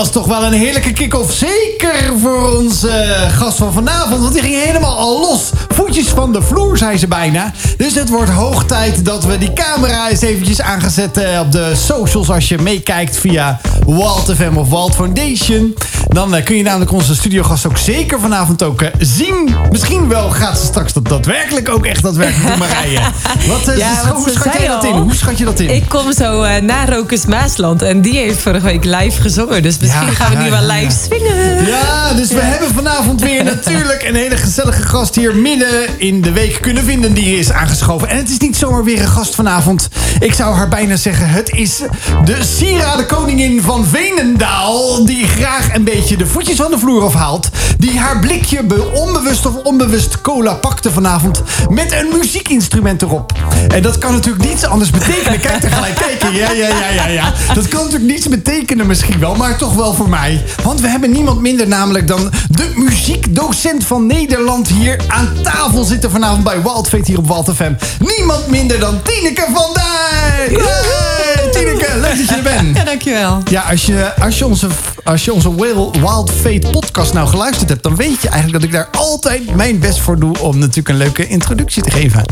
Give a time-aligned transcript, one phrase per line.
[0.00, 1.32] was toch wel een heerlijke kick-off.
[1.32, 4.20] Zeker voor onze eh, gast van vanavond.
[4.20, 5.50] Want die ging helemaal al los.
[5.68, 7.52] Voetjes van de vloer, zei ze bijna.
[7.76, 11.72] Dus het wordt hoog tijd dat we die camera eens eventjes aangezet uh, op de
[11.74, 12.30] socials.
[12.30, 15.74] Als je meekijkt via Walt FM of Walt Foundation.
[16.08, 19.54] Dan uh, kun je namelijk onze studiogast ook zeker vanavond ook zien.
[19.70, 23.00] Misschien wel gaat ze straks dat daadwerkelijk ook echt daadwerkelijk doen, Marije.
[23.48, 24.92] Wat, ja, wat hoe schat je dat in?
[24.92, 25.70] Hoe schat je dat in?
[25.70, 27.82] Ik kom zo naar Rokus Maasland.
[27.82, 29.62] En die heeft vorige week live gezongen.
[29.62, 31.66] Dus Misschien gaan we nu wel live swingen.
[31.66, 36.32] Ja, dus we hebben vanavond weer natuurlijk een hele gezellige gast hier midden in de
[36.32, 38.08] week kunnen vinden die is aangeschoven.
[38.08, 39.88] En het is niet zomaar weer een gast vanavond.
[40.18, 41.82] Ik zou haar bijna zeggen, het is
[42.24, 45.04] de sieradenkoningin van Venendaal.
[45.04, 47.48] Die graag een beetje de voetjes van de vloer afhaalt.
[47.78, 53.32] Die haar blikje onbewust of onbewust cola pakte vanavond met een muziekinstrument erop.
[53.68, 55.40] En dat kan natuurlijk niets anders betekenen.
[55.40, 56.34] Kijk er gelijk kijken.
[56.34, 57.32] Ja, ja, ja, ja, ja.
[57.54, 60.44] Dat kan natuurlijk niets betekenen misschien wel, maar toch wel voor mij.
[60.62, 66.10] Want we hebben niemand minder namelijk dan de muziekdocent van Nederland hier aan tafel zitten
[66.10, 67.72] vanavond bij Wildfeet hier op Walt FM.
[67.98, 70.62] Niemand minder dan Tineke van Dijk.
[70.62, 72.76] Hey, Tineke, leuk dat je er bent.
[72.76, 73.42] Ja, dankjewel.
[73.50, 74.68] Ja, als je, als je onze,
[75.04, 75.54] als je onze
[75.92, 77.82] Wild Fate podcast nou geluisterd hebt...
[77.82, 80.38] dan weet je eigenlijk dat ik daar altijd mijn best voor doe...
[80.40, 82.22] om natuurlijk een leuke introductie te geven.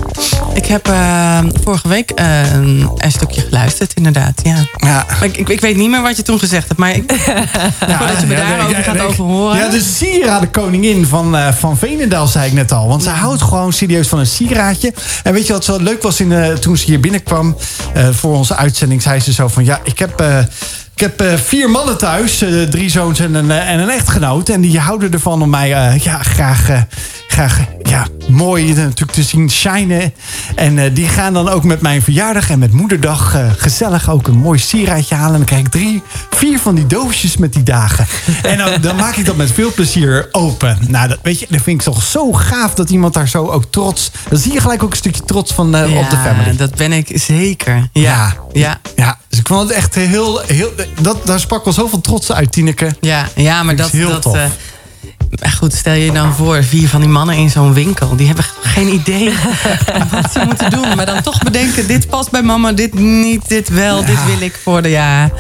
[0.55, 4.41] Ik heb uh, vorige week uh, een, een, stukje geluisterd, inderdaad.
[4.43, 4.57] Ja.
[4.77, 5.07] ja.
[5.23, 6.95] Ik, ik, ik, weet niet meer wat je toen gezegd hebt, maar...
[6.95, 7.13] Ik,
[7.87, 9.57] ja, voordat je me ja, daarover gaat over horen.
[9.57, 12.89] Ja, de sieradenkoningin van, uh, van Veenendaal, zei ik net al.
[12.89, 14.93] Want zij houdt gewoon serieus van een sieraadje.
[15.23, 17.57] En weet je wat zo leuk was in, toen ze hier binnenkwam...
[18.13, 19.65] voor onze uitzending, zei ze zo van...
[19.65, 20.25] ja, ik heb...
[20.95, 24.49] Ik heb uh, vier mannen thuis, uh, drie zoons en een, uh, en een echtgenoot.
[24.49, 26.85] En die houden ervan om mij ja, graag,
[27.29, 30.15] graag ja, mooi natuurlijk te zien shinen.
[30.55, 34.59] En die gaan dan ook met mijn verjaardag en met moederdag gezellig ook een mooi
[34.59, 35.33] sieraadje halen.
[35.33, 38.07] En dan krijg ik drie, vier van die doosjes met die dagen.
[38.43, 40.79] en dan, dan, maak ik dat met veel plezier open.
[40.89, 43.65] Nou, dat, weet je, dat vind ik toch zo gaaf dat iemand daar zo ook
[43.71, 44.11] trots...
[44.29, 46.57] Dan zie je gelijk ook een stukje trots van ja, op de family.
[46.57, 47.89] dat ben ik zeker.
[47.93, 48.35] Ja, ja.
[48.53, 48.81] ja.
[48.97, 49.19] ja.
[49.29, 50.41] Dus ik vond het echt heel...
[50.47, 52.95] heel dat, daar sprak wel zoveel trots uit, Tineke.
[53.01, 53.91] Ja, ja maar dat...
[53.91, 54.37] Heel dat, tof.
[54.37, 58.17] Uh, goed, stel je dan voor, vier van die mannen in zo'n winkel.
[58.17, 59.33] Die hebben geen idee
[60.13, 60.97] wat ze moeten doen.
[60.97, 64.07] Maar dan toch bedenken, dit past bij mama, dit niet, dit wel, ja.
[64.07, 64.89] dit wil ik voor de...
[64.89, 65.31] Ja,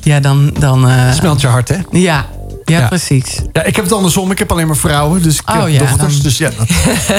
[0.00, 0.50] ja dan...
[0.58, 1.76] dan uh, Smelt je hart, hè?
[1.90, 2.26] Ja,
[2.70, 3.40] ja, precies.
[3.52, 4.30] Ja, ik heb het andersom.
[4.30, 5.22] Ik heb alleen maar vrouwen.
[5.22, 6.14] Dus ik oh, heb dochters.
[6.14, 6.22] Dan...
[6.22, 6.68] Dus ja, dat,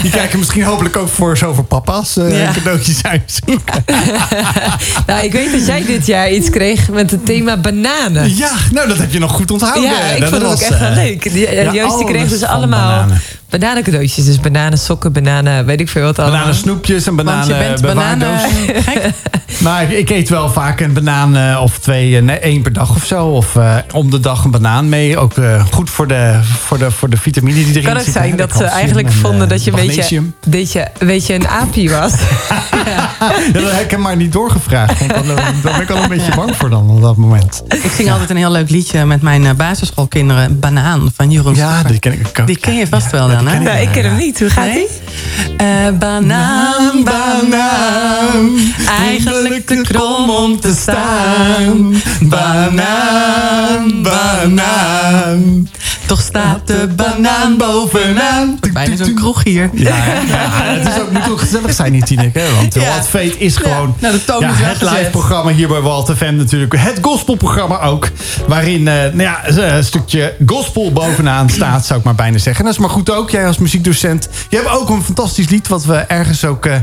[0.01, 3.85] die kijken misschien hopelijk ook voor zoveel papa's uh, cadeautjes uitzoeken.
[5.07, 8.35] nou, ik weet dat jij dit jaar iets kreeg met het thema bananen.
[8.35, 9.83] Ja, nou dat heb je nog goed onthouden.
[9.83, 11.33] Ja, ik dat vond het ook echt wel leuk.
[11.33, 13.21] Die, Joost die kreeg dus allemaal bananen.
[13.51, 14.25] Bananencadeautjes.
[14.25, 16.37] Dus bananen, sokken, bananen, weet ik veel wat allemaal.
[16.37, 18.39] Bananen snoepjes en bananen Want je bent bananen...
[19.59, 22.95] Maar ik, ik, eet wel vaak een banaan uh, of twee, nee, één per dag
[22.95, 23.25] of zo.
[23.25, 25.17] Of uh, om de dag een banaan mee.
[25.17, 28.13] Ook uh, goed voor de, voor, de, voor de vitamine die erin kan het zit.
[28.13, 32.13] zijn dat ze eigenlijk en, vonden dat je een beetje, beetje, beetje een aapje was?
[32.85, 33.09] ja.
[33.19, 34.99] ja, dat heb ik hem maar niet doorgevraagd.
[34.99, 35.23] Daar
[35.63, 37.63] ben ik al een beetje bang voor dan op dat moment.
[37.67, 40.59] Ik zing altijd een heel leuk liedje met mijn basisschoolkinderen.
[40.59, 42.47] Banaan van Jeroen Ja, die ken ik ook.
[42.47, 43.59] Die ken je vast wel dan, hè?
[43.59, 44.39] Nou, ik ken hem niet.
[44.39, 44.87] Hoe gaat die?
[45.99, 48.59] banaan, banaan.
[48.99, 51.95] Eigenlijk te krom om te staan.
[52.21, 55.69] Banaan, banaan.
[56.05, 58.59] Toch staat de banaan bovenaan.
[58.73, 59.69] Bijna zo'n kroeg hier.
[59.73, 59.95] Ja,
[60.27, 62.39] ja, het is ook, moet ook gezellig zijn hier, Tineke.
[62.39, 62.55] Hè?
[62.55, 62.89] Want ja.
[62.89, 66.35] Walt Fate is gewoon ja, nou, de ja, het live programma hier bij Walt FM
[66.35, 66.73] natuurlijk.
[66.77, 68.09] Het gospelprogramma ook.
[68.47, 72.55] Waarin uh, nou ja, een stukje gospel bovenaan staat, zou ik maar bijna zeggen.
[72.55, 73.30] En dat is maar goed ook.
[73.31, 74.29] Jij als muziekdocent.
[74.49, 76.75] Je hebt ook een fantastisch lied wat we ergens ook uh,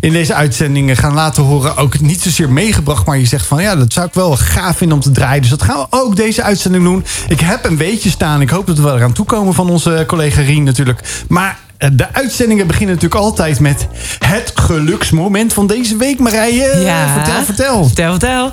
[0.00, 1.76] in deze uitzendingen gaan laten horen.
[1.76, 4.96] Ook niet zozeer meegebracht, maar je zegt van ja, dat zou ik wel gaaf vinden
[4.96, 5.40] om te draaien.
[5.40, 7.04] Dus dat gaan we ook deze uitzending doen.
[7.28, 8.40] Ik heb een beetje staan.
[8.40, 11.24] Ik hoop dat we eraan toekomen van onze collega Rien natuurlijk.
[11.28, 13.86] Maar de uitzendingen beginnen natuurlijk altijd met
[14.26, 16.80] het geluksmoment van deze week, Marije.
[16.80, 17.12] Ja.
[17.12, 17.84] Vertel, vertel.
[17.84, 18.52] Vertel, vertel.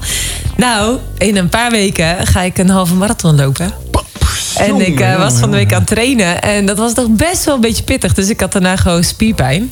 [0.56, 3.74] Nou, in een paar weken ga ik een halve marathon lopen.
[4.56, 6.42] En ik uh, was van de week aan het trainen.
[6.42, 8.14] En dat was toch best wel een beetje pittig.
[8.14, 9.72] Dus ik had daarna gewoon spierpijn.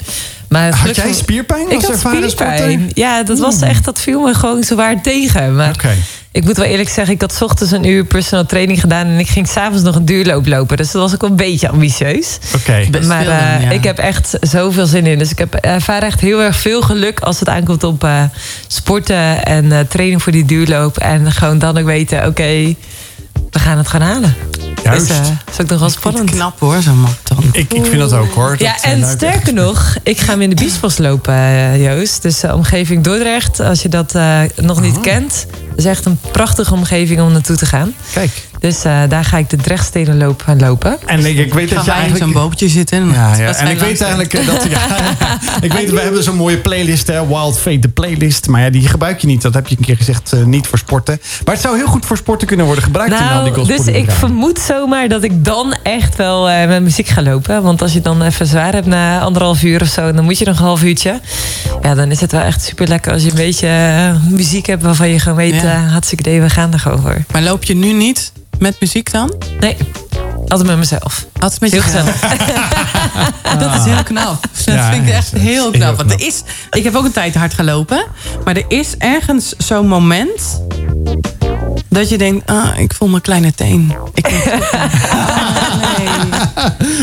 [0.50, 1.70] Maar had jij spierpijn?
[1.72, 2.92] Ik had spierpijn.
[2.94, 5.56] Ja, dat was echt, dat viel me gewoon zwaar tegen.
[5.56, 5.98] Maar okay.
[6.32, 9.06] Ik moet wel eerlijk zeggen, ik had ochtends een uur personal training gedaan.
[9.06, 10.78] En ik ging s'avonds nog een duurloop lopen.
[10.78, 12.38] Dus dat was ook wel een beetje ambitieus.
[12.56, 12.86] Oké.
[12.90, 13.04] Okay.
[13.04, 13.70] Maar uh, ja.
[13.70, 15.20] ik heb echt zoveel zin in.
[15.20, 18.24] Dus ik heb, ervaar echt heel erg veel geluk als het aankomt op uh,
[18.68, 20.98] sporten en uh, training voor die duurloop.
[20.98, 22.78] En gewoon dan ook weten, oké, okay,
[23.50, 24.36] we gaan het gaan halen.
[24.84, 25.08] Juist.
[25.08, 26.30] Dus, uh, is ook nog wel spannend.
[26.32, 27.50] knap hoor, zo'n marathon.
[27.52, 28.50] Ik, ik vind dat ook hoor.
[28.50, 32.22] Dat ja, en sterker nog, ik ga hem in de Biesbos lopen, uh, Joost.
[32.22, 35.02] Dus uh, omgeving Dordrecht, als je dat uh, nog niet oh.
[35.02, 35.46] kent.
[35.80, 37.94] Is echt een prachtige omgeving om naartoe te gaan.
[38.14, 38.48] Kijk.
[38.60, 40.98] Dus eh, daar ga ik de Drechtstenenloop gaan lopen.
[41.06, 42.24] En ik, ik weet dat in eigenlijk...
[42.24, 43.12] zo'n bootje zitten.
[43.12, 43.46] Ja, ja.
[43.46, 44.68] Dat En ik weet eigenlijk eh, dat...
[44.70, 44.80] Ja,
[45.62, 48.48] ik weet, we hebben zo'n mooie playlist, hè, Wild Fate, de playlist.
[48.48, 49.42] Maar ja, die gebruik je niet.
[49.42, 51.22] Dat heb je een keer gezegd, eh, niet voor sporten.
[51.46, 53.86] Maar het zou heel goed voor sporten kunnen worden gebruikt in al die Nou, dus
[53.86, 57.64] ik vermoed zomaar dat ik dan echt wel eh, met muziek ga lopen.
[57.64, 60.12] Want als je dan even zwaar hebt na anderhalf uur of zo...
[60.12, 61.20] dan moet je nog een half uurtje.
[61.82, 64.84] Ja, dan is het wel echt super lekker als je een beetje eh, muziek hebt...
[64.84, 65.86] waarvan je gewoon weet, Ja.
[65.86, 67.24] eh hartstikke idee, we gaan er gewoon voor.
[67.32, 69.34] Maar loop je nu niet met muziek dan?
[69.60, 69.78] Nee,
[70.48, 71.26] altijd met mezelf.
[71.40, 72.20] Altijd met Heel jezelf.
[73.60, 74.42] Dat is heel knap.
[74.66, 75.98] Dat Ja, vind ik echt heel heel knap.
[75.98, 78.06] Want er is, ik heb ook een tijd hard gelopen.
[78.46, 80.62] Maar er is ergens zo'n moment...
[81.88, 83.94] dat je denkt, ah, ik voel mijn kleine teen.
[84.14, 84.32] Ik ah,
[85.98, 86.08] nee.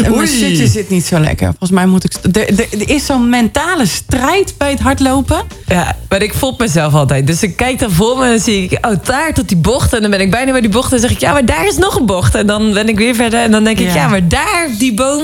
[0.04, 1.46] En mijn shitje zit niet zo lekker.
[1.46, 2.12] Volgens mij moet ik...
[2.36, 5.42] Er, er, er is zo'n mentale strijd bij het hardlopen.
[5.66, 7.26] Ja, maar ik volg mezelf altijd.
[7.26, 9.92] Dus ik kijk dan voor me en dan zie ik, oh, daar tot die bocht.
[9.92, 10.84] En dan ben ik bijna bij die bocht.
[10.84, 12.34] En dan zeg ik, ja, maar daar is nog een bocht.
[12.34, 13.40] En dan ben ik weer verder.
[13.40, 13.94] En dan denk ik, Ja.
[13.94, 15.22] ja, maar daar, die boom.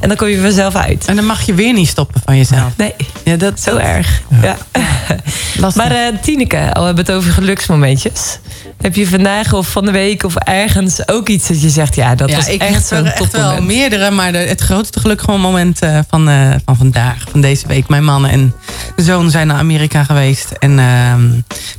[0.00, 1.04] En dan kom je vanzelf uit.
[1.06, 2.76] En dan mag je weer niet stoppen van jezelf.
[2.76, 2.94] Nee,
[3.24, 4.22] Ja, dat zo erg.
[4.42, 4.56] Ja.
[5.74, 8.38] Maar eh Tineke, al hebben we het over geluksmomentjes.
[8.80, 11.94] Heb je vandaag of van de week of ergens ook iets dat je zegt...
[11.94, 15.30] ja, dat was ik echt heb zo'n echt wel meerdere, maar de, het grootste gelukkige
[15.30, 17.88] moment eh, van, eh, van vandaag, van deze week.
[17.88, 18.54] Mijn man en
[18.96, 21.30] zoon zijn naar Amerika geweest en ehm,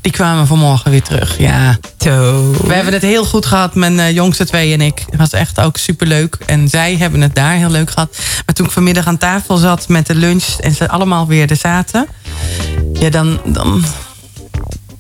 [0.02, 1.38] die kwamen vanmorgen weer terug.
[1.38, 2.52] Ja, Zo.
[2.68, 5.04] we hebben het heel goed gehad, mijn eh, jongste twee en ik.
[5.10, 8.18] Het was echt ook superleuk en zij hebben het daar heel leuk gehad.
[8.46, 11.56] Maar toen ik vanmiddag aan tafel zat met de lunch en ze allemaal weer er
[11.56, 12.08] zaten,
[12.94, 13.84] ja, dan, dan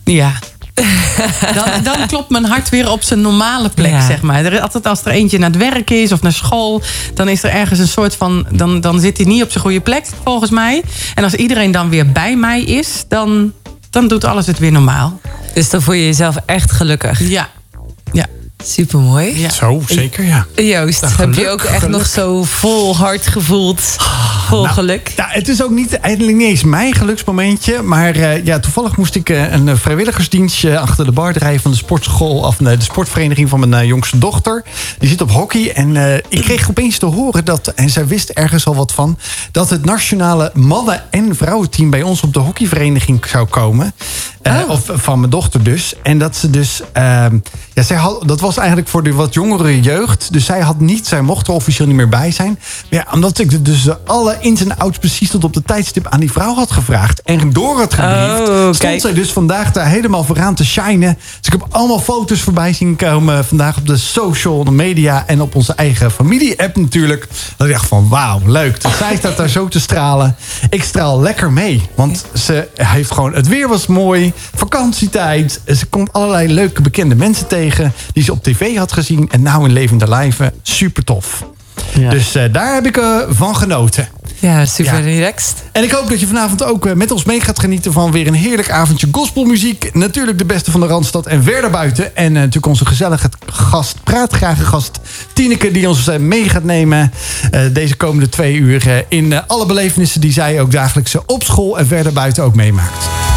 [0.04, 0.32] ja.
[1.56, 4.06] Dan, dan klopt mijn hart weer op zijn normale plek, Ja.
[4.06, 4.46] zeg maar.
[4.46, 6.82] Er, is altijd als er eentje naar het werk is of naar school...
[7.14, 8.46] dan is er ergens een soort van...
[8.52, 10.82] dan, dan zit hij niet op zijn goede plek, volgens mij.
[11.16, 13.06] En als iedereen dan weer bij mij is...
[13.08, 13.54] dan,
[13.90, 15.20] dan doet alles het weer normaal.
[15.54, 17.20] Dus dan voel je jezelf echt gelukkig.
[17.30, 17.50] Ja,
[18.64, 19.40] Supermooi.
[19.40, 19.50] ja.
[19.50, 20.46] Zo, zeker ja.
[20.56, 21.98] Joost, Nou, heb je ook echt geluk.
[21.98, 23.82] nog zo vol hart gevoeld?
[24.48, 25.12] Vol Nou, geluk?
[25.16, 27.82] Ja, het is ook niet, eigenlijk niet eens mijn geluksmomentje.
[27.82, 31.72] Maar eh, ja, toevallig moest ik eh, een eh, vrijwilligersdienstje achter de bar draaien van
[31.72, 32.38] de sportschool.
[32.40, 34.64] Of de sportvereniging van mijn jongste dochter.
[35.00, 35.72] Die zit op hockey.
[35.74, 39.18] En eh, ik kreeg opeens te horen dat, en zij wist ergens al wat van,
[39.52, 43.94] dat het nationale mannen- en vrouwenteam bij ons op de hockeyvereniging zou komen.
[44.42, 44.70] Eh, Oh.
[44.70, 45.94] Of van mijn dochter dus.
[46.04, 46.82] En dat ze dus.
[46.94, 47.38] ehm,
[47.74, 50.34] ja, zij had, dat was eigenlijk voor de wat jongere jeugd.
[50.34, 52.60] Dus zij had niet, zij mocht er officieel niet meer bij zijn.
[52.90, 56.20] Maar ja, omdat ik dus alle ins en outs precies tot op de tijdstip aan
[56.20, 57.22] die vrouw had gevraagd.
[57.22, 58.50] En door het gebriefd.
[58.50, 59.02] Oh, stond kijk.
[59.02, 61.18] zij dus vandaag daar helemaal vooraan te shinen.
[61.18, 63.46] Dus ik heb allemaal foto's voorbij zien komen.
[63.46, 67.28] Vandaag op de social media en op onze eigen familie-app natuurlijk.
[67.58, 68.82] Dat ik dacht van wauw, leuk.
[68.82, 70.36] Dus zij staat daar zo te stralen.
[70.70, 71.82] Ik straal lekker mee.
[71.96, 74.34] Want ze heeft gewoon, het weer was mooi.
[74.56, 75.62] Vakantietijd.
[75.76, 77.94] Ze komt allerlei leuke bekende mensen tegen.
[78.14, 79.30] Die ze op tv had gezien.
[79.32, 80.54] En nou in levende lijven.
[80.62, 81.44] Super tof.
[81.94, 82.10] Ja.
[82.10, 84.08] Dus eh, daar heb ik eh, van genoten.
[84.40, 85.00] Ja, super Ja.
[85.00, 85.56] relaxed.
[85.72, 88.28] En ik hoop dat je vanavond ook eh, met ons mee gaat genieten van weer
[88.28, 89.90] een heerlijk avondje gospelmuziek.
[89.94, 92.16] Natuurlijk de beste van de Randstad en ver daarbuiten.
[92.16, 95.00] En natuurlijk onze gezellige gast, praatgrage gast
[95.34, 97.14] Tineke, die ons mee gaat nemen
[97.72, 102.14] deze komende twee uur in alle belevenissen die zij ook dagelijks op school en verder
[102.14, 103.31] buiten ook meemaakt.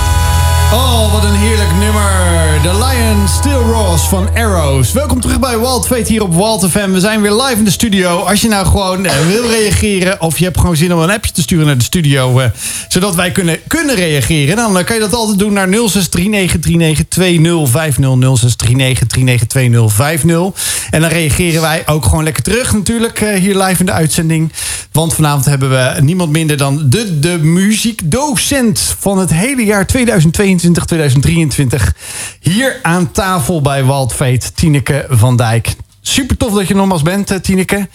[0.73, 2.35] Oh, wat een heerlijk nummer.
[2.63, 4.93] The Lion Still Roars van Arrows.
[4.93, 6.91] Welkom terug bij Wild Fate hier op Wild FM.
[6.91, 8.19] We zijn weer live in de studio.
[8.19, 10.21] Als je nou gewoon eh, wil reageren...
[10.21, 12.39] of je hebt gewoon zin om een appje te sturen naar de studio...
[12.41, 12.47] eh,
[12.89, 14.57] zodat wij kunnen, kunnen reageren...
[14.57, 15.71] dan eh, kan je dat altijd doen naar 0639392050.
[15.71, 15.81] 0639392050.
[20.91, 23.19] En dan reageren wij ook gewoon lekker terug natuurlijk...
[23.19, 24.53] hier live in de uitzending.
[24.93, 28.95] Want vanavond hebben we niemand minder dan de, de muziekdocent...
[28.99, 31.95] van het hele jaar 2022, 2023...
[32.41, 35.77] hier aan tafel bij Fate, Tineke van Dijk.
[36.01, 37.89] Super tof dat je nogmaals bent, eh, Tineke.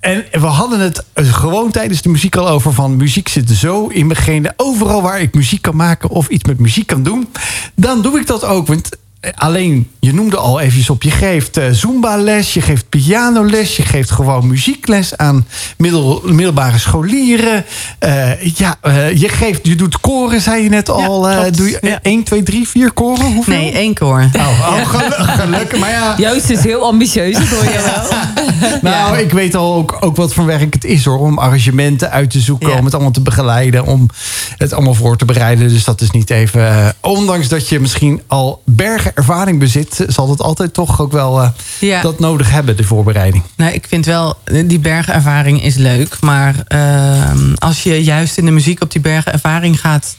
[0.00, 2.96] En we hadden het gewoon tijdens de muziek al over van...
[2.96, 4.54] muziek zit zo in mijn genen.
[4.56, 7.28] Overal waar ik muziek kan maken of iets met muziek kan doen...
[7.74, 8.66] dan doe ik dat ook.
[8.66, 8.88] Want
[9.34, 11.02] alleen, je noemde al eventjes op...
[11.02, 13.76] je geeft eh, Zumba-les, je geeft pianoles...
[13.76, 17.64] je geeft gewoon muziekles aan middel, middelbare scholieren.
[17.98, 21.28] Eh, ja, eh, je, geeft, je doet koren, zei je net al.
[21.28, 21.98] Eh, doe je Ja.
[22.02, 23.32] 1, 2, 3, 4 koren?
[23.32, 23.54] Hoeveel?
[23.54, 24.28] Nee, één koor.
[24.36, 25.78] Oh, oh gelukkig, gelukkig.
[25.78, 28.80] Maar ja, Joost is heel ambitieus, dat hoor je wel.
[28.92, 31.18] nou, ik weet al ook, ook wat voor werk het is hoor.
[31.18, 32.78] Om arrangementen uit te zoeken, Ja.
[32.78, 34.08] om het allemaal te begeleiden, om
[34.56, 35.68] het allemaal voor te bereiden.
[35.68, 36.94] Dus dat is niet even.
[37.00, 41.48] ondanks dat je misschien al bergen ervaring bezit, zal het altijd toch ook wel eh,
[41.80, 42.02] Ja.
[42.02, 43.42] dat nodig hebben, de voorbereiding.
[43.56, 46.20] Nou, ik vind wel, die bergervaring is leuk.
[46.20, 50.16] Maar ehm, als je juist in de muziek op die bergervaring gaat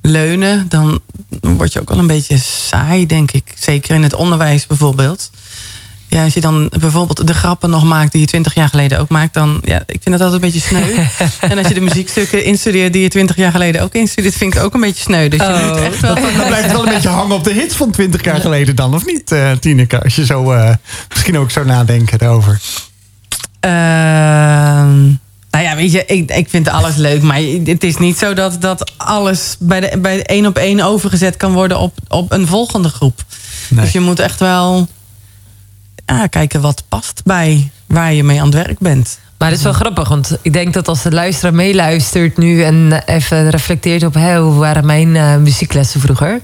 [0.00, 1.00] leunen, dan
[1.40, 3.52] word je ook wel een beetje saai, denk ik.
[3.58, 5.30] Zeker in het onderwijs bijvoorbeeld.
[6.14, 9.08] Ja, als je dan bijvoorbeeld de grappen nog maakt die je twintig jaar geleden ook
[9.08, 11.04] maakt, dan ja, ik vind dat altijd een beetje sneu.
[11.50, 14.56] en als je de muziekstukken instudeert die je twintig jaar geleden ook instudeert, vind ik
[14.58, 15.28] het ook een beetje sneu.
[15.28, 15.68] Dus je Oh.
[15.68, 16.14] moet echt wel.
[16.14, 18.94] Dan blijft het wel een beetje hangen op de hits van 20 jaar geleden dan,
[18.94, 20.02] of niet, eh Tineke?
[20.02, 20.74] Als je zo eh,
[21.08, 22.60] misschien ook zou nadenken daarover.
[23.60, 25.02] Ehm,
[25.50, 27.22] nou ja, weet je, ik, ik vind alles leuk.
[27.22, 30.80] Maar het is niet zo dat, dat alles bij de, bij de één op één
[30.80, 33.24] overgezet kan worden op, op een volgende groep.
[33.68, 33.84] Nee.
[33.84, 34.88] Dus je moet echt wel
[36.06, 39.18] ja, kijken wat past bij waar je mee aan het werk bent.
[39.38, 43.02] Maar het is wel grappig, want ik denk dat als de luisteraar meeluistert nu en
[43.06, 46.40] even reflecteert op hè, hoe waren mijn eh, muzieklessen vroeger.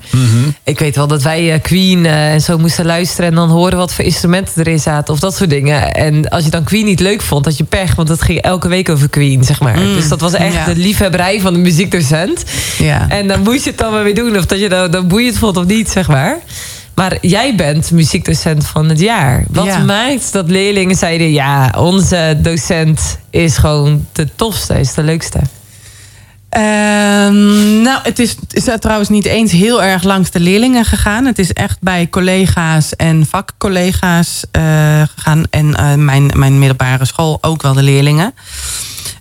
[0.64, 3.78] Ik weet wel dat wij eh, Queen eh, en zo moesten luisteren en dan horen
[3.78, 5.94] wat voor instrumenten erin zaten of dat soort dingen.
[5.94, 8.68] En als je dan Queen niet leuk vond, had je pech, want het ging elke
[8.68, 9.78] week over Queen, zeg maar.
[9.78, 10.64] Mm, dus dat was echt ja.
[10.64, 12.44] de liefhebberij van de muziekdocent.
[12.78, 13.08] Ja.
[13.08, 15.38] En dan moest je het dan maar weer doen, of dat je dan, dan boeiend
[15.38, 16.38] vond of niet, zeg maar.
[16.94, 19.44] Maar jij bent muziekdocent van het jaar.
[19.48, 19.78] Wat Ja.
[19.78, 21.32] maakt dat leerlingen zeiden...
[21.32, 25.38] ja, onze docent is gewoon de tofste, is de leukste?
[26.50, 31.24] Ehm, nou, het is, is trouwens niet eens heel erg langs de leerlingen gegaan.
[31.24, 35.42] Het is echt bij collega's en vakcollega's eh, gegaan.
[35.50, 38.34] En eh, mijn, mijn middelbare school ook wel de leerlingen.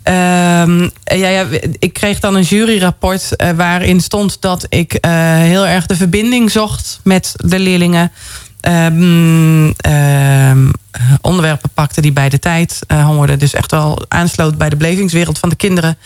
[0.03, 1.45] Ehm, ja, ja,
[1.79, 6.51] ik kreeg dan een juryrapport eh, waarin stond dat ik eh, heel erg de verbinding
[6.51, 8.11] zocht met de leerlingen.
[8.61, 10.69] Ehm, ehm,
[11.21, 13.39] onderwerpen pakte die bij de tijd eh, hoorden.
[13.39, 15.97] Dus echt wel aansloot bij de belevingswereld van de kinderen.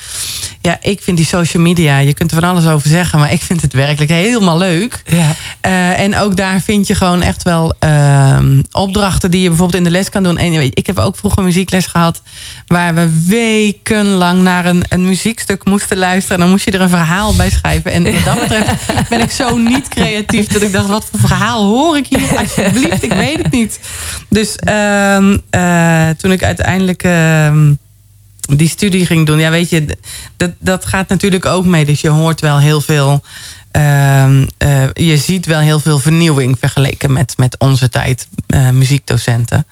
[0.61, 3.41] Ja, ik vind die social media, je kunt er van alles over zeggen, maar ik
[3.41, 5.03] vind het werkelijk helemaal leuk.
[5.05, 5.35] Ja.
[5.61, 9.83] Eh, en ook daar vind je gewoon echt wel ehm, opdrachten die je bijvoorbeeld in
[9.83, 10.37] de les kan doen.
[10.37, 12.21] En ik heb ook vroeger muziekles gehad
[12.67, 16.35] waar we wekenlang naar een, een muziekstuk moesten luisteren.
[16.35, 17.91] En dan moest je er een verhaal bij schrijven.
[17.91, 21.65] En wat dat betreft ben ik zo niet creatief dat ik dacht, wat voor verhaal
[21.65, 22.37] hoor ik hier?
[22.37, 23.79] Alsjeblieft, ik weet het niet.
[24.29, 24.55] Dus
[25.50, 27.74] eh, toen ik uiteindelijk ehm,
[28.56, 29.86] die studie ging doen, ja, weet je,
[30.38, 31.86] dat, dat gaat natuurlijk ook mee.
[31.86, 33.24] Dus je hoort wel heel veel.
[33.72, 39.65] ehm, eh, je ziet wel heel veel vernieuwing vergeleken met, met onze tijd, eh, muziekdocenten.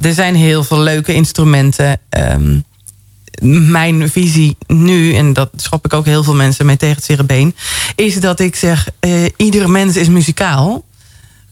[0.00, 1.98] Er zijn heel veel leuke instrumenten.
[3.70, 7.24] Mijn visie nu, en dat schop ik ook heel veel mensen mee tegen het zere
[7.24, 7.54] been,
[7.94, 10.84] is dat ik zeg: eh, iedere mens is muzikaal.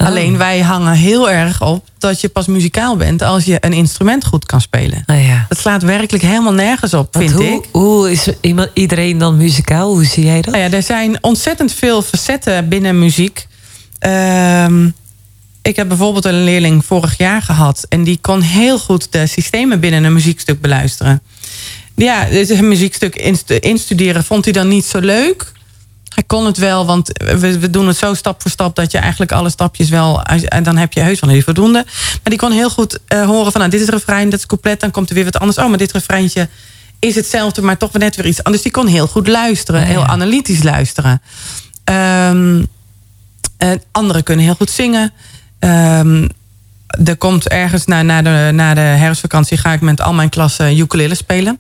[0.00, 0.06] Oh.
[0.06, 4.24] Alleen wij hangen heel erg op dat je pas muzikaal bent als je een instrument
[4.24, 5.02] goed kan spelen.
[5.06, 5.46] Nou ja.
[5.48, 7.64] Dat slaat werkelijk helemaal nergens op, Want vind hoe, ik.
[7.70, 9.92] hoe is iemand, iedereen dan muzikaal?
[9.92, 10.54] Hoe zie jij dat?
[10.54, 13.46] Nou ja, er zijn ontzettend veel facetten binnen muziek.
[13.98, 14.88] Ehm,
[15.62, 17.86] ik heb bijvoorbeeld een leerling vorig jaar gehad.
[17.88, 21.22] En die kon heel goed de systemen binnen een muziekstuk beluisteren.
[21.96, 25.52] Ja, dus een muziekstuk instu- instuderen vond hij dan niet zo leuk.
[26.20, 28.76] Hij kon het wel, want we, we doen het zo stap voor stap...
[28.76, 30.22] dat je eigenlijk alle stapjes wel...
[30.22, 31.84] en dan heb je heus wel die voldoende.
[31.94, 33.60] Maar die kon heel goed eh, horen van...
[33.60, 35.58] Nou, dit is het refrein, dat is couplet, dan komt er weer wat anders.
[35.58, 36.48] Oh, maar dit refreintje
[36.98, 38.62] is hetzelfde, maar toch net weer iets anders.
[38.62, 41.22] Die kon heel goed luisteren, heel analytisch luisteren.
[41.84, 42.64] Ehm,
[43.56, 45.12] en anderen kunnen heel goed zingen.
[45.58, 46.28] Ehm,
[47.04, 50.78] er komt ergens na, na, de, na de herfstvakantie ga ik met al mijn klassen
[50.78, 51.58] ukulele spelen.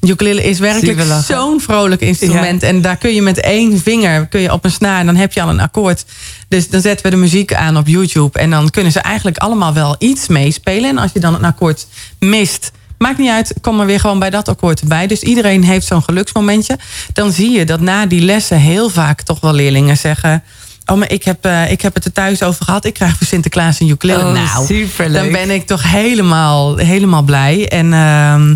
[0.00, 2.62] Ukulele is werkelijk zo'n vrolijk instrument.
[2.62, 5.32] En daar kun je met één vinger kun je op een snaar en dan heb
[5.32, 6.04] je al een akkoord.
[6.48, 8.38] Dus dan zetten we de muziek aan op YouTube.
[8.38, 10.90] En dan kunnen ze eigenlijk allemaal wel iets meespelen.
[10.90, 11.86] En als je dan een akkoord
[12.18, 15.06] mist, maakt niet uit, kom er weer gewoon bij dat akkoord erbij.
[15.06, 16.78] Dus iedereen heeft zo'n geluksmomentje.
[17.12, 20.42] Dan zie je dat na die lessen heel vaak toch wel leerlingen zeggen.
[20.86, 22.84] Oh, maar ik heb, eh, ik heb het er thuis over gehad.
[22.84, 24.24] Ik krijg voor Sinterklaas een ukulele.
[24.24, 25.22] Oh, nou, superleuk.
[25.22, 27.68] dan ben ik toch helemaal, helemaal blij.
[27.68, 28.54] En ehm,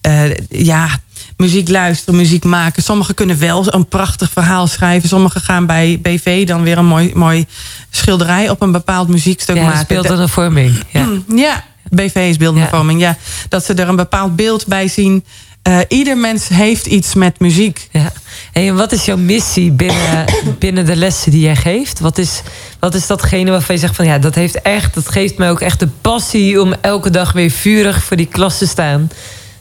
[0.00, 0.88] eh, ja,
[1.36, 2.82] muziek luisteren, muziek maken.
[2.82, 5.08] Sommigen kunnen wel een prachtig verhaal schrijven.
[5.08, 7.46] Sommigen gaan bij BV dan weer een mooi, mooi
[7.90, 9.80] schilderij op een bepaald muziekstuk Ja, maken.
[9.80, 10.82] speelt dan een vorming.
[10.90, 11.06] Ja.
[11.46, 12.76] Ja, BV is beeldende Ja.
[12.76, 13.00] vorming.
[13.00, 13.16] Ja,
[13.48, 15.24] dat ze er een bepaald beeld bij zien.
[15.62, 17.88] Eh, ieder mens heeft iets met muziek.
[17.92, 18.12] Ja.
[18.52, 20.24] En wat is jouw missie binnen,
[20.58, 22.00] binnen de lessen die jij geeft?
[22.00, 22.42] Wat is,
[22.78, 25.60] wat is datgene waarvan je zegt van ja, dat heeft echt, dat geeft mij ook
[25.60, 29.10] echt de passie om elke dag weer vurig voor die klas te staan.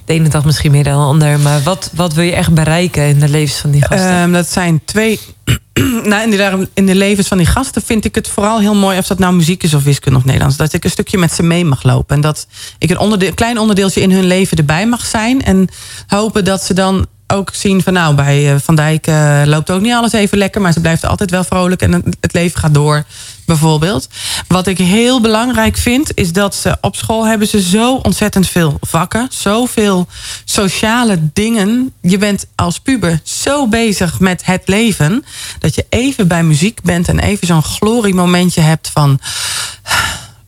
[0.10, 3.08] De ene dag misschien meer dan de ander, maar wat, wat wil je echt bereiken
[3.08, 4.10] in de levens van die gasten?
[4.10, 5.20] Ehm, dat zijn twee.
[6.04, 8.98] nou, in, de, in de levens van die gasten vind ik het vooral heel mooi.
[8.98, 10.58] of dat nou muziek is of wiskunde of Nederlands.
[10.58, 12.16] dat ik een stukje met ze mee mag lopen.
[12.16, 12.48] En dat
[12.78, 15.42] ik een onderdeel, klein onderdeeltje in hun leven erbij mag zijn.
[15.42, 15.68] En
[16.08, 19.82] hopen dat ze dan ook zien van nou, bij eh, Van Dijk eh, loopt ook
[19.82, 20.62] niet alles even lekker.
[20.62, 23.04] maar ze blijft altijd wel vrolijk en het leven gaat door.
[23.50, 24.08] Bijvoorbeeld.
[24.48, 28.77] Wat ik heel belangrijk vind, is dat ze op school hebben ze zo ontzettend veel
[28.82, 29.27] vakken.
[29.32, 30.08] Zoveel
[30.46, 31.94] sociale dingen.
[32.01, 35.25] Je bent als puber zo bezig met het leven.
[35.60, 39.20] Dat je even bij muziek bent en even zo'n gloriemomentje hebt van.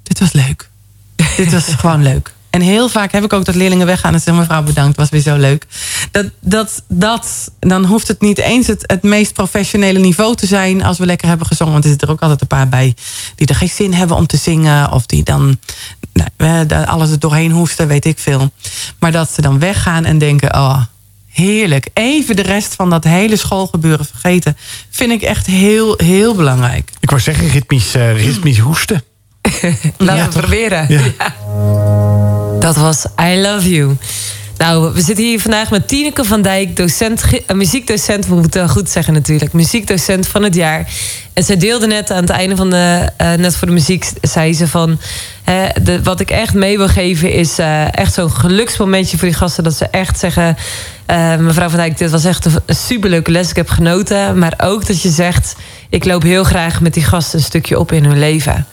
[0.03, 0.69] Dit was leuk.
[1.37, 2.33] Dit was gewoon leuk.
[2.51, 5.21] En heel vaak heb ik ook dat leerlingen weggaan en zeggen: mevrouw, bedankt, was weer
[5.21, 5.65] zo leuk.
[6.11, 10.83] Dat, dat, dat, dan hoeft het niet eens het, het meest professionele niveau te zijn
[10.83, 11.73] als we lekker hebben gezongen.
[11.73, 12.95] Want er zitten er ook altijd een paar bij
[13.35, 14.91] die er geen zin hebben om te zingen.
[14.91, 15.59] Of die dan
[16.37, 18.51] nou, alles er doorheen hoesten, weet ik veel.
[18.99, 20.81] Maar dat ze dan weggaan en denken: oh,
[21.29, 21.87] heerlijk.
[21.93, 24.57] Even de rest van dat hele schoolgebeuren vergeten.
[24.89, 26.91] Vind ik echt heel, heel belangrijk.
[26.99, 29.03] Ik wou zeggen, ritmisch, uh, ritmisch hoesten.
[29.97, 30.85] Laten ja, we proberen.
[30.89, 31.99] Ja.
[32.61, 33.97] Dat was I Love You.
[34.57, 38.89] Nou, we zitten hier vandaag met Tineke van Dijk, docent, uh, muziekdocent, we moeten goed
[38.89, 40.87] zeggen natuurlijk, muziekdocent van het jaar.
[41.33, 44.53] En zij deelde net aan het einde van de, uh, net voor de muziek, zei
[44.53, 44.99] ze van,
[45.83, 49.63] de, wat ik echt mee wil geven is uh, echt zo'n geluksmomentje voor die gasten,
[49.63, 50.57] dat ze echt zeggen,
[51.39, 54.87] mevrouw van Dijk, dit was echt een, een superleuke les, ik heb genoten, maar ook
[54.87, 55.55] dat je zegt,
[55.89, 58.65] ik loop heel graag met die gasten een stukje op in hun leven.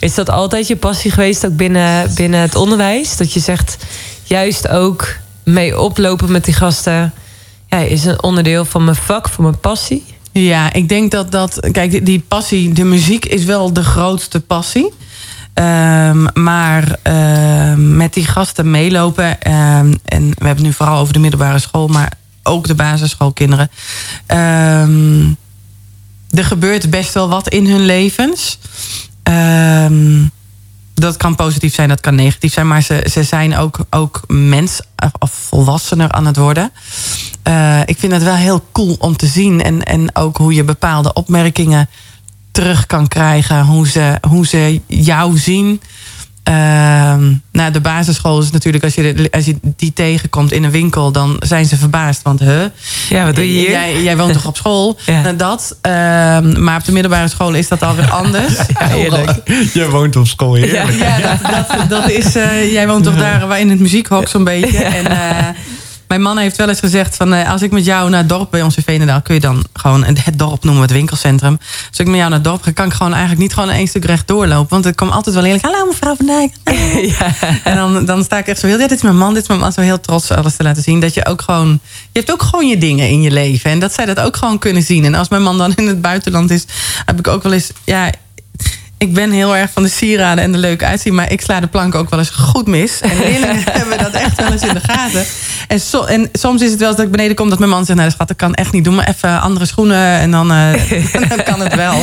[0.00, 3.16] Is dat altijd je passie geweest, ook binnen, binnen het onderwijs?
[3.16, 3.76] Dat je zegt,
[4.22, 7.12] juist ook mee oplopen met die gasten...
[7.66, 10.04] Ja, is een onderdeel van mijn vak, van mijn passie?
[10.32, 11.68] Ja, ik denk dat dat...
[11.72, 14.92] Kijk, die passie, de muziek is wel de grootste passie.
[15.54, 19.26] Um, maar um, met die gasten meelopen...
[19.26, 21.86] Um, en we hebben nu vooral over de middelbare school...
[21.86, 23.70] maar ook de basisschoolkinderen...
[26.30, 28.58] er gebeurt best wel wat in hun levens...
[29.30, 30.30] Um,
[30.94, 32.68] dat kan positief zijn, dat kan negatief zijn.
[32.68, 34.80] Maar ze, ze zijn ook, ook mens
[35.18, 36.72] of volwassener aan het worden.
[37.48, 39.62] Uh, ik vind het wel heel cool om te zien.
[39.62, 41.88] En, en ook hoe je bepaalde opmerkingen
[42.50, 43.64] terug kan krijgen.
[43.64, 45.80] Hoe ze, hoe ze jou zien.
[46.48, 46.54] Uh,
[47.52, 51.36] nou, de basisschool is natuurlijk, als je, als je die tegenkomt in een winkel, dan
[51.38, 52.22] zijn ze verbaasd.
[52.22, 52.64] Want, huh?
[53.08, 53.70] Ja, wat doe je hier?
[53.70, 54.98] Jij, jij woont toch op school?
[55.06, 55.20] ja.
[55.20, 55.76] Nou, dat.
[55.86, 55.92] Uh,
[56.58, 58.56] maar op de middelbare school is dat alweer anders.
[58.78, 59.30] ja, heerlijk.
[59.74, 60.98] Jij woont op school, heerlijk.
[60.98, 64.28] Ja, ja dat, dat, dat, is, uh, jij woont toch daar waar in het muziekhok
[64.28, 64.84] zo'n beetje.
[64.84, 65.48] En, uh,
[66.10, 68.50] mijn man heeft wel eens gezegd van uh, als ik met jou naar het dorp
[68.50, 71.58] bij ons in Veenendaal, kun je dan gewoon het dorp noemen, het winkelcentrum.
[71.88, 73.86] Als ik met jou naar het dorp ga, kan ik gewoon eigenlijk niet gewoon één
[73.86, 74.68] stuk recht doorlopen.
[74.68, 76.52] Want ik kom altijd wel eerlijk, hallo mevrouw Van Dijk.
[77.18, 77.34] Ja.
[77.64, 79.48] En dan, dan sta ik echt zo heel, ja, dit is mijn man, dit is
[79.48, 81.00] mijn man, zo heel trots alles te laten zien.
[81.00, 81.80] Dat je ook gewoon,
[82.12, 83.70] je hebt ook gewoon je dingen in je leven.
[83.70, 85.04] En dat zij dat ook gewoon kunnen zien.
[85.04, 86.64] En als mijn man dan in het buitenland is,
[87.04, 88.10] heb ik ook wel eens, ja,
[89.00, 91.14] ik ben heel erg van de sieraden en de leuke uitzien.
[91.14, 93.00] Maar ik sla de plank ook wel eens goed mis.
[93.00, 95.24] En leerlingen hebben dat echt wel eens in de gaten.
[95.68, 97.84] En, so, en soms is het wel eens dat ik beneden kom dat mijn man
[97.84, 97.98] zegt...
[97.98, 98.84] nou schat, dat kan echt niet.
[98.84, 100.72] Doe maar even andere schoenen en dan, uh,
[101.28, 102.02] dan kan het wel.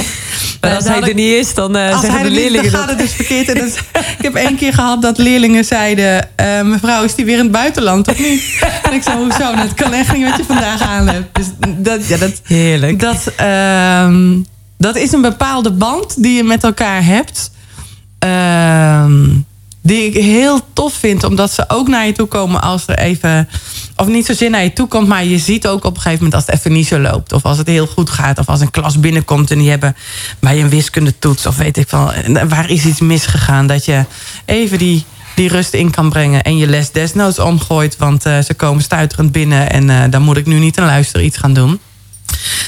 [0.61, 2.99] Maar als hij er niet is, dan uh, zeggen de leerlingen is, dan gaat het
[2.99, 3.49] dus verkeerd.
[3.49, 3.65] En
[4.17, 6.27] ik heb één keer gehad dat leerlingen zeiden...
[6.41, 8.43] Uh, mevrouw, is die weer in het buitenland of niet?
[8.83, 9.55] en ik zei, hoezo?
[9.55, 11.35] Dat kan echt niet wat je vandaag aan hebt.
[11.35, 11.45] Dus
[11.77, 12.99] dat, ja, dat, Heerlijk.
[12.99, 13.31] Dat...
[13.41, 14.45] Uh,
[14.77, 17.51] dat is een bepaalde band die je met elkaar hebt.
[18.25, 19.05] Uh,
[19.81, 21.23] die ik heel tof vind.
[21.23, 23.49] Omdat ze ook naar je toe komen als er even...
[23.95, 25.07] Of niet zozeer naar je toe komt.
[25.07, 27.33] Maar je ziet ook op een gegeven moment als het even niet zo loopt.
[27.33, 28.39] Of als het heel goed gaat.
[28.39, 29.95] Of als een klas binnenkomt en die hebben
[30.39, 31.45] bij een wiskundetoets.
[31.45, 32.11] Of weet ik van
[32.49, 33.67] waar is iets misgegaan.
[33.67, 34.05] Dat je
[34.45, 36.43] even die, die rust in kan brengen.
[36.43, 37.97] En je les desnoods omgooit.
[37.97, 39.71] Want uh, ze komen stuiterend binnen.
[39.71, 41.79] En uh, dan moet ik nu niet een luister iets gaan doen.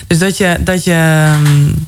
[0.07, 0.57] Dus dat je...
[0.59, 1.87] Dat je um,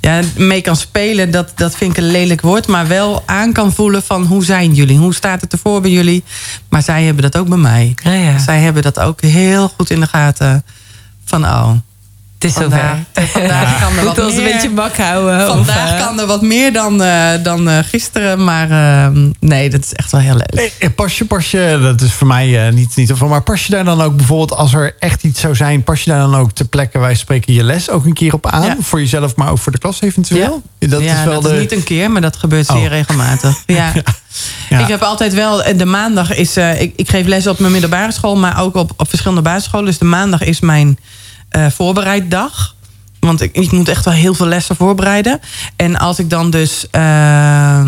[0.00, 2.66] ja, mee kan spelen, dat, dat vind ik een lelijk woord.
[2.66, 4.98] Maar wel aan kan voelen van hoe zijn jullie?
[4.98, 6.24] Hoe staat het ervoor bij jullie?
[6.68, 7.94] Maar zij hebben dat ook bij mij.
[8.02, 8.38] Ja, ja.
[8.38, 10.64] Zij hebben dat ook heel goed in de gaten.
[11.24, 11.70] Van oh,
[12.40, 13.04] het is zover.
[13.32, 15.46] Vandaag kan er wat ons meer, een beetje mak houden.
[15.46, 18.44] Vandaag of, kan er wat meer dan, uh, dan uh, gisteren.
[18.44, 20.72] Maar uh, nee, dat is echt wel heel leuk.
[20.78, 23.28] Hey, pas, je, pas je, dat is voor mij niet, niet van.
[23.28, 25.82] Maar pas je daar dan ook bijvoorbeeld, als er echt iets zou zijn...
[25.82, 28.46] pas je daar dan ook ter plekke, wij spreken je les ook een keer op
[28.46, 28.62] aan?
[28.62, 28.76] Ja.
[28.80, 30.62] Voor jezelf, maar ook voor de klas eventueel?
[30.78, 31.56] Ja, dat, ja, is, wel dat de...
[31.56, 32.86] is niet een keer, maar dat gebeurt zeer oh.
[32.88, 33.58] regelmatig.
[33.66, 33.92] Ja.
[34.68, 34.78] Ja.
[34.78, 38.12] Ik heb altijd wel, de maandag is, uh, ik, ik geef les op mijn middelbare
[38.12, 39.86] school, maar ook op, op verschillende basisscholen.
[39.86, 40.98] Dus de maandag is mijn
[41.56, 42.74] uh, voorbereid dag.
[43.20, 45.40] Want ik, ik, moet echt wel heel veel lessen voorbereiden.
[45.76, 46.86] En als ik dan dus.
[46.92, 47.82] Uh,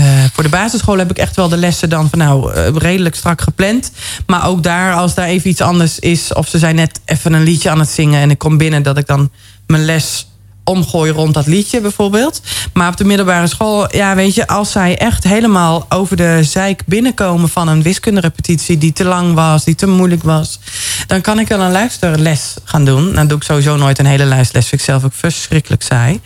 [0.00, 3.40] uh, voor de basisschool heb ik echt wel de lessen dan van nou redelijk strak
[3.40, 3.92] gepland.
[4.26, 7.42] Maar ook daar, als daar even iets anders is, of ze zijn net even een
[7.42, 9.30] liedje aan het zingen en ik kom binnen, dat ik dan
[9.66, 10.26] mijn les
[10.66, 12.40] omgooi rond dat liedje bijvoorbeeld.
[12.72, 16.82] Maar op de middelbare school, ja, weet je, als zij echt helemaal over de zeik
[16.86, 20.58] binnenkomen van een wiskunderepetitie die te lang was, die te moeilijk was,
[21.06, 23.14] dan kan ik wel een luisterles gaan doen.
[23.14, 26.20] Dan doe ik sowieso nooit een hele luisterles, vind ik zelf ook verschrikkelijk saai.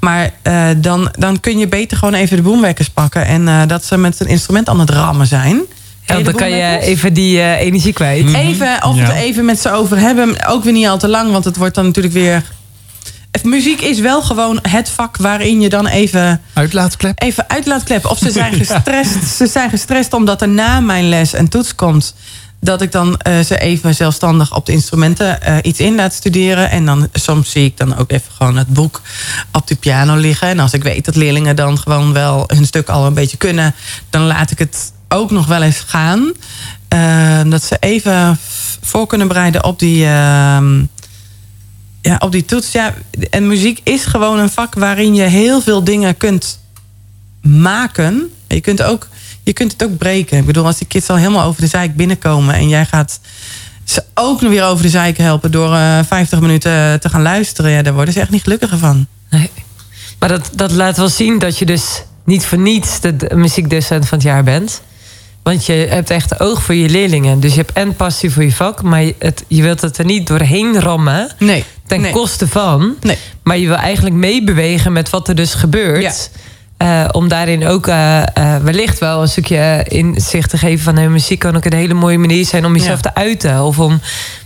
[0.00, 3.84] Maar uh, dan, dan kun je beter gewoon even de boomwekkers pakken en uh, dat
[3.84, 5.62] ze met een instrument aan het rammen zijn.
[6.06, 8.34] Ja, dan kan je even die uh, energie kwijt.
[8.34, 9.02] Even, of ja.
[9.02, 10.46] het even met ze over hebben.
[10.46, 12.42] Ook weer niet al te lang, want het wordt dan natuurlijk weer
[13.46, 16.40] muziek is wel gewoon het vak waarin je dan even...
[16.52, 17.22] Uitlaatklep?
[17.22, 18.06] Even uitlaatklep.
[18.06, 22.14] Of ze zijn gestrest, ze zijn gestrest omdat er na mijn les een toets komt...
[22.60, 26.70] dat ik dan uh, ze even zelfstandig op de instrumenten uh, iets in laat studeren.
[26.70, 29.02] En dan soms zie ik dan ook even gewoon het boek
[29.52, 30.48] op de piano liggen.
[30.48, 33.74] En als ik weet dat leerlingen dan gewoon wel hun stuk al een beetje kunnen...
[34.10, 36.32] dan laat ik het ook nog wel eens gaan.
[36.94, 38.38] Uh, dat ze even
[38.80, 40.06] voor kunnen bereiden op die
[42.06, 42.72] ja, op die toets.
[42.72, 42.94] Ja,
[43.30, 46.58] en muziek is gewoon een vak waarin je heel veel dingen kunt
[47.42, 48.30] maken.
[48.46, 49.08] Je kunt, ook,
[49.42, 50.38] je kunt het ook breken.
[50.38, 52.54] Ik bedoel, als die kids al helemaal over de zeik binnenkomen...
[52.54, 53.20] en jij gaat
[53.84, 55.50] ze ook nog weer over de zeik helpen...
[55.50, 57.70] door uh, 50 minuten te gaan luisteren...
[57.70, 59.06] Ja, daar worden ze echt niet gelukkiger van.
[59.30, 59.50] Nee.
[60.18, 63.00] Maar dat, dat laat wel zien dat je dus niet voor niets...
[63.00, 64.80] de muziekdocent van het jaar bent...
[65.46, 67.40] Want je hebt echt oog voor je leerlingen.
[67.40, 70.04] Dus je hebt en passie voor je vak, maar je, het, je wilt het er
[70.04, 71.30] niet doorheen rammen.
[71.38, 71.64] Nee.
[71.86, 72.12] Ten nee.
[72.12, 72.94] koste van.
[73.00, 73.18] Nee.
[73.42, 76.02] Maar je wil eigenlijk meebewegen met wat er dus gebeurt.
[76.02, 76.12] Ja.
[76.78, 81.08] Uh, om daarin ook uh, uh, wellicht wel een stukje inzicht te geven van hey,
[81.08, 83.10] muziek kan ook een hele mooie manier zijn om jezelf ja.
[83.10, 83.62] te uiten.
[83.62, 84.00] Of om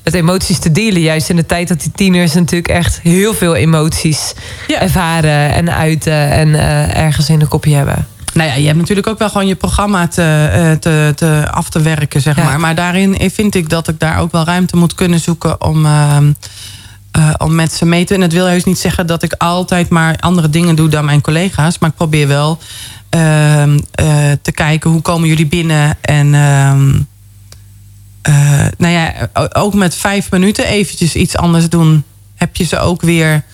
[0.05, 1.01] met emoties te delen.
[1.01, 4.33] Juist in de tijd dat die tieners natuurlijk echt heel veel emoties
[4.67, 4.81] ja.
[4.81, 6.55] ervaren en uiten en
[6.95, 8.07] ergens in de kopje hebben.
[8.33, 11.81] Nou ja, je hebt natuurlijk ook wel gewoon je programma te, te, te af te
[11.81, 12.61] werken, zeg maar.
[12.61, 15.87] Maar daarin vind ik dat ik daar ook wel ruimte moet kunnen zoeken om,
[17.19, 18.15] uh, om met ze mee te.
[18.15, 21.21] En het wil heus niet zeggen dat ik altijd maar andere dingen doe dan mijn
[21.21, 21.79] collega's.
[21.79, 22.59] Maar ik probeer wel
[23.15, 23.21] uh,
[24.43, 25.97] te kijken hoe komen jullie binnen.
[26.01, 27.03] En ehm,
[28.79, 29.13] nou ja,
[29.53, 32.05] ook met vijf minuten eventjes iets anders doen.
[32.35, 33.45] Heb je ze ook weer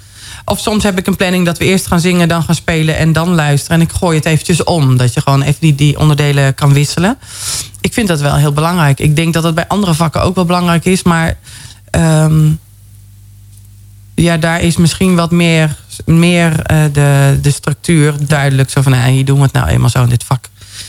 [0.49, 3.12] of soms heb ik een planning dat we eerst gaan zingen, dan gaan spelen en
[3.12, 3.77] dan luisteren.
[3.77, 4.97] En ik gooi het eventjes om.
[4.97, 7.19] Dat je gewoon even die, die onderdelen kan wisselen.
[7.81, 9.01] Ik vind dat wel heel belangrijk.
[9.01, 11.03] Ik denk dat het bij andere vakken ook wel belangrijk is.
[11.03, 11.37] Maar
[11.90, 12.59] um,
[14.17, 18.71] ja, daar is misschien wat meer, meer uh, de, de structuur duidelijk.
[18.71, 20.49] Zo van, nou, hier doen we het nou eenmaal zo in dit vak.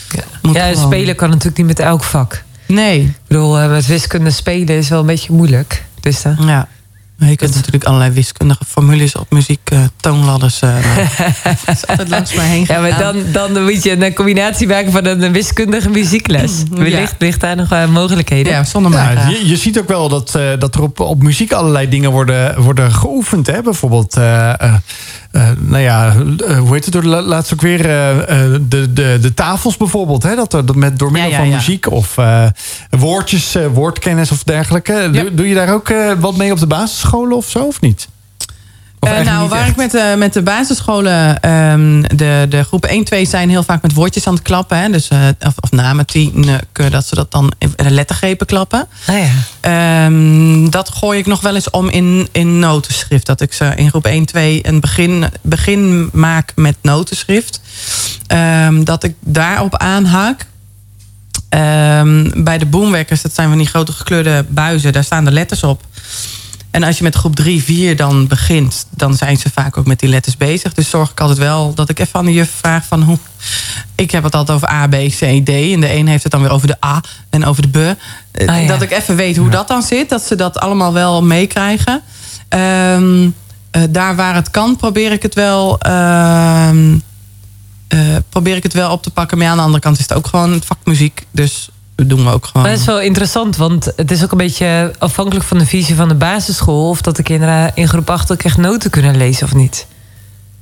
[0.09, 0.85] Ja, ja gewoon...
[0.85, 2.43] spelen kan natuurlijk niet met elk vak.
[2.67, 3.01] Nee.
[3.01, 5.83] Ik bedoel, met wiskunde spelen is wel een beetje moeilijk.
[5.99, 6.35] Dus dan...
[6.39, 6.67] Ja.
[7.17, 10.61] Je kunt natuurlijk allerlei wiskundige formules op muziek, uh, toonladders.
[10.67, 14.67] Uh, dat is altijd langs mij heen Ja, maar dan, dan moet je een combinatie
[14.67, 16.63] maken van een wiskundige muziekles.
[16.69, 17.25] Wellicht ja.
[17.25, 18.53] ligt daar nog uh, mogelijkheden.
[18.53, 21.51] Ja, zonder ja, je, je, ziet ook wel dat, uh, dat er op, op muziek
[21.51, 23.47] allerlei dingen worden, worden geoefend.
[23.47, 23.61] Hè?
[23.61, 24.53] Bijvoorbeeld, uh,
[25.57, 26.15] nou ja,
[26.59, 26.93] hoe heet het?
[26.93, 30.23] Door laatst ook weer de, de, de tafels bijvoorbeeld.
[30.23, 30.35] Hè?
[30.35, 32.15] Dat, dat met, door middel ja, van muziek of
[32.89, 35.09] woordjes, woordkennis of dergelijke.
[35.11, 37.03] Doe, doe je daar ook wat mee op de basis?
[37.07, 38.07] Scholen of zo, of niet?
[38.99, 39.69] Of uh, nou, niet waar echt?
[39.69, 41.49] ik met de, met de basisscholen...
[41.51, 44.77] Um, de, de groepen 1, 2 zijn heel vaak met woordjes aan het klappen.
[44.77, 44.89] Hè?
[44.89, 48.87] Dus, uh, of, of namen, tien, dat ze dat dan in lettergrepen klappen.
[49.09, 49.15] Oh
[49.61, 50.05] ja.
[50.05, 53.25] um, dat gooi ik nog wel eens om in, in notenschrift.
[53.25, 57.61] Dat ik ze in groep 1, 2 een begin, begin maak met notenschrift.
[58.65, 60.45] Um, dat ik daarop aanhaak.
[62.43, 64.93] bij de boomwekkers, dat zijn van die grote gekleurde buizen.
[64.93, 65.81] Daar staan de letters op.
[66.77, 69.99] En als je met groep 3, 4 dan begint, dan zijn ze vaak ook met
[69.99, 70.73] die letters bezig.
[70.73, 73.17] Dus zorg ik altijd wel dat ik even aan de juf vraag van hoe.
[73.95, 75.49] Ik heb het altijd over A, B, C, D.
[75.49, 77.97] En de een heeft het dan weer over de A en over de B.
[78.49, 78.67] Ah, ja.
[78.67, 79.51] Dat ik even weet hoe ja.
[79.51, 80.09] dat dan zit.
[80.09, 82.01] Dat ze dat allemaal wel meekrijgen.
[82.49, 83.23] Um,
[83.71, 85.79] uh, daar waar het kan, probeer ik het wel.
[85.87, 86.69] Uh,
[87.93, 89.37] uh, probeer ik het wel op te pakken.
[89.37, 91.25] Maar aan de andere kant is het ook gewoon vakmuziek.
[91.31, 92.63] Dus dat doen we ook gewoon.
[92.63, 95.95] Maar dat is wel interessant, want het is ook een beetje afhankelijk van de visie
[95.95, 96.89] van de basisschool.
[96.89, 99.87] of dat de kinderen in groep 8 ook echt noten kunnen lezen of niet.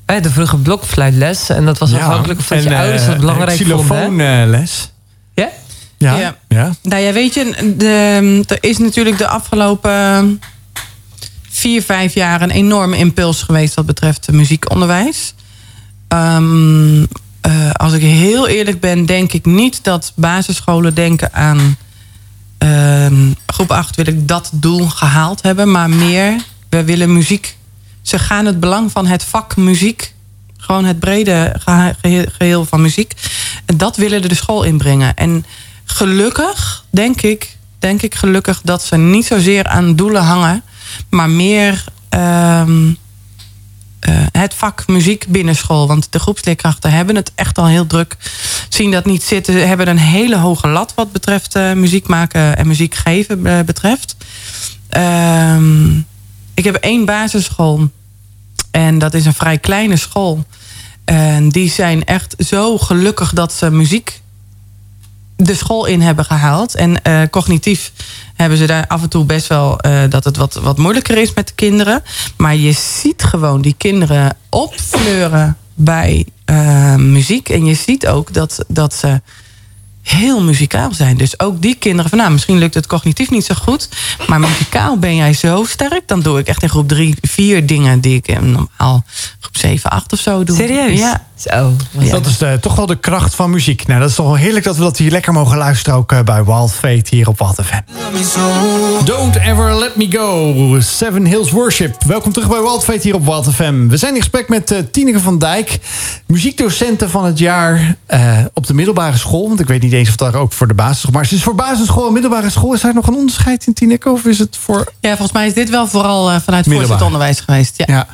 [0.06, 3.78] Wij hadden vroeger blokfluitles en dat was ja, afhankelijk van je ouders wat belangrijk vonden.
[3.78, 4.92] Xylofoonles.
[5.34, 5.50] Ja?
[5.98, 6.18] Ja.
[6.18, 6.36] ja.
[6.48, 6.76] ja.
[6.82, 10.42] Nou ja, weet je, de, er is natuurlijk de afgelopen
[11.50, 15.34] vier, vijf jaar een enorme impuls geweest wat betreft muziekonderwijs.
[16.08, 17.08] Um,
[17.48, 21.78] uh, als ik heel eerlijk ben, denk ik niet dat basisscholen denken aan
[22.60, 23.08] uh,
[23.46, 26.36] groep 8 wil ik dat doel gehaald hebben, maar meer
[26.70, 27.58] we willen muziek.
[28.02, 30.14] Ze gaan het belang van het vak muziek,
[30.58, 31.56] gewoon het brede
[32.38, 33.14] geheel van muziek,
[33.66, 35.16] dat willen de school inbrengen.
[35.16, 35.46] En
[35.86, 40.64] gelukkig, denk ik, denk ik gelukkig dat ze niet zozeer aan doelen hangen,
[41.10, 41.84] maar meer.
[42.16, 42.68] Uh,
[44.32, 45.88] het vak muziek binnen school.
[45.88, 48.18] Want de groepsleerkrachten hebben het echt al heel druk.
[48.70, 49.68] Zien dat niet zitten.
[49.68, 54.16] Hebben een hele hoge lat wat betreft uh, muziek maken en muziek geven betreft.
[54.90, 55.98] Ehm,
[56.54, 57.90] ik heb één basisschool.
[58.72, 60.46] En dat is een vrij kleine school.
[61.06, 64.22] En die zijn echt zo gelukkig dat ze muziek
[65.36, 66.76] de school in hebben gehaald.
[66.76, 67.92] En uh, cognitief
[68.36, 71.34] hebben ze daar af en toe best wel uh, dat het wat, wat moeilijker is
[71.34, 72.04] met de kinderen.
[72.38, 77.50] Maar je ziet gewoon die kinderen opfleuren bij uh, muziek.
[77.50, 79.22] En je ziet ook dat, dat ze
[80.02, 81.18] heel muzikaal zijn.
[81.18, 83.90] Dus ook die kinderen van nou, misschien lukt het cognitief niet zo goed.
[84.28, 86.02] Maar muzikaal ben jij zo sterk.
[86.06, 89.04] Dan doe ik echt in groep drie, vier dingen die ik normaal
[89.40, 90.56] groep 7, 8 of zo doe.
[90.56, 91.00] Serieus?
[91.00, 91.28] Ja.
[91.50, 91.74] Zo.
[92.10, 93.88] Dat is de, toch wel de kracht van muziek.
[93.88, 96.00] Nou, dat is toch wel heerlijk dat we dat hier lekker mogen luisteren.
[96.00, 97.82] Ook uh, bij Wild Fate hier op Wild FM.
[99.06, 100.80] Don't ever let me go.
[100.80, 102.04] Seven Hills Worship.
[102.04, 103.88] Welkom terug bij Wild Fate hier op Wild FM.
[103.88, 105.80] We zijn in gesprek met uh, Tineke van Dijk.
[106.28, 109.48] Muziekdocenten van het jaar uh, op de middelbare school.
[109.48, 111.12] Want ik weet niet eens of dat ook voor de basisschool...
[111.12, 112.74] Maar is voor basisschool en middelbare school...
[112.74, 114.10] is daar nog een onderscheid in, Tineke?
[114.10, 114.92] Of is het voor...
[115.00, 117.74] Ja, volgens mij is dit wel vooral vanuit voorzet onderwijs geweest.
[117.78, 117.86] Ja.
[117.88, 118.08] ja.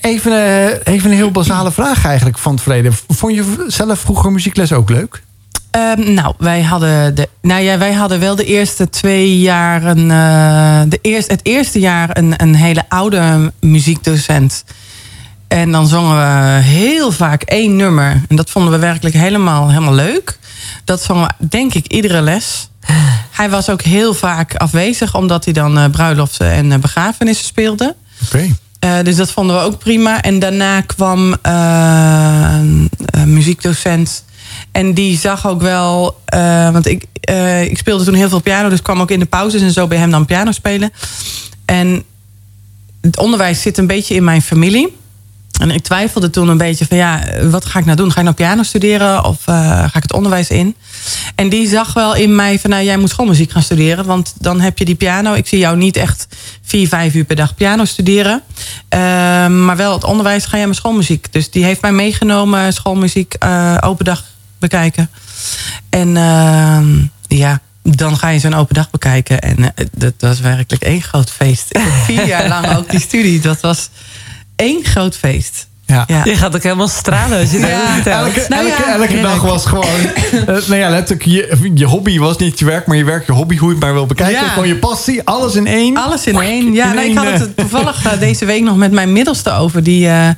[0.00, 2.92] Even, uh, even een heel basale vraag eigenlijk van het verleden.
[3.08, 5.22] Vond je zelf vroeger muziekles ook leuk?
[5.70, 9.98] Um, nou, wij hadden, de, nou ja, wij hadden wel de eerste twee jaren...
[9.98, 14.64] Uh, de eerst, het eerste jaar een, een hele oude muziekdocent.
[15.48, 18.22] En dan zongen we heel vaak één nummer.
[18.28, 20.38] En dat vonden we werkelijk helemaal, helemaal leuk.
[20.84, 22.68] Dat zongen we, denk ik, iedere les.
[23.30, 25.14] Hij was ook heel vaak afwezig...
[25.14, 27.94] omdat hij dan uh, bruiloften en begrafenissen speelde.
[28.24, 28.36] Oké.
[28.36, 28.54] Okay.
[28.84, 30.22] Uh, dus dat vonden we ook prima.
[30.22, 32.58] En daarna kwam uh,
[33.06, 34.24] een muziekdocent.
[34.72, 36.20] En die zag ook wel...
[36.34, 37.04] Uh, want ik,
[37.68, 38.68] ik speelde toen heel veel piano.
[38.68, 40.92] Dus kwam ook in de pauzes en zo bij hem dan piano spelen.
[41.64, 42.04] En
[43.00, 44.96] het onderwijs zit een beetje in mijn familie.
[45.58, 48.12] En ik twijfelde toen een beetje van ja, wat ga ik nou doen?
[48.12, 50.76] Ga ik nou piano studeren of uh, ga ik het onderwijs in?
[51.34, 54.04] En die zag wel in mij van nou, jij moet schoolmuziek gaan studeren.
[54.04, 55.34] Want dan heb je die piano.
[55.34, 56.26] Ik zie jou niet echt
[56.62, 58.42] vier, vijf uur per dag piano studeren.
[58.94, 59.00] Uh,
[59.46, 61.32] maar wel het onderwijs ga jij met schoolmuziek.
[61.32, 64.24] Dus die heeft mij meegenomen, schoolmuziek, uh, open dag
[64.58, 65.10] bekijken.
[65.90, 66.96] En ehm,
[67.28, 69.40] ja, dan ga je zo'n open dag bekijken.
[69.40, 71.78] En eh, dat was werkelijk één groot feest.
[72.04, 73.40] Vier jaar lang ook die studie.
[73.40, 73.88] Dat was
[74.58, 75.66] één groot feest.
[75.86, 76.04] Ja.
[76.06, 76.24] ja.
[76.24, 77.94] Je gaat ook helemaal stralen als je dat Ja.
[77.94, 78.26] vertelt.
[78.26, 79.84] Elke, Nou elke, ja, elke dag was gewoon...
[80.32, 83.32] eh, nou ja, letterlijk, je, je hobby was niet je werk, maar je werk, je
[83.32, 84.44] hobby, hoe je het maar wil bekijken.
[84.44, 84.48] Ja.
[84.48, 85.96] Gewoon je passie, alles in één.
[85.96, 86.72] Alles in één.
[86.72, 89.82] Ja, In nou, ik had het toevallig eh, deze week nog met mijn middelste over.
[89.82, 90.28] Die, eh,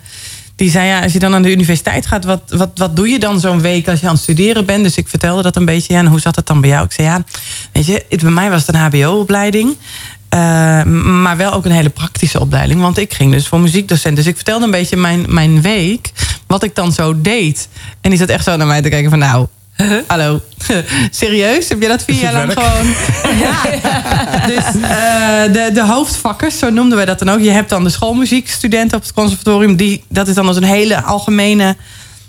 [0.56, 2.24] die zei, ja, als je dan aan de universiteit gaat...
[2.24, 4.82] wat, wat, wat doe je dan zo'n week als je aan het studeren bent?
[4.84, 5.92] Dus ik vertelde dat een beetje.
[5.92, 6.84] Ja, en hoe zat het dan bij jou?
[6.84, 7.24] Ik zei, ja,
[7.72, 9.76] weet je, het, bij mij was het een hbo-opleiding.
[10.34, 10.82] Uh,
[11.22, 12.80] maar wel ook een hele praktische opleiding.
[12.80, 14.16] Want ik ging dus voor muziekdocent.
[14.16, 16.12] Dus ik vertelde een beetje mijn, mijn week.
[16.46, 17.68] Wat ik dan zo deed.
[18.00, 19.46] En die zat echt zo naar mij te kijken van nou...
[20.06, 20.40] Hallo,
[21.10, 21.68] serieus?
[21.68, 22.94] Heb je dat vier jaar lang gewoon...
[23.44, 23.62] Ja.
[24.46, 27.40] Dus eh, de, de hoofdvakkers, zo noemden we dat dan ook.
[27.40, 29.76] Je hebt dan de schoolmuziekstudenten op het conservatorium.
[29.76, 31.76] Die, dat is dan als een hele algemene...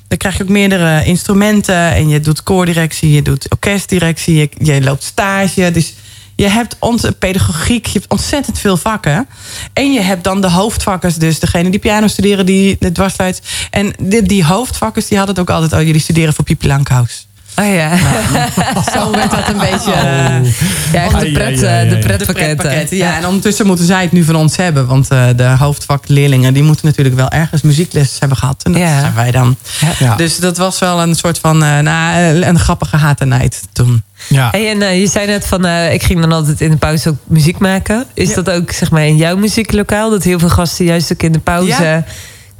[0.07, 1.93] Dan krijg je ook meerdere instrumenten.
[1.93, 4.35] En je doet koordirectie, je doet orkestdirectie.
[4.35, 5.71] Je, je loopt stage.
[5.71, 5.93] Dus
[6.41, 9.27] je hebt ont pedagogiek, je hebt ontzettend veel vakken.
[9.73, 13.41] En je hebt dan de hoofdvakkers, dus degene die piano studeren, die de dwarsluit.
[13.69, 17.27] En die, die hoofdvakkers die hadden het ook altijd, oh, jullie studeren voor Pipi Langkous.
[17.55, 17.97] Oh ja.
[18.93, 19.91] Zo werd dat een beetje...
[19.91, 20.35] Oh.
[20.35, 20.45] eh,
[20.93, 22.97] Ja, de, pret, eh, de de pretpakketten.
[22.97, 24.87] Ja, en ondertussen moeten zij het nu van ons hebben.
[24.87, 28.63] Want eh, de hoofdvakleerlingen die moeten natuurlijk wel ergens muziekles hebben gehad.
[28.63, 28.99] En dat Ja.
[28.99, 29.55] zijn wij dan.
[29.99, 30.15] Ja.
[30.15, 34.03] Dus dat was wel een soort van eh, nou, een grappige haat en nijd toen.
[34.27, 34.47] Ja.
[34.51, 37.09] Hey, en eh, je zei net van, eh, ik ging dan altijd in de pauze
[37.09, 38.05] ook muziek maken.
[38.13, 38.35] Is Ja.
[38.35, 40.09] dat ook zeg maar in jouw muzieklokaal?
[40.09, 42.03] Dat heel veel gasten juist ook in de pauze Ja.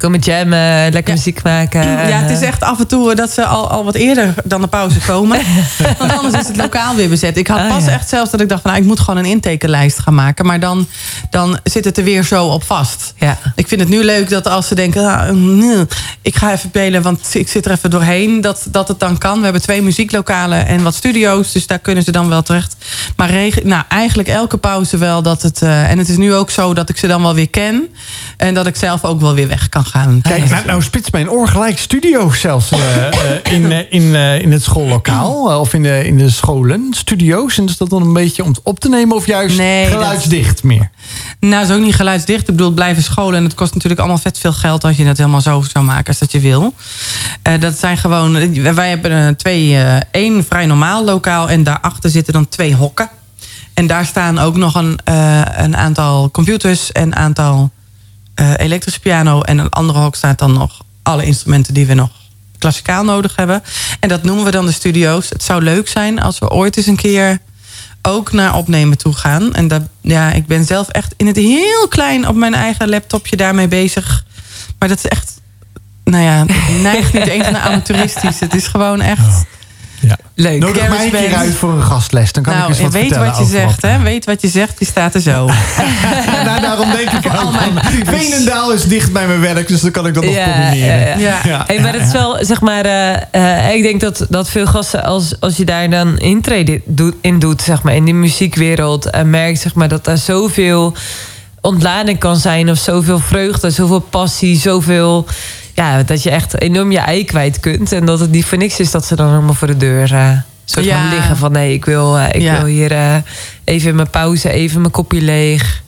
[0.02, 1.14] Komen jammen, lekker Ja.
[1.14, 1.82] muziek maken?
[1.82, 4.60] Ja, het is echt af en toe eh, dat ze al, al wat eerder dan
[4.60, 5.40] de pauze komen.
[5.98, 7.36] Want anders is het lokaal weer bezet.
[7.36, 7.90] Ik had Ah, pas ja.
[7.90, 8.70] echt zelfs dat ik dacht van...
[8.70, 10.46] Nou, ik moet gewoon een intekenlijst gaan maken.
[10.46, 10.86] Maar dan,
[11.30, 13.14] dan zit het er weer zo op vast.
[13.16, 13.38] Ja.
[13.54, 15.58] Ik vind het nu leuk dat als ze denken...
[15.58, 15.86] nee,
[16.22, 18.40] ik ga even spelen, want ik zit er even doorheen.
[18.40, 19.36] Dat, dat het dan kan.
[19.38, 21.52] We hebben twee muzieklokalen en wat studio's.
[21.52, 22.76] Dus daar kunnen ze dan wel terecht.
[23.16, 25.62] Maar reg- nou, eigenlijk elke pauze wel dat het...
[25.62, 27.88] eh, en het is nu ook zo dat ik ze dan wel weer ken.
[28.36, 29.91] En dat ik zelf ook wel weer weg kan gaan.
[30.22, 33.12] Kijk, nou, nou spits mijn oor gelijk studio zelfs eh, eh,
[33.50, 35.60] in, eh, in, in het schoollokaal.
[35.60, 37.58] of in de, in de scholen, studio's.
[37.58, 39.92] En is dat dan een beetje om het op te nemen of juist Nee, dat-
[39.92, 40.90] geluidsdicht meer?
[41.40, 42.40] Nou, is ook niet geluidsdicht.
[42.40, 43.34] Ik bedoel, blijven scholen.
[43.38, 46.06] En het kost natuurlijk allemaal vet veel geld als je het helemaal zo zou maken
[46.06, 46.74] als dat je wil.
[47.60, 48.62] Dat zijn gewoon.
[48.74, 49.78] Wij hebben twee,
[50.10, 51.48] één vrij normaal lokaal.
[51.48, 53.08] En daarachter zitten dan twee hokken.
[53.74, 54.98] En daar staan ook nog een,
[55.56, 57.70] een aantal computers en een aantal
[58.34, 59.40] eh, elektrische piano.
[59.40, 62.10] En een andere hok staat dan nog alle instrumenten die we nog
[62.58, 63.62] klassikaal nodig hebben.
[64.00, 65.28] En dat noemen we dan de studio's.
[65.28, 67.38] Het zou leuk zijn als we ooit eens een keer
[68.02, 69.54] ook naar opnemen toe gaan.
[69.54, 73.36] En dat, ja, ik ben zelf echt in het heel klein op mijn eigen laptopje
[73.36, 74.24] daarmee bezig.
[74.78, 75.40] Maar dat is echt,
[76.04, 76.44] nou ja,
[76.82, 78.40] neigt niet eens naar amateuristisch.
[78.40, 79.44] Het is gewoon echt.
[80.02, 80.16] Ja.
[80.34, 80.60] Leuk.
[80.60, 82.32] Nodig mij een keer uit voor een gastles.
[82.32, 83.98] Dan kan ik Nou, eens wat weet vertellen wat je zegt, wat- hè?
[83.98, 85.46] Weet wat je zegt, die staat er zo.
[86.44, 87.32] nou, daarom denk ik ook.
[87.38, 88.16] al mijn van, pubers.
[88.26, 90.98] Veenendaal is dicht bij mijn werk, dus dan kan ik dat nog Ja, combineren.
[90.98, 91.18] ja, ja.
[91.18, 91.40] Ja.
[91.44, 94.66] Ja, Hey, maar het is wel, zeg maar, eh, eh, ik denk dat, dat veel
[94.66, 99.10] gasten, als, als je daar dan intreden doet, in doet, zeg maar, in die muziekwereld,
[99.10, 100.94] en merkt, zeg maar, dat daar zoveel
[101.60, 105.26] ontlading kan zijn, of zoveel vreugde, zoveel passie, zoveel,
[105.74, 107.92] ja, dat je echt enorm je ei kwijt kunt.
[107.92, 110.30] En dat het niet voor niks is dat ze dan allemaal voor de deur eh
[110.64, 111.00] soort Ja.
[111.00, 112.56] van liggen van, nee, ik wil, eh, ik Ja.
[112.56, 113.14] wil hier eh,
[113.64, 115.82] even in mijn pauze, even mijn kopje leeg.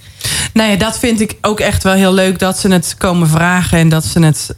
[0.52, 3.78] Nou ja, dat vind ik ook echt wel heel leuk dat ze het komen vragen
[3.78, 4.56] en dat ze het.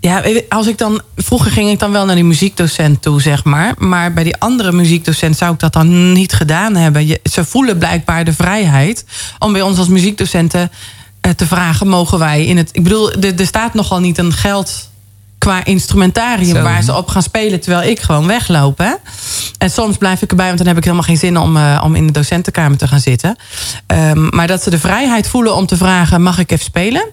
[0.00, 1.00] ja, als ik dan.
[1.16, 3.74] Vroeger ging ik dan wel naar die muziekdocent toe, zeg maar.
[3.78, 7.06] Maar bij die andere muziekdocent zou ik dat dan niet gedaan hebben.
[7.06, 9.04] Je, ze voelen blijkbaar de vrijheid
[9.38, 10.70] om bij ons als muziekdocenten
[11.36, 12.68] te vragen: mogen wij in het.
[12.72, 14.90] Ik bedoel, er, er staat nogal niet een geld
[15.38, 16.62] qua instrumentarium Zo.
[16.62, 18.78] waar ze op gaan spelen terwijl ik gewoon wegloop.
[18.78, 18.92] Hè?
[19.58, 21.94] En soms blijf ik erbij, want dan heb ik helemaal geen zin om, eh, om
[21.94, 23.36] in de docentenkamer te gaan zitten.
[23.86, 27.04] Ehm, maar dat ze de vrijheid voelen om te vragen: mag ik even spelen?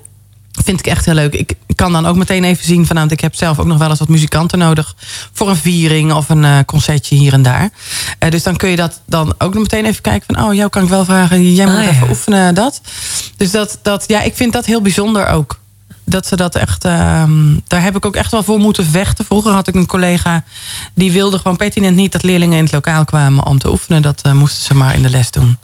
[0.63, 1.33] Vind ik echt heel leuk.
[1.33, 3.99] Ik kan dan ook meteen even zien van, ik heb zelf ook nog wel eens
[3.99, 4.95] wat muzikanten nodig
[5.33, 7.69] voor een viering of een eh, concertje hier en daar.
[8.19, 10.69] Eh, dus dan kun je dat dan ook nog meteen even kijken van, oh, jou
[10.69, 12.09] kan ik wel vragen, jij moet Ah, even ja.
[12.09, 12.81] oefenen dat.
[13.39, 15.59] Dus dat, dat, ja, ik vind dat heel bijzonder ook.
[16.03, 19.25] Dat ze dat echt, ehm, daar heb ik ook echt wel voor moeten vechten.
[19.25, 20.43] Vroeger had ik een collega
[20.93, 24.01] die wilde gewoon pertinent niet dat leerlingen in het lokaal kwamen om te oefenen.
[24.01, 25.57] Dat eh, moesten ze maar in de les doen.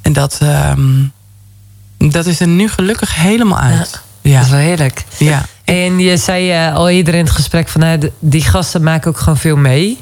[0.00, 1.04] En dat, ehm,
[1.98, 4.00] dat is er nu gelukkig helemaal uit.
[4.20, 4.36] Ja.
[4.36, 5.04] Dat is wel heerlijk.
[5.18, 5.46] Ja.
[5.64, 9.18] En je zei eh, al eerder in het gesprek van nou, die gasten maken ook
[9.18, 9.98] gewoon veel mee.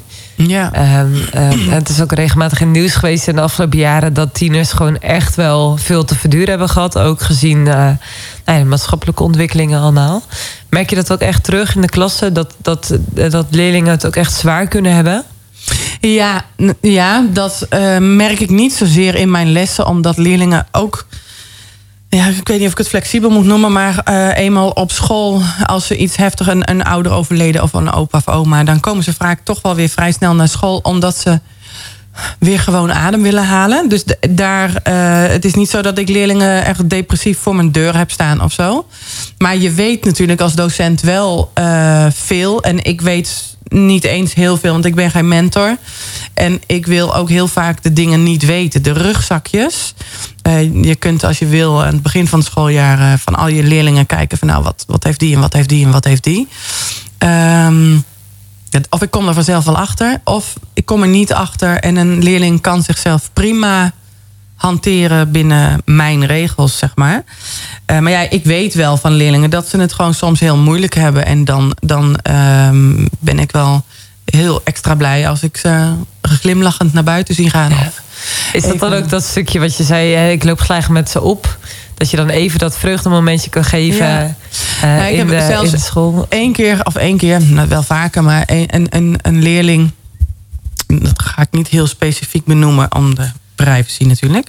[0.47, 0.73] Ja.
[0.73, 4.33] Ehm, ehm, het is ook regelmatig in het nieuws geweest in de afgelopen jaren dat
[4.33, 6.97] tieners gewoon echt wel veel te verduren hebben gehad.
[6.97, 7.97] Ook gezien eh, nou
[8.45, 10.23] ja, de maatschappelijke ontwikkelingen allemaal.
[10.69, 12.33] Merk je dat ook echt terug in de klassen?
[12.33, 15.23] Dat, dat, eh, dat leerlingen het ook echt zwaar kunnen hebben?
[15.99, 16.45] Ja,
[16.81, 21.05] ja dat eh, merk ik niet zozeer in mijn lessen, omdat leerlingen ook.
[22.13, 25.41] Ja, ik weet niet of ik het flexibel moet noemen, maar eh, eenmaal op school,
[25.65, 29.03] als ze iets heftig, een, een ouder overleden of een opa of oma, dan komen
[29.03, 31.39] ze vaak toch wel weer vrij snel naar school, omdat ze
[32.39, 33.89] weer gewoon adem willen halen.
[33.89, 34.93] Dus daar, eh,
[35.31, 38.51] het is niet zo dat ik leerlingen echt depressief voor mijn deur heb staan of
[38.51, 38.85] zo.
[39.37, 42.61] Maar je weet natuurlijk als docent wel eh, veel.
[42.61, 45.77] En ik weet niet eens heel veel, want ik ben geen mentor.
[46.33, 48.83] En ik wil ook heel vaak de dingen niet weten.
[48.83, 49.93] De rugzakjes.
[50.41, 53.47] Eh, je kunt als je wil aan het begin van het schooljaar eh, van al
[53.47, 56.05] je leerlingen kijken van nou wat, wat heeft die en wat heeft die en wat
[56.05, 56.47] heeft die.
[57.17, 57.97] Ehm,
[58.89, 62.23] of ik kom er vanzelf wel achter, of ik kom er niet achter en een
[62.23, 63.93] leerling kan zichzelf prima
[64.61, 67.23] hanteren binnen mijn regels, zeg maar.
[67.85, 70.95] Eh, maar ja, ik weet wel van leerlingen dat ze het gewoon soms heel moeilijk
[70.95, 71.25] hebben.
[71.25, 73.83] En dan, dan ehm, ben ik wel
[74.25, 77.71] heel extra blij als ik ze glimlachend naar buiten zie gaan.
[78.53, 81.21] Is dat dan ook dat stukje wat je zei, eh, ik loop gelijk met ze
[81.21, 81.57] op?
[81.95, 84.35] Dat je dan even dat vreugdemomentje kan geven Ja.
[84.81, 86.25] eh, ik in, heb de, zelfs in de school?
[86.29, 89.91] Eén keer, of één keer, nou, wel vaker, maar een, een, een, een leerling.
[90.87, 93.29] Dat ga ik niet heel specifiek benoemen om de
[93.63, 94.47] privacy natuurlijk.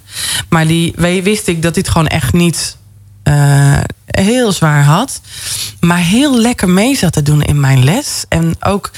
[0.49, 2.77] Maar die wist ik dat dit gewoon echt niet
[3.23, 5.21] eh, heel zwaar had.
[5.81, 8.25] Maar heel lekker mee zat te doen in mijn les.
[8.29, 8.91] En ook,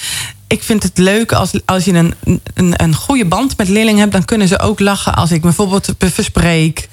[0.55, 2.15] ik vind het leuk als, als je een,
[2.55, 4.13] een, een goede band met leerlingen hebt.
[4.13, 6.89] Dan kunnen ze ook lachen als ik bijvoorbeeld verspreek.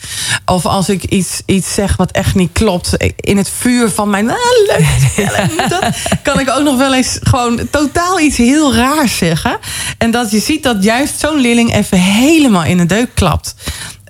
[0.46, 3.14] Of als ik iets, iets zeg wat echt niet klopt.
[3.16, 4.30] In het vuur van mijn.
[4.30, 4.86] Ah, leuk.
[5.70, 5.84] Dat
[6.24, 9.60] kan ik ook nog wel eens gewoon totaal iets heel raars zeggen.
[9.98, 13.56] En dat je ziet dat juist zo'n leerling even helemaal in de deuk klapt.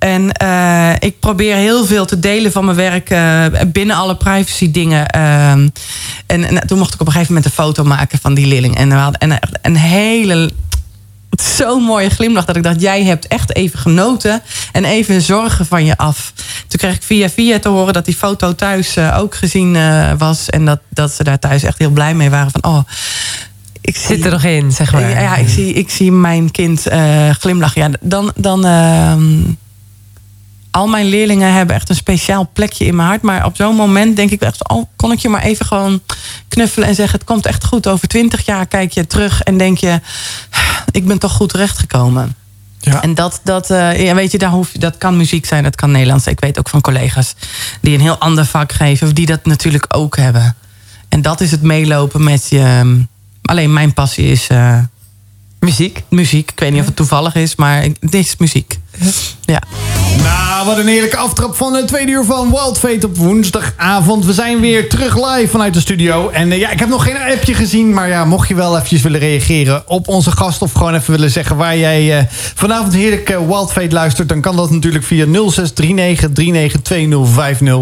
[0.04, 4.72] En eh, ik probeer heel veel te delen van mijn werk eh, binnen alle privacy
[4.72, 5.08] dingen.
[5.08, 5.68] Ehm,
[6.26, 8.78] en, en toen mocht ik op een gegeven moment een foto maken van die leerling.
[8.78, 10.52] En we hadden en, echt een hele
[11.40, 15.86] zo'n mooie glimlach dat ik dacht, jij hebt echt even genoten en even zorgen van
[15.86, 16.34] je af.
[16.68, 20.12] Toen kreeg ik via via te horen dat die foto thuis eh, ook gezien eh,
[20.18, 22.80] was en dat, dat ze daar thuis echt heel blij mee waren van, oh,
[23.82, 25.10] ik zie, Zit er nog in, zeg maar.
[25.10, 27.82] ja, ja, ik zie, ik zie mijn kind eh, glimlachen.
[27.82, 29.40] Ja, dan, dan ehm,
[30.72, 33.22] al mijn leerlingen hebben echt een speciaal plekje in mijn hart.
[33.22, 36.02] Maar op zo'n moment denk ik echt, oh, kon ik je maar even gewoon
[36.48, 37.88] knuffelen en zeggen: het komt echt goed.
[37.88, 40.00] Over twintig jaar kijk je terug en denk je,
[40.92, 42.36] ik ben toch goed terechtgekomen.
[42.80, 43.02] Ja.
[43.02, 45.76] En dat, dat, eh, ja, weet je, daar hoef, je- dat kan muziek zijn, dat
[45.76, 46.28] kan Nederlands.
[46.28, 47.36] Ik weet ook van collega's
[47.82, 50.56] die een heel ander vak geven, die dat natuurlijk ook hebben.
[51.10, 52.60] En dat is het meelopen met je.
[52.60, 52.98] ehm,
[53.42, 54.78] Alleen mijn passie is eh,
[55.60, 56.04] Muziek.
[56.10, 56.52] muziek.
[56.52, 58.80] Ik weet niet of het toevallig is, maar dit is muziek.
[59.46, 59.62] Ja.
[60.24, 64.26] Nou, wat een heerlijke aftrap van het tweede uur van Wild Fate op woensdagavond.
[64.26, 66.30] We zijn weer terug live vanuit de studio.
[66.30, 67.94] En eh, ja, ik heb nog geen appje gezien.
[67.94, 70.62] Maar ja, mocht je wel eventjes willen reageren op onze gast...
[70.62, 72.24] of gewoon even willen zeggen waar jij eh,
[72.56, 73.38] vanavond heerlijk
[73.72, 74.30] Fate luistert...
[74.30, 77.78] dan kan dat natuurlijk via 0639 392050.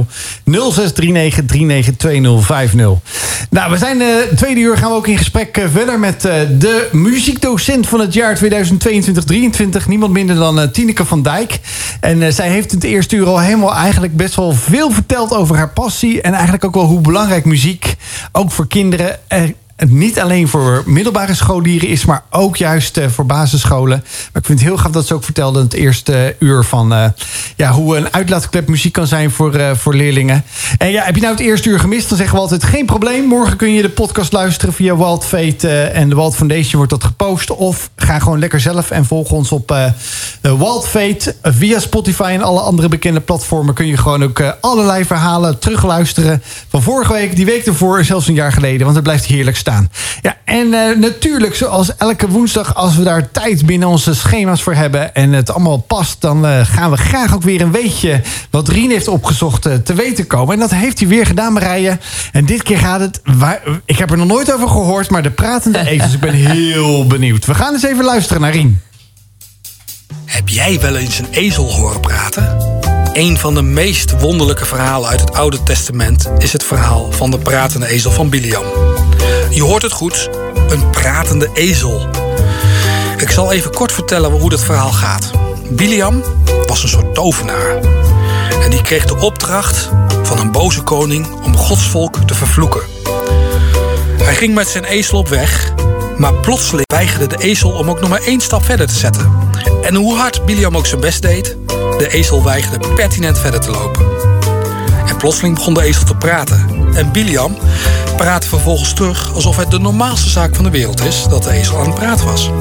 [0.45, 3.47] 0639 392050.
[3.49, 5.99] Nou, we zijn de tweede uur gaan we ook in gesprek verder...
[5.99, 8.47] met de muziekdocent van het jaar 2022-23.
[9.87, 10.67] Niemand minder dan eh,
[11.05, 11.59] Van Dijk.
[11.99, 15.55] En eh, zij heeft het eerste uur al helemaal eigenlijk best wel veel verteld over
[15.55, 16.21] haar passie.
[16.21, 17.95] En eigenlijk ook wel hoe belangrijk muziek,
[18.31, 19.19] ook voor kinderen...
[19.87, 24.03] niet alleen voor middelbare scholieren is, maar ook juist eh, voor basisscholen.
[24.07, 26.93] Maar ik vind het heel gaaf dat ze ook vertelde in het eerste uur van
[26.93, 27.05] eh,
[27.55, 30.43] ja, hoe een uitlaatklep muziek kan zijn voor, eh, voor leerlingen.
[30.77, 33.25] En ja, heb je nou het eerste uur gemist, dan zeggen we altijd geen probleem.
[33.25, 37.03] Morgen kun je de podcast luisteren via Wild Fate en de Wild Foundation wordt dat
[37.03, 37.51] gepost.
[37.51, 39.75] Of ga gewoon lekker zelf en volg ons op
[40.41, 43.73] Wild Fate via Spotify en alle andere bekende platformen.
[43.73, 48.33] Kun je gewoon ook allerlei verhalen terugluisteren van vorige week, die week ervoor zelfs een
[48.33, 48.83] jaar geleden.
[48.83, 49.68] Want het blijft heerlijk staan.
[50.21, 54.73] Ja, en eh, natuurlijk, zoals elke woensdag, als we daar tijd binnen onze schema's voor
[54.73, 58.67] hebben en het allemaal past, dan eh, gaan we graag ook weer een weetje wat
[58.67, 60.53] Rien heeft opgezocht eh, te weten komen.
[60.53, 61.97] En dat heeft hij weer gedaan, Marije.
[62.31, 63.21] En dit keer gaat het.
[63.23, 66.13] waar- ik heb er nog nooit over gehoord, maar de pratende ezels.
[66.13, 67.45] Ik ben heel benieuwd.
[67.45, 68.81] We gaan eens even luisteren naar Rien.
[70.25, 72.57] Heb jij wel eens een ezel horen praten?
[73.13, 77.37] Een van de meest wonderlijke verhalen uit het Oude Testament is het verhaal van de
[77.37, 78.63] pratende ezel van Biliam.
[79.49, 80.29] Je hoort het goed,
[80.69, 82.07] een pratende ezel.
[83.17, 85.31] Ik zal even kort vertellen hoe dat verhaal gaat.
[85.69, 86.23] Biliam
[86.67, 87.77] was een soort tovenaar.
[88.63, 89.89] En die kreeg de opdracht
[90.23, 92.81] van een boze koning om Gods volk te vervloeken.
[94.23, 95.73] Hij ging met zijn ezel op weg,
[96.17, 99.31] maar plotseling weigerde de ezel om ook nog maar één stap verder te zetten.
[99.81, 101.57] En hoe hard Biliam ook zijn best deed,
[101.97, 104.18] de ezel weigerde pertinent verder te lopen.
[105.19, 106.89] Plotseling begon de ezel te praten.
[106.93, 107.57] En Biliam
[108.17, 111.79] praatte vervolgens terug alsof het de normaalste zaak van de wereld is dat de ezel
[111.79, 112.51] aan het praten was.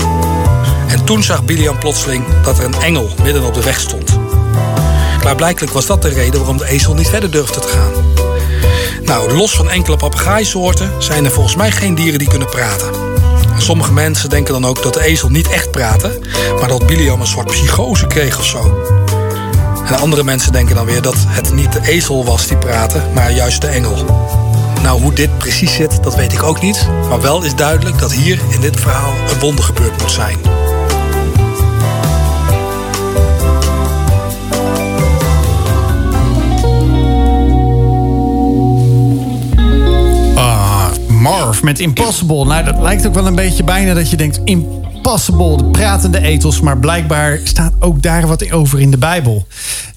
[0.88, 4.18] En toen zag Biliam plotseling dat er een engel midden op de weg stond.
[5.20, 7.92] Klaarblijkelijk was dat de reden waarom de ezel niet verder durfde te gaan.
[9.02, 12.90] Nou, los van enkele papegaaisoorten zijn er volgens mij geen dieren die kunnen praten.
[13.54, 16.18] En sommige mensen denken dan ook dat de ezel niet echt praatte,
[16.60, 18.82] maar dat Biliam een soort psychose kreeg of zo.
[19.88, 23.32] En andere mensen denken dan weer dat het niet de ezel was die praatte, maar
[23.32, 24.04] juist de engel.
[24.82, 26.88] Nou, hoe dit precies zit, dat weet ik ook niet.
[27.08, 30.38] Maar wel is duidelijk dat hier in dit verhaal een wonder gebeurd moet zijn.
[40.34, 42.44] Ah, Marv met Impossible.
[42.44, 44.40] Nou, dat lijkt ook wel een beetje bijna dat je denkt...
[45.56, 46.60] de pratende etels.
[46.60, 49.46] Maar blijkbaar staat ook daar wat over in de Bijbel.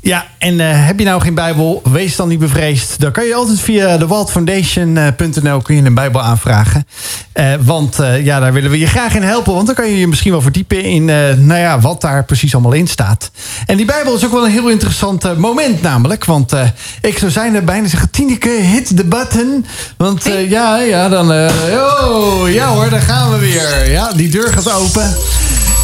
[0.03, 2.99] Ja, en eh, heb je nou geen Bijbel, wees dan niet bevreesd.
[2.99, 6.87] Dan kan je altijd via de waldfoundation.nl kun je een Bijbel aanvragen.
[7.33, 9.53] Eh, want eh, ja, daar willen we je graag in helpen.
[9.53, 12.53] Want dan kan je je misschien wel verdiepen in eh, nou ja, wat daar precies
[12.53, 13.31] allemaal in staat.
[13.65, 16.25] En die Bijbel is ook wel een heel interessant eh, moment namelijk.
[16.25, 16.63] Want eh,
[17.01, 19.65] ik zou zijn er bijna zeggen, Tineke, hit the button.
[19.97, 21.31] Want eh, ja, ja, dan...
[21.33, 21.51] eh,
[22.09, 23.91] oh, ja hoor, daar gaan we weer.
[23.91, 25.15] Ja, die deur gaat open.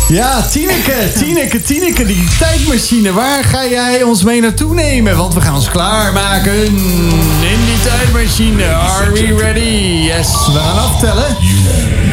[0.10, 3.14] Ja, Tineke, Tineke, Tineke, die tijdmachine.
[3.14, 5.18] Waar ga jij ons mee naartoe nemen?
[5.18, 8.66] Want we gaan ons klaarmaken in die tijdmachine.
[8.66, 9.60] Are we ready?
[10.06, 11.38] Yes, we gaan aftellen.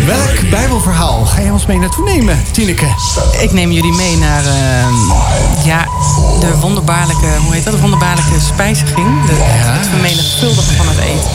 [0.07, 2.87] Welk bijbelverhaal ga jij ons mee naartoe nemen, Tineke?
[3.41, 4.95] Ik neem jullie mee naar ehm,
[5.65, 5.85] ja,
[6.41, 7.75] de wonderbaarlijke, hoe heet dat?
[7.75, 9.27] De wonderbaarlijke spijziging.
[9.27, 11.31] De, Het vermenigvuldigen van het eten.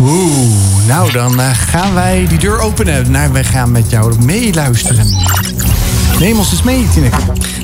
[0.00, 3.10] Oeh, nou dan eh, gaan wij die deur openen.
[3.10, 5.06] Nou, wij gaan met jou meeluisteren.
[6.20, 7.16] Neem ons eens mee, Tineke.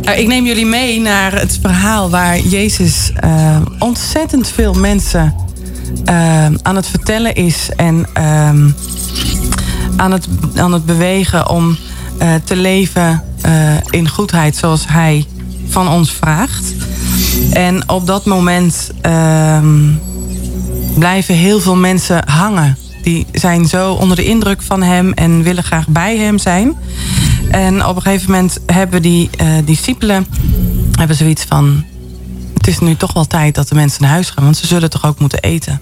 [0.03, 5.35] Nou, ik neem jullie mee naar het verhaal waar Jezus eh, ontzettend veel mensen
[6.05, 8.71] eh, aan het vertellen is en ehm,
[9.97, 11.77] aan, het, aan het bewegen om
[12.19, 13.53] eh, te leven eh,
[13.91, 15.27] in goedheid zoals Hij
[15.69, 16.75] van ons vraagt.
[17.53, 19.91] En op dat moment ehm,
[20.95, 22.77] blijven heel veel mensen hangen.
[23.03, 26.77] Die zijn zo onder de indruk van hem en willen graag bij hem zijn.
[27.51, 30.27] En op een gegeven moment hebben die eh, discipelen
[30.93, 31.85] hebben zoiets van...
[32.55, 34.45] het is nu toch wel tijd dat de mensen naar huis gaan...
[34.45, 35.81] want ze zullen toch ook moeten eten.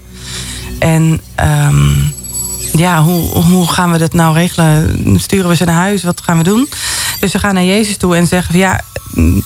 [0.79, 1.95] En ehm,
[2.73, 5.19] ja, hoe, hoe gaan we dat nou regelen?
[5.19, 6.03] Sturen we ze naar huis?
[6.03, 6.69] Wat gaan we doen?
[7.19, 8.61] Dus ze gaan naar Jezus toe en zeggen van...
[8.61, 8.81] ja,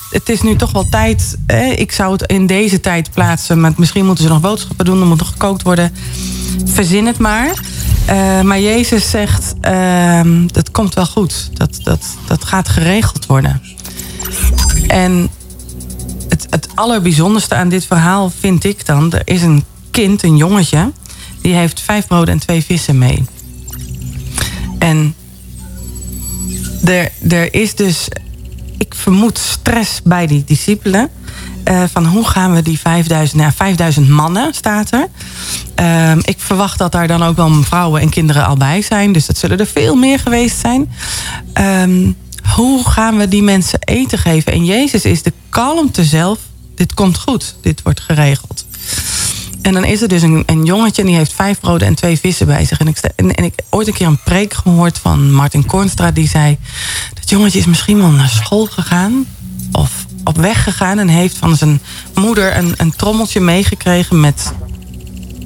[0.09, 1.37] het is nu toch wel tijd.
[1.45, 1.65] Hè?
[1.65, 3.61] Ik zou het in deze tijd plaatsen.
[3.61, 5.01] Maar misschien moeten ze nog boodschappen doen.
[5.01, 5.93] Er moet nog gekookt worden.
[6.65, 7.63] Verzin het maar.
[8.09, 11.49] Uh, maar Jezus zegt, uh, dat komt wel goed.
[11.53, 13.61] Dat, dat, dat gaat geregeld worden.
[14.87, 15.29] En
[16.29, 19.11] het, het allerbijzonderste aan dit verhaal vind ik dan...
[19.11, 20.91] er is een kind, een jongetje...
[21.41, 23.25] die heeft vijf broden en twee vissen mee.
[24.79, 25.15] En
[26.83, 28.07] er, er is dus,
[28.77, 31.09] ik vermoed, stress bij die discipelen.
[31.71, 35.07] Uh, van hoe gaan we die 5000, nou 5000 mannen staat er.
[35.79, 39.11] Uh, ik verwacht dat daar dan ook wel vrouwen en kinderen al bij zijn.
[39.11, 40.91] Dus dat zullen er veel meer geweest zijn.
[41.59, 42.11] Uh,
[42.53, 44.51] hoe gaan we die mensen eten geven?
[44.51, 46.39] En Jezus is de kalmte zelf.
[46.75, 48.64] Dit komt goed, dit wordt geregeld.
[49.65, 52.19] En dan is er dus een, een jongetje en die heeft vijf broden en twee
[52.19, 52.79] vissen bij zich.
[52.79, 56.57] En ik, en, ik ooit een keer een preek gehoord van Martin Kornstra die zei:
[57.13, 59.25] Dat jongetje is misschien wel naar school gegaan
[59.71, 61.81] of op weg gegaan en heeft van zijn
[62.15, 64.53] moeder een, een trommeltje meegekregen met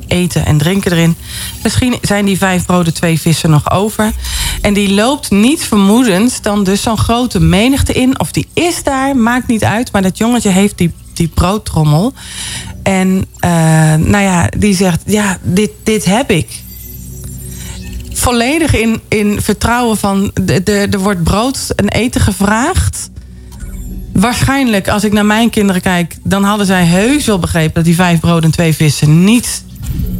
[0.07, 1.15] eten en drinken erin.
[1.63, 4.11] Misschien zijn die vijf broden, twee vissen nog over.
[4.61, 8.19] En die loopt niet vermoedend dan dus zo'n grote menigte in.
[8.19, 9.91] Of die is daar, maakt niet uit.
[9.91, 12.13] Maar dat jongetje heeft die, die broodtrommel.
[12.83, 13.07] En
[13.45, 13.51] uh,
[13.95, 16.63] nou ja, die zegt, ja, dit, dit heb ik.
[18.13, 20.31] Volledig in, in vertrouwen van,
[20.65, 23.09] er wordt brood en eten gevraagd.
[24.13, 26.17] Waarschijnlijk, als ik naar mijn kinderen kijk...
[26.23, 29.23] dan hadden zij heus wel begrepen dat die vijf brood en twee vissen...
[29.23, 29.63] niet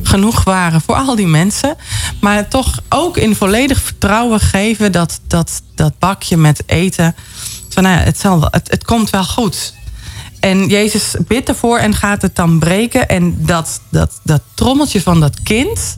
[0.04, 1.76] genoeg waren voor al die mensen.
[2.22, 4.92] Maar toch ook in volledig vertrouwen geven...
[4.92, 7.16] dat, dat, dat bakje met eten...
[7.70, 9.74] Van, nou ja, het, zal, het, het komt wel goed.
[10.40, 13.08] En Jezus bidt ervoor en gaat het dan breken.
[13.10, 15.98] En dat, dat, dat trommeltje van dat kind,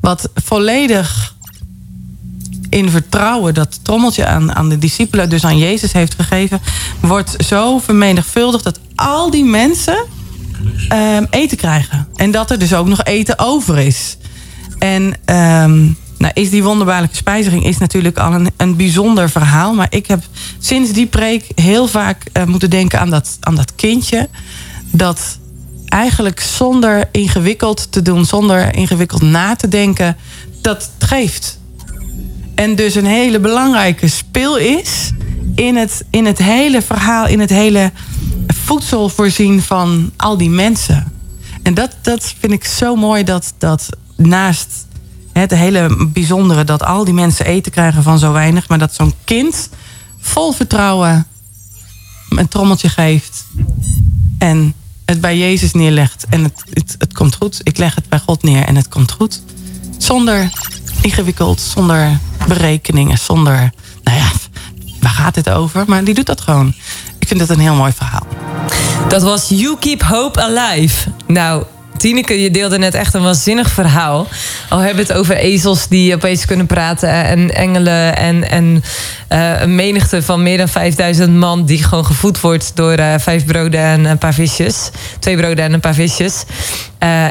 [0.00, 1.34] wat volledig
[2.68, 6.60] in vertrouwen dat trommeltje aan, aan de discipelen, dus aan Jezus heeft gegeven,
[7.00, 10.06] wordt zo vermenigvuldigd dat al die mensen
[10.92, 12.08] um, eten krijgen.
[12.14, 14.16] En dat er dus ook nog eten over is.
[14.78, 15.14] En
[15.64, 19.74] um, nou, is die wonderbaarlijke spijziging is natuurlijk al een, een bijzonder verhaal.
[19.74, 20.22] Maar ik heb
[20.58, 24.28] sinds die preek heel vaak uh, moeten denken aan dat, aan dat kindje.
[24.90, 25.38] Dat
[25.88, 30.16] eigenlijk zonder ingewikkeld te doen, zonder ingewikkeld na te denken,
[30.60, 31.58] dat geeft.
[32.54, 35.10] En dus een hele belangrijke speel is
[35.54, 37.92] in het, in het hele verhaal, in het hele
[38.46, 41.12] voedsel voorzien van al die mensen.
[41.62, 44.86] En dat, dat vind ik zo mooi dat, dat naast
[45.40, 49.14] het hele bijzondere dat al die mensen eten krijgen van zo weinig, maar dat zo'n
[49.24, 49.68] kind
[50.20, 51.26] vol vertrouwen
[52.28, 53.46] een trommeltje geeft
[54.38, 54.74] en
[55.04, 56.64] het bij Jezus neerlegt en het,
[56.98, 57.60] het, komt goed.
[57.62, 59.42] Ik leg het bij God neer en het komt goed.
[59.98, 60.50] Zonder
[61.00, 62.18] ingewikkeld, zonder
[62.48, 63.72] berekeningen, zonder,
[64.02, 64.30] nou ja,
[65.00, 65.84] waar gaat het over?
[65.86, 66.74] Maar die doet dat gewoon.
[67.18, 68.26] Ik vind het een heel mooi verhaal.
[69.08, 71.10] Dat was You Keep Hope Alive.
[71.26, 71.64] Nou,
[72.04, 74.26] Tineke, je deelde net echt een waanzinnig verhaal.
[74.68, 78.84] Al hebben we het over ezels die opeens kunnen praten en engelen en, en
[79.32, 83.44] uh, een menigte van meer dan 5000 man die gewoon gevoed wordt door uh, vijf
[83.44, 84.90] broden en een paar visjes.
[85.18, 86.44] Twee broden en een paar visjes.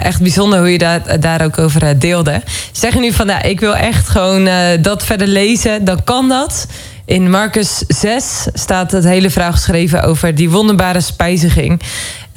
[0.04, 2.42] Echt bijzonder hoe je daar, daar ook over deelde.
[2.72, 4.50] Zeg je nu van, nou, ik wil echt gewoon
[4.82, 6.68] dat verder lezen, dan kan dat.
[7.06, 11.82] In Marcus 6 staat het hele verhaal geschreven over die wonderbare spijziging.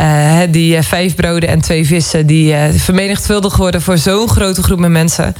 [0.01, 4.62] Uh, die uh, vijf broden en twee vissen die uh, vermenigvuldigd worden voor zo'n grote
[4.62, 5.34] groep met mensen.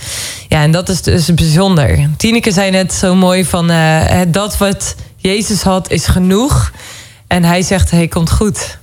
[0.49, 2.11] Ja, en dat is dus bijzonder.
[2.17, 3.73] Tineke zei net zo mooi van
[4.29, 6.73] dat wat Jezus had is genoeg.
[7.27, 8.79] En hij zegt, hey, komt goed.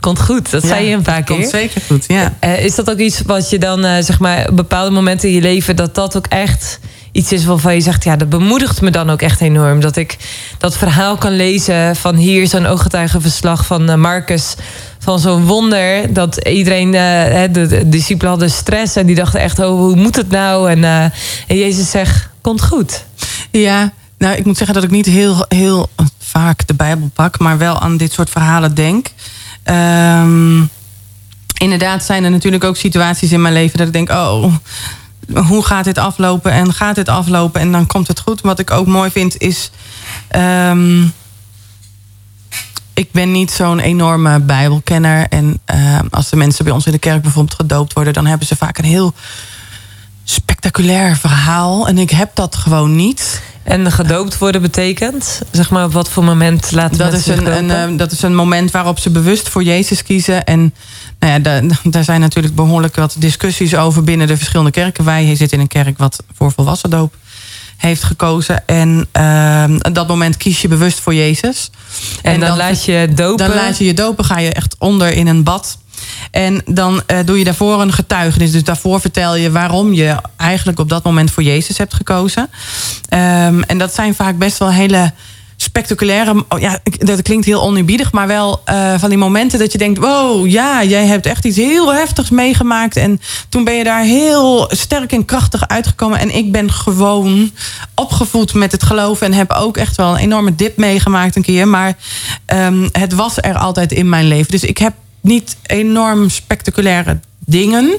[0.00, 1.36] Komt goed, dat ja, zei je een paar keer.
[1.36, 2.32] Komt zeker goed, ja.
[2.40, 5.76] is dat ook iets wat je dan, zeg maar, op bepaalde momenten in je leven,
[5.76, 6.78] dat dat ook echt
[7.18, 9.80] iets is waarvan je zegt, ja, dat bemoedigt me dan ook echt enorm.
[9.80, 10.16] Dat ik
[10.58, 14.54] dat verhaal kan lezen van hier zo'n ooggetuigenverslag van uh, Marcus.
[14.98, 19.58] Van zo'n wonder dat iedereen, uh, de, de, discipelen hadden stress en die dachten echt,
[19.58, 20.70] oh, hoe moet het nou?
[20.70, 21.02] En, uh,
[21.46, 23.04] en Jezus zegt, komt goed.
[23.50, 27.58] Ja, nou, ik moet zeggen dat ik niet heel, heel vaak de Bijbel pak, maar
[27.58, 29.06] wel aan dit soort verhalen denk.
[29.64, 30.70] Um,
[31.58, 34.54] inderdaad zijn er natuurlijk ook situaties in mijn leven dat ik denk, oh,
[35.34, 38.40] hoe gaat dit aflopen en gaat dit aflopen en dan komt het goed.
[38.40, 39.70] Wat ik ook mooi vind is.
[40.36, 41.12] Um,
[42.98, 45.26] ik ben niet zo'n enorme Bijbelkenner.
[45.28, 48.46] En uh, als de mensen bij ons in de kerk bijvoorbeeld gedoopt worden, dan hebben
[48.46, 49.14] ze vaak een heel
[50.24, 51.88] spectaculair verhaal.
[51.88, 53.42] En ik heb dat gewoon niet.
[53.62, 55.42] En gedoopt worden betekent?
[55.50, 58.34] Zeg maar op wat voor moment laten dat is een, een, een, Dat is een
[58.34, 60.44] moment waarop ze bewust voor Jezus kiezen.
[60.44, 60.74] En
[61.18, 61.62] nou ja, daar,
[61.92, 65.04] daar zijn natuurlijk behoorlijk wat discussies over binnen de verschillende kerken.
[65.04, 67.14] Wij zitten in een kerk wat voor volwassen doop
[67.76, 68.66] heeft gekozen.
[68.66, 71.70] En ehm, op dat moment kies je bewust voor Jezus.
[72.22, 73.46] En, dan, laat je dopen.
[73.46, 75.78] Dan laat je je dopen, ga je echt onder in een bad.
[76.30, 78.50] En dan eh, doe je daarvoor een getuigenis.
[78.50, 82.50] Dus daarvoor vertel je waarom je eigenlijk op dat moment voor Jezus hebt gekozen.
[83.08, 85.12] Ehm, en dat zijn vaak best wel hele
[85.78, 86.44] spectaculaire.
[86.48, 89.98] oh Ja, dat klinkt heel oneerbiedig, maar wel eh, van die momenten dat je denkt:
[89.98, 92.96] wow, ja, jij hebt echt iets heel heftigs meegemaakt.
[92.96, 96.18] En toen ben je daar heel sterk en krachtig uitgekomen.
[96.18, 97.50] En ik ben gewoon
[97.94, 101.68] opgevoed met het geloof en heb ook echt wel een enorme dip meegemaakt een keer.
[101.68, 101.96] Maar
[102.46, 104.50] ehm, het was er altijd in mijn leven.
[104.50, 107.98] Dus ik heb niet enorm spectaculaire dingen.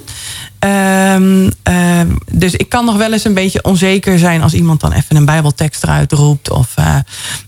[0.60, 4.92] Ehm, ehm, dus ik kan nog wel eens een beetje onzeker zijn als iemand dan
[4.92, 6.50] even een Bijbeltekst eruit roept.
[6.50, 6.96] Of eh,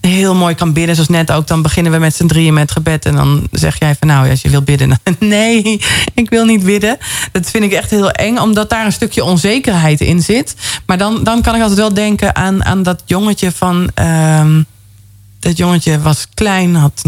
[0.01, 1.47] heel mooi kan bidden, zoals net ook.
[1.47, 3.05] Dan beginnen we met z'n drieën met gebed.
[3.05, 4.99] En dan zeg jij van nou, als je wil bidden.
[5.19, 5.81] Nee,
[6.13, 6.97] ik wil niet bidden.
[7.31, 10.55] Dat vind ik echt heel eng, omdat daar een stukje onzekerheid in zit.
[10.85, 13.91] Maar dan, dan kan ik altijd wel denken aan, aan dat jongetje van.
[13.93, 14.61] ehm,
[15.41, 17.01] dat jongetje was klein, had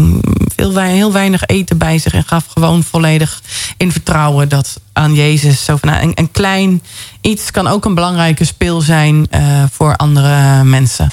[0.56, 3.42] veel, heel weinig eten bij zich en gaf gewoon volledig
[3.76, 5.64] in vertrouwen dat aan Jezus.
[5.64, 6.82] Zo nou, een, een klein
[7.20, 11.10] iets kan ook een belangrijke speel zijn eh, voor andere mensen.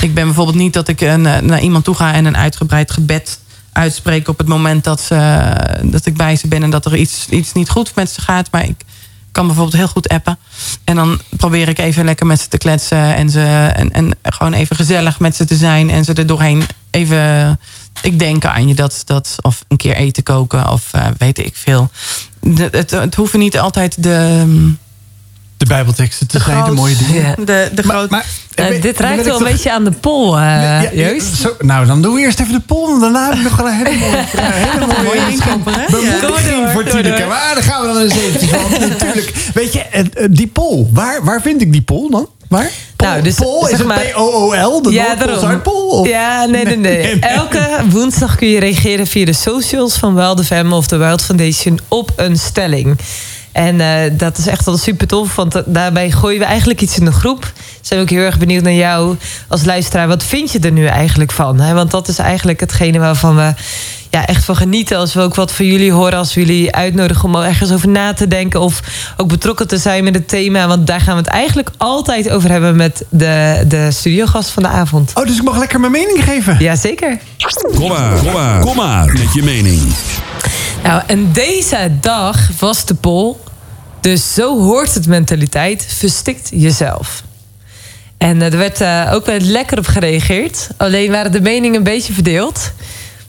[0.00, 2.90] Ik ben bijvoorbeeld niet dat ik een, eh, naar iemand toe ga en een uitgebreid
[2.90, 3.40] gebed
[3.72, 7.26] uitspreek op het moment dat, ze, dat ik bij ze ben en dat er iets,
[7.28, 8.50] iets niet goed met ze gaat.
[8.50, 8.84] Maar ik
[9.36, 10.38] kan bijvoorbeeld heel goed appen.
[10.84, 13.14] En dan probeer ik even lekker met ze te kletsen.
[13.14, 15.90] En, ze, en, en gewoon even gezellig met ze te zijn.
[15.90, 17.60] En ze er doorheen even...
[18.02, 21.56] Ik denk aan je dat, dat of een keer eten koken of eh, weet ik
[21.56, 21.90] veel.
[22.70, 24.44] Het, het hoeven niet altijd de,
[25.56, 27.22] De Bijbelteksten te de, zijn, de mooie dingen.
[27.22, 27.34] Ja.
[27.44, 28.10] de, de groot...
[28.10, 28.18] Eh,
[28.54, 31.34] Eh, dit ik wel een toch- beetje aan de pol, eh Ja, ja, Joost.
[31.36, 32.94] zo, nou, dan doen we eerst even de pol.
[32.94, 37.24] en Daarna heb ik nog wel een hele mooie, hele mooie, door, voor Tineke.
[37.28, 38.70] Maar daar gaan we dan eens eventjes van.
[38.88, 39.32] Natuurlijk.
[39.54, 40.90] Weet je, eh, die pol.
[40.92, 42.28] Waar, waar vind ik die pol dan?
[42.48, 42.70] Waar?
[42.96, 44.82] Pol, Nou, dus, pol is zeg het maar- P-O-O-L?
[44.82, 46.06] De Ja, Noordpool?
[46.06, 46.96] Ja, nee, nee, nee.
[47.02, 47.30] Nee, nee.
[47.30, 51.78] Elke woensdag kun je reageren via de socials van Wild FM of de Wild Foundation
[51.88, 52.98] op een stelling.
[53.56, 56.98] En eh, dat is echt wel super tof, want da- daarbij gooien we eigenlijk iets
[56.98, 57.52] in de groep.
[57.80, 59.16] Zijn we ook heel erg benieuwd naar jou
[59.48, 60.08] als luisteraar.
[60.08, 61.60] Wat vind je er nu eigenlijk van?
[61.60, 61.74] Hè?
[61.74, 63.52] Want dat is eigenlijk hetgene waarvan we
[64.10, 64.96] ja, echt van genieten.
[64.98, 67.88] Als we ook wat van jullie horen, als we jullie uitnodigen om er ergens over
[67.88, 68.60] na te denken.
[68.60, 68.80] Of
[69.16, 70.66] ook betrokken te zijn met het thema.
[70.66, 74.68] Want daar gaan we het eigenlijk altijd over hebben met de, de studiogast van de
[74.68, 75.10] avond.
[75.14, 76.56] Oh, dus ik mag lekker mijn mening geven.
[76.58, 77.18] Jazeker.
[77.78, 79.82] Kom maar, kom maar, kom maar met je mening.
[80.86, 83.34] Nou, en deze dag was de poll.
[84.00, 85.86] Dus zo hoort het mentaliteit.
[85.88, 87.22] Verstikt jezelf.
[88.18, 90.68] En eh, er werd eh, ook wel lekker op gereageerd.
[90.76, 92.72] Alleen waren de meningen een beetje verdeeld.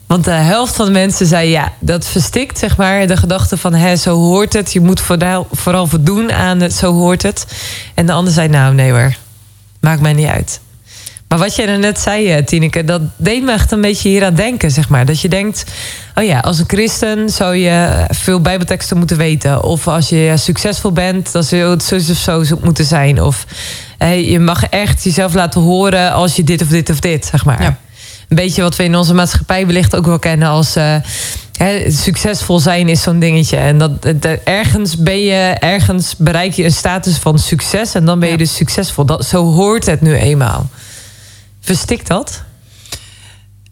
[0.06, 3.74] Want de helft van de mensen zei ja, dat verstikt zeg maar de gedachte van
[3.74, 4.72] hè, zo hoort het.
[4.72, 7.46] Je moet vooral, vooral voldoen aan het zo hoort het.
[7.94, 9.16] En de ander zei nou nee hoor,
[9.80, 10.60] maakt mij niet uit.
[11.28, 14.24] Maar wat jij er net zei, eh, Tineke, dat deed me echt een beetje hier
[14.24, 15.06] aan denken, zeg maar.
[15.06, 15.64] Dat je denkt,
[16.14, 19.62] oh ja, als een christen zou je veel bijbelteksten moeten weten.
[19.62, 23.22] Of als je succesvol bent, dan zou het zo of zo moeten zijn.
[23.22, 23.46] Of
[23.98, 27.44] eh, je mag echt jezelf laten horen als je dit of dit of dit, zeg
[27.44, 27.62] maar.
[27.62, 27.78] Ja.
[28.28, 30.76] Een beetje wat we in onze maatschappij wellicht ook wel kennen als...
[30.76, 30.94] eh,
[31.88, 33.56] succesvol zijn is zo'n dingetje.
[33.56, 37.94] En dat, dat- ergens ben je, ergens bereik je een status van succes...
[37.94, 38.40] en dan ben je Ja.
[38.40, 39.04] dus succesvol.
[39.04, 40.68] Dat, zo hoort het nu eenmaal.
[41.68, 42.42] Verstikt dat?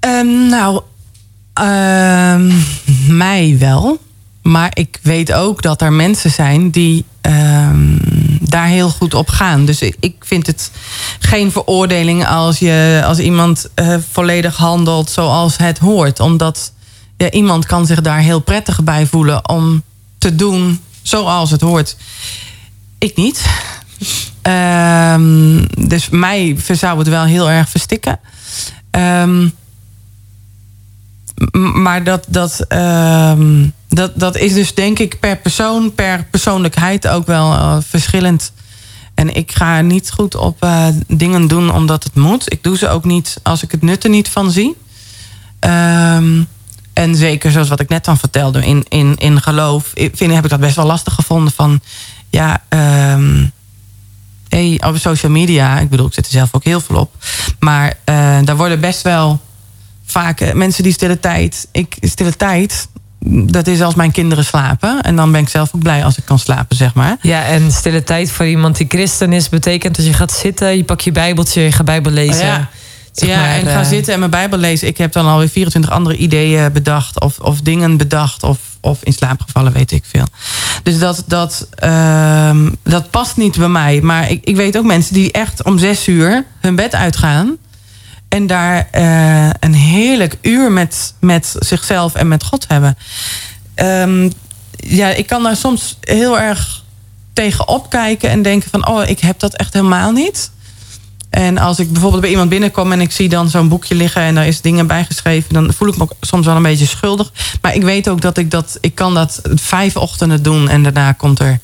[0.00, 0.80] Ehm, nou,
[1.52, 2.52] ehm,
[3.24, 3.98] mij wel.
[4.42, 7.98] Maar ik weet ook dat er mensen zijn die ehm,
[8.40, 9.64] daar heel goed op gaan.
[9.64, 10.70] Dus ik, vind het
[11.18, 16.20] geen veroordeling als, je, als iemand eh, volledig handelt zoals het hoort.
[16.20, 16.72] Omdat
[17.30, 19.82] iemand kan zich daar heel prettig bij voelen om
[20.18, 21.96] te doen zoals het hoort.
[22.98, 23.46] Ik niet.
[24.42, 28.20] Ehm, dus mij zou het wel heel erg verstikken.
[28.90, 29.48] Ehm,
[31.82, 37.26] maar dat, dat, ehm, dat, dat is dus denk ik per persoon, per persoonlijkheid ook
[37.26, 38.52] wel eh, verschillend.
[39.14, 42.52] En ik ga niet goed op eh, dingen doen omdat het moet.
[42.52, 44.76] Ik doe ze ook niet als ik het nut er niet van zie.
[46.92, 50.50] En zeker zoals wat ik net dan vertelde, in, in, in geloof, ik heb ik
[50.50, 51.80] dat best wel lastig gevonden van
[52.30, 52.62] ja.
[54.48, 57.10] Hey, over social media, ik bedoel, ik zit er zelf ook heel veel op.
[57.58, 59.40] Maar eh, daar worden best wel
[60.04, 61.68] vaak eh, mensen die stille tijd.
[61.72, 62.88] Ik, stille tijd,
[63.28, 65.02] dat is als mijn kinderen slapen.
[65.02, 67.16] En dan ben ik zelf ook blij als ik kan slapen, zeg maar.
[67.20, 69.48] Ja, en stille tijd voor iemand die christen is...
[69.48, 72.46] betekent dat je gaat zitten, je pakt je bijbeltje, je gaat bijbel lezen.
[72.46, 72.68] Ja.
[73.16, 74.88] Zeg ja, maar, en ga eh, zitten en mijn Bijbel lezen.
[74.88, 77.20] Ik heb dan alweer 24 andere ideeën bedacht.
[77.20, 78.42] Of, of dingen bedacht.
[78.42, 80.26] Of, of in slaap gevallen, weet ik veel.
[80.82, 84.00] Dus dat, dat, ehm, dat past niet bij mij.
[84.00, 87.56] Maar ik, ik weet ook mensen die echt om zes uur hun bed uitgaan.
[88.28, 92.96] En daar eh, een heerlijk uur met, met zichzelf en met God hebben.
[93.74, 94.30] Ehm,
[94.76, 96.84] ja, ik kan daar soms heel erg
[97.32, 98.88] tegen opkijken en denken van...
[98.88, 100.50] oh, ik heb dat echt helemaal niet.
[101.30, 104.34] En als ik bijvoorbeeld bij iemand binnenkom en ik zie dan zo'n boekje liggen en
[104.34, 107.32] daar is dingen bijgeschreven, dan voel ik me soms wel een beetje schuldig.
[107.60, 111.12] Maar ik weet ook dat ik dat, ik kan dat vijf ochtenden doen en daarna
[111.12, 111.60] komt er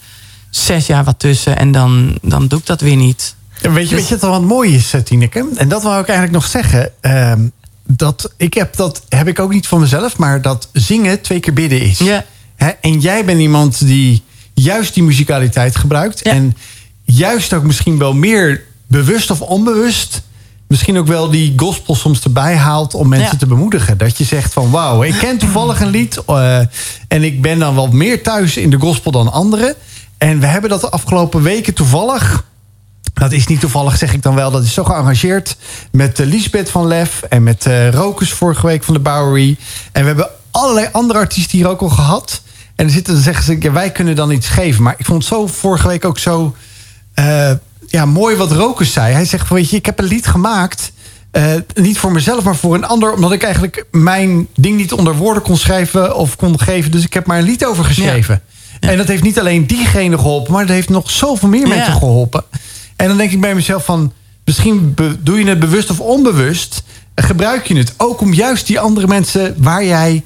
[0.50, 3.34] zes jaar wat tussen en dan, dan doe ik dat weer niet.
[3.60, 5.48] Weet je, weet je wat wat mooi is, eh, Tineke?
[5.54, 6.90] En dat wou ik eigenlijk nog zeggen.
[7.00, 7.40] Ehm,
[7.86, 11.52] dat, ik heb, dat heb ik ook niet van mezelf, maar dat zingen twee keer
[11.52, 11.98] bidden is.
[11.98, 12.24] Ja.
[12.80, 14.22] En jij bent iemand die
[14.54, 16.20] juist die muzikaliteit gebruikt.
[16.24, 16.30] Ja.
[16.30, 16.56] En
[17.04, 20.22] juist ook misschien wel meer bewust of onbewust...
[20.68, 23.38] misschien ook wel die gospel soms erbij haalt om mensen Ja.
[23.38, 23.98] te bemoedigen.
[23.98, 26.24] Dat je zegt van wauw, ik ken toevallig een lied...
[26.24, 26.58] eh,
[27.08, 29.74] en ik ben dan wat meer thuis in de gospel dan anderen.
[30.18, 32.44] En we hebben dat de afgelopen weken toevallig...
[33.14, 34.50] Dat is niet toevallig, zeg ik dan wel.
[34.50, 35.56] Dat is zo gearrangeerd
[35.90, 37.22] met uh, Lisbeth van Lef...
[37.22, 39.56] en met eh Rokus vorige week van de Bowery.
[39.92, 42.42] En we hebben allerlei andere artiesten hier ook al gehad.
[42.76, 44.82] En dan zitten dan zeggen ze, ja, wij kunnen dan iets geven.
[44.82, 46.54] Maar ik vond het zo vorige week ook zo
[47.92, 49.12] ja, mooi wat Rokus zei.
[49.12, 50.92] Hij zegt, van, weet je, ik heb een lied gemaakt...
[51.30, 53.12] eh, niet voor mezelf, maar voor een ander.
[53.12, 56.90] Omdat ik eigenlijk mijn ding niet onder woorden kon schrijven of kon geven.
[56.90, 58.42] Dus ik heb maar een lied over geschreven.
[58.80, 61.74] En dat heeft niet alleen diegene geholpen, maar dat heeft nog zoveel meer Ja.
[61.74, 62.44] mensen geholpen.
[62.96, 64.12] En dan denk ik bij mezelf van...
[64.44, 66.82] misschien doe je het bewust of onbewust...
[67.14, 69.54] gebruik je het ook om juist die andere mensen...
[69.58, 70.22] waar jij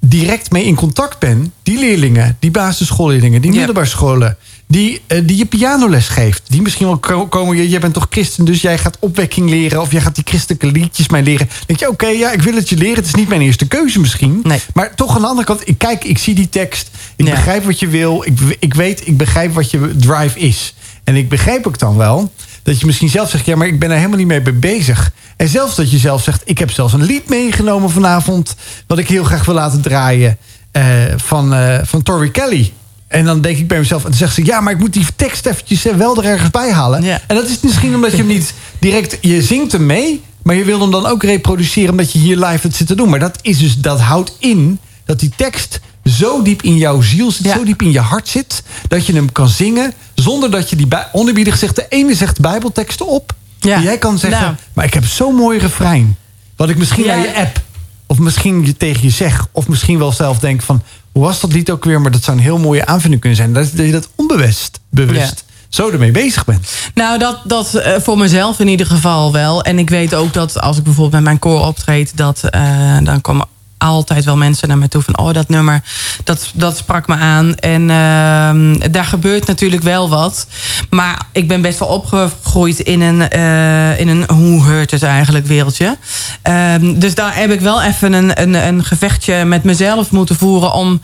[0.00, 1.50] direct mee in contact bent...
[1.62, 4.36] die leerlingen, die basisschoolleerlingen, die middelbare scholen...
[4.68, 6.42] Die, eh, die je pianoles geeft.
[6.48, 7.56] Die misschien wel ko- komen...
[7.56, 9.80] Je, jij bent toch christen, dus jij gaat opwekking leren...
[9.80, 11.46] of jij gaat die christelijke liedjes mij leren.
[11.46, 12.96] Dan denk je, oké, ja, ik wil het je leren.
[12.96, 14.40] Het is niet mijn eerste keuze misschien.
[14.42, 14.60] Nee.
[14.74, 16.90] Maar toch aan de andere kant, ik kijk, ik zie die tekst.
[17.16, 17.30] Ik Ja.
[17.34, 18.22] begrijp wat je wil.
[18.24, 20.74] Ik, ik weet, ik begrijp wat je drive is.
[21.04, 23.46] En ik begrijp ook dan wel dat je misschien zelf zegt...
[23.46, 25.10] ja, maar ik ben er helemaal niet mee bezig.
[25.36, 26.42] En zelfs dat je zelf zegt...
[26.44, 28.54] ik heb zelfs een lied meegenomen vanavond...
[28.86, 30.36] wat ik heel graag wil laten draaien...
[30.70, 30.82] eh,
[31.16, 32.72] van, eh van Tori Kelly.
[33.08, 34.04] En dan denk ik bij mezelf...
[34.04, 34.44] en dan zegt ze...
[34.44, 37.02] ja, maar ik moet die tekst eventjes eh, wel er ergens bij halen.
[37.02, 37.20] Ja.
[37.26, 39.18] En dat is misschien omdat je hem niet direct...
[39.20, 40.22] je zingt hem mee...
[40.42, 41.90] maar je wil hem dan ook reproduceren...
[41.90, 43.08] omdat je hier live het zit te doen.
[43.08, 47.30] Maar dat, is dus, dat houdt in dat die tekst zo diep in jouw ziel
[47.30, 47.44] zit...
[47.44, 47.54] Ja.
[47.54, 48.62] zo diep in je hart zit...
[48.88, 49.92] dat je hem kan zingen...
[50.14, 51.76] zonder dat je die bij, onerbiedig zegt...
[51.76, 53.34] de ene zegt bijbelteksten op...
[53.58, 53.76] Ja.
[53.76, 54.42] en jij kan zeggen...
[54.42, 54.54] Nou.
[54.72, 56.16] maar ik heb zo'n mooi refrein...
[56.56, 57.60] wat ik misschien naar je app...
[58.06, 59.46] of misschien tegen je zeg...
[59.52, 60.82] of misschien wel zelf denk van...
[61.16, 62.00] hoe was dat lied ook weer?
[62.00, 63.52] Maar dat zou een heel mooie aanvinding kunnen zijn.
[63.52, 65.44] Dat, dat je dat onbewust, bewust...
[65.68, 66.68] zo ermee bezig bent.
[66.94, 69.62] Nou, dat, dat eh, voor mezelf in ieder geval wel.
[69.62, 72.16] En ik weet ook dat als ik bijvoorbeeld met mijn koor optreed...
[72.16, 73.46] Dat, eh, dan komen
[73.86, 75.18] altijd wel mensen naar me toe van...
[75.18, 75.82] oh, dat nummer,
[76.24, 77.54] dat, dat sprak me aan.
[77.54, 80.46] En ehm, daar gebeurt natuurlijk wel wat.
[80.90, 85.46] Maar ik ben best wel opgegroeid in een, eh, in een hoe heurt het eigenlijk
[85.46, 85.96] wereldje.
[86.42, 90.72] Ehm, dus daar heb ik wel even een, een, een gevechtje met mezelf moeten voeren...
[90.72, 91.00] om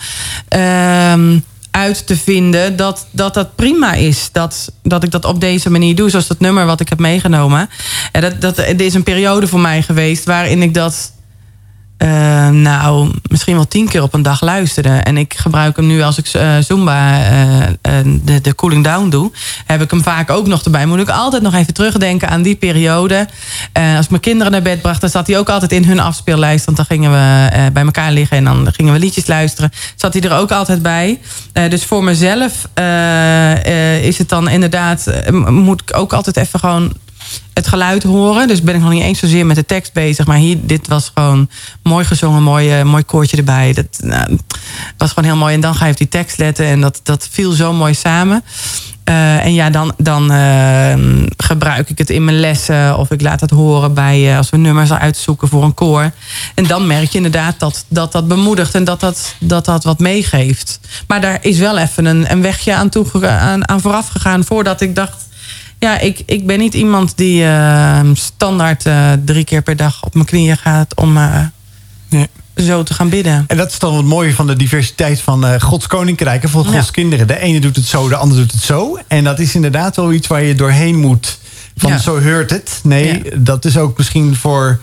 [0.48, 1.38] ehm,
[1.72, 4.28] uit te vinden dat, dat dat prima is.
[4.32, 6.10] Dat, dat ik dat op deze manier doe.
[6.10, 7.70] Zoals dat nummer wat ik heb meegenomen.
[8.12, 11.12] En dat, dat, het is een periode voor mij geweest waarin ik dat...
[12.02, 14.88] eh, nou, misschien wel tien keer op een dag luisterde.
[14.88, 19.08] En ik gebruik hem nu als ik eh, Zumba eh, eh, de, de cooling down
[19.08, 19.30] doe.
[19.66, 20.86] Heb ik hem vaak ook nog erbij.
[20.86, 23.28] Moet ik altijd nog even terugdenken aan die periode.
[23.72, 26.64] Als ik mijn kinderen naar bed bracht, dan zat hij ook altijd in hun afspeellijst.
[26.64, 29.72] Want dan gingen we bij elkaar liggen en dan gingen we liedjes luisteren.
[29.96, 31.20] Zat hij er ook altijd bij.
[31.52, 32.52] Dus voor mezelf
[34.02, 35.06] is het dan inderdaad...
[35.46, 36.92] moet ik ook altijd even gewoon
[37.54, 38.48] het geluid horen.
[38.48, 40.26] Dus ben ik nog niet eens zozeer met de tekst bezig.
[40.26, 41.48] Maar hier, dit was gewoon
[41.82, 43.72] mooi gezongen, mooi, eh, mooi koortje erbij.
[43.72, 44.38] Dat nou,
[44.96, 45.54] was gewoon heel mooi.
[45.54, 46.66] En dan ga je op die tekst letten.
[46.66, 48.42] En dat, dat viel zo mooi samen.
[49.04, 50.94] Eh, en ja, dan, dan eh,
[51.36, 52.98] gebruik ik het in mijn lessen.
[52.98, 56.10] Of ik laat het horen bij eh, als we nummers uitzoeken voor een koor.
[56.54, 59.98] En dan merk je inderdaad dat dat, dat bemoedigt en dat dat, dat dat wat
[59.98, 60.80] meegeeft.
[61.06, 63.28] Maar daar is wel even een, een wegje aan, toe,
[63.66, 65.30] aan vooraf gegaan voordat ik dacht.
[65.82, 70.14] Ja, ik, ik ben niet iemand die eh, standaard eh, drie keer per dag op
[70.14, 71.40] mijn knieën gaat om eh,
[72.08, 72.26] Nee.
[72.56, 73.44] zo te gaan bidden.
[73.46, 76.64] En dat is dan het mooie van de diversiteit van eh, Gods koninkrijk en van
[76.64, 76.92] Gods Ja.
[76.92, 77.26] kinderen.
[77.26, 78.98] De ene doet het zo, de ander doet het zo.
[79.08, 81.38] En dat is inderdaad wel iets waar je doorheen moet.
[81.76, 81.98] Van Ja.
[81.98, 82.80] zo heurt het.
[82.82, 83.30] Nee, Ja.
[83.38, 84.80] dat is ook misschien voor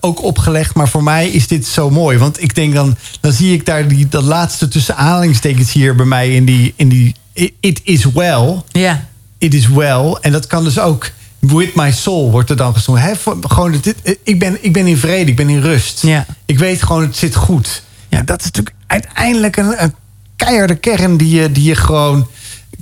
[0.00, 0.74] ook opgelegd.
[0.74, 2.18] Maar voor mij is dit zo mooi.
[2.18, 6.06] Want ik denk dan, dan zie ik daar die, dat laatste tussen aanhalingstekens hier bij
[6.06, 7.14] mij in die, in die
[7.60, 8.62] it is well.
[8.72, 9.04] Ja,
[9.42, 10.16] It is well.
[10.20, 13.16] En dat kan dus ook With my soul wordt er dan gezongen.
[13.16, 16.02] Van- gewoon, dit, ik, ben, ik ben in vrede, ik ben in rust.
[16.02, 16.26] Ja.
[16.46, 17.82] Ik weet gewoon, het zit goed.
[18.08, 19.94] Ja, dat is natuurlijk uiteindelijk een, een
[20.36, 22.28] keiharde kern die je, die je gewoon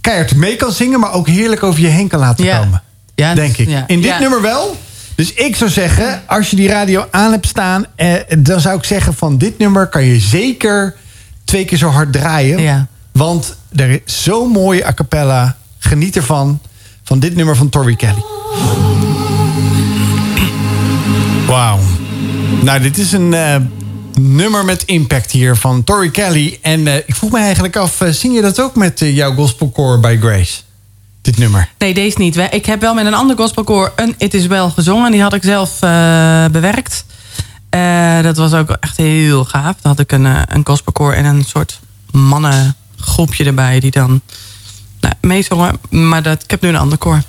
[0.01, 2.59] keihard mee kan zingen, maar ook heerlijk over je heen kan laten Ja.
[2.59, 2.83] komen.
[3.15, 3.69] Ja, denk ik.
[3.69, 3.85] ja.
[3.87, 4.77] In dit nummer wel.
[5.15, 8.85] Dus ik zou zeggen, als je die radio aan hebt staan, eh, dan zou ik
[8.85, 10.97] zeggen van dit nummer kan je zeker
[11.45, 12.61] twee keer zo hard draaien.
[12.63, 12.87] Ja.
[13.13, 15.57] Want er is zo'n mooie a cappella.
[15.83, 16.61] Geniet ervan.
[17.03, 18.23] Van dit nummer van Tori Kelly.
[21.47, 21.79] Wauw.
[22.63, 23.57] Nou, dit is een eh,
[24.15, 26.59] nummer met impact hier van Tori Kelly.
[26.63, 29.99] En eh, ik vroeg me eigenlijk af, eh, zing je dat ook met jouw gospelcore
[29.99, 30.61] bij Grace?
[31.23, 31.69] Dit nummer.
[31.79, 32.37] Nee, deze niet.
[32.37, 35.11] Ik heb wel met een ander gospelkoor een It Is Wel gezongen.
[35.11, 35.79] Die had ik zelf
[36.51, 37.05] bewerkt.
[38.23, 39.75] Dat was ook echt heel gaaf.
[39.83, 43.81] Dan had ik een, een gospelkoor en een soort mannengroepje erbij...
[43.81, 44.21] die dan
[45.01, 45.81] nou, meezongen.
[45.89, 47.23] Maar dat, ik heb nu een ander koor.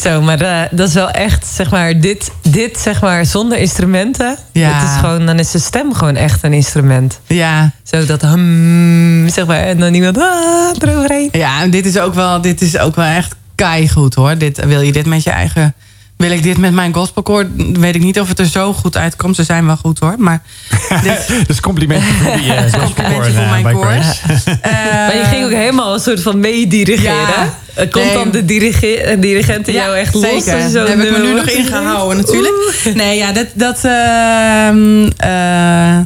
[0.00, 4.36] Zo, maar eh, dat is wel echt, zeg maar, dit, dit zeg maar zonder instrumenten.
[4.52, 4.72] Ja.
[4.72, 7.20] Het is gewoon, dan is de stem gewoon echt een instrument.
[7.26, 11.28] Ja, Zo dat hum, zeg maar, en dan iemand ah, eroverheen.
[11.32, 14.38] ja en dit is ook wel, dit is ook wel echt keigoed hoor.
[14.38, 15.74] Dit, wil je dit met je eigen...
[16.22, 17.46] Wil ik dit met mijn gospelkoor?
[17.72, 19.36] Weet ik niet of het er zo goed uitkomt.
[19.36, 20.14] Ze zijn wel goed hoor.
[20.18, 20.42] Maar
[21.02, 23.84] dit, Dus complimentje voor die uh, complimentje voor mijn koor.
[25.06, 27.16] Maar je ging ook helemaal een soort van meedirigeren.
[27.16, 27.54] Ja.
[27.74, 28.14] Er komt Nee.
[28.14, 30.22] dan de dirige dirigent in jou echt los.
[30.22, 30.54] Zeker.
[30.54, 32.90] als je zo Daar heb ik me nu nog ingehouden natuurlijk.
[32.94, 35.98] Nee, ja, dat, dat, ehm, eh,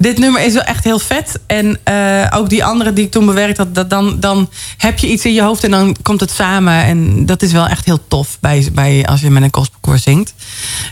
[0.00, 1.40] dit nummer is wel echt heel vet.
[1.46, 5.06] En eh, ook die andere die ik toen bewerkt had, dat dan, dan heb je
[5.06, 6.84] iets in je hoofd en dan komt het samen.
[6.84, 10.34] En dat is wel echt heel tof bij, bij, als je met een gospelkoor zingt.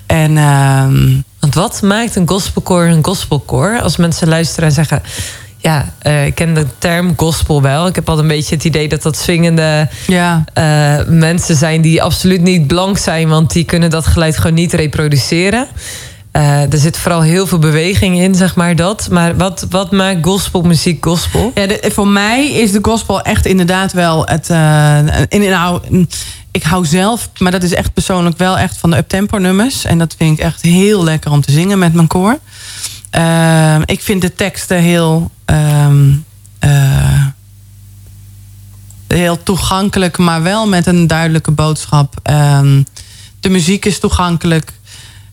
[0.07, 3.81] En ehm, Want wat maakt een gospelkoor een gospelkoor?
[3.81, 5.03] Als mensen luisteren en zeggen...
[5.61, 7.87] Ja, eh, ik ken de term gospel wel.
[7.87, 11.81] Ik heb al een beetje het idee dat dat swingende ja, eh, mensen zijn...
[11.81, 13.29] die absoluut niet blank zijn...
[13.29, 15.69] want die kunnen dat geluid gewoon niet reproduceren.
[16.39, 19.09] Eh, er zit vooral heel veel beweging in, zeg maar dat.
[19.11, 21.53] Maar wat, wat maakt gospelmuziek gospel?
[21.55, 24.51] Ja, voor mij is de gospel echt inderdaad wel het.
[24.51, 26.07] eh, in, nou,
[26.51, 29.85] ik hou zelf, maar dat is echt persoonlijk wel echt van de uptempo nummers.
[29.85, 32.39] En dat vind ik echt heel lekker om te zingen met mijn koor.
[33.11, 35.31] Ehm, ik vind de teksten heel.
[35.45, 36.13] ehm,
[36.59, 37.27] eh,
[39.07, 42.15] heel toegankelijk, maar wel met een duidelijke boodschap.
[42.23, 42.83] Ehm,
[43.41, 44.73] de muziek is toegankelijk.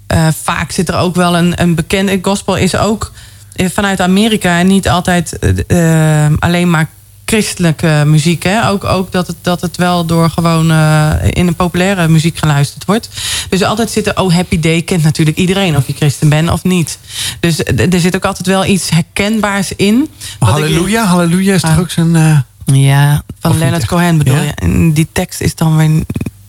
[0.08, 2.20] Eh, vaak zit er ook wel een, een bekende.
[2.22, 3.12] Gospel is ook
[3.56, 6.88] eh, vanuit Amerika en niet altijd eh, alleen maar
[7.26, 8.44] christelijke muziek.
[8.44, 8.70] Hè?
[8.70, 12.86] Ook, ook dat, het, dat het wel door gewoon eh, in een populaire muziek geluisterd
[12.86, 13.10] wordt.
[13.50, 16.64] Dus altijd zit er, oh Happy Day kent natuurlijk iedereen, of je christen bent of
[16.64, 17.00] niet.
[17.40, 20.02] Dus er zit ook altijd wel iets herkenbaars in.
[20.02, 21.80] Ik- Halleluja, halleluja is toch Ah.
[21.80, 22.16] ook zo'n...
[22.16, 23.86] eh, Ja, van Leonard?
[23.86, 24.42] Cohen bedoel Ja?
[24.42, 24.52] je.
[24.56, 26.04] En die tekst is dan weer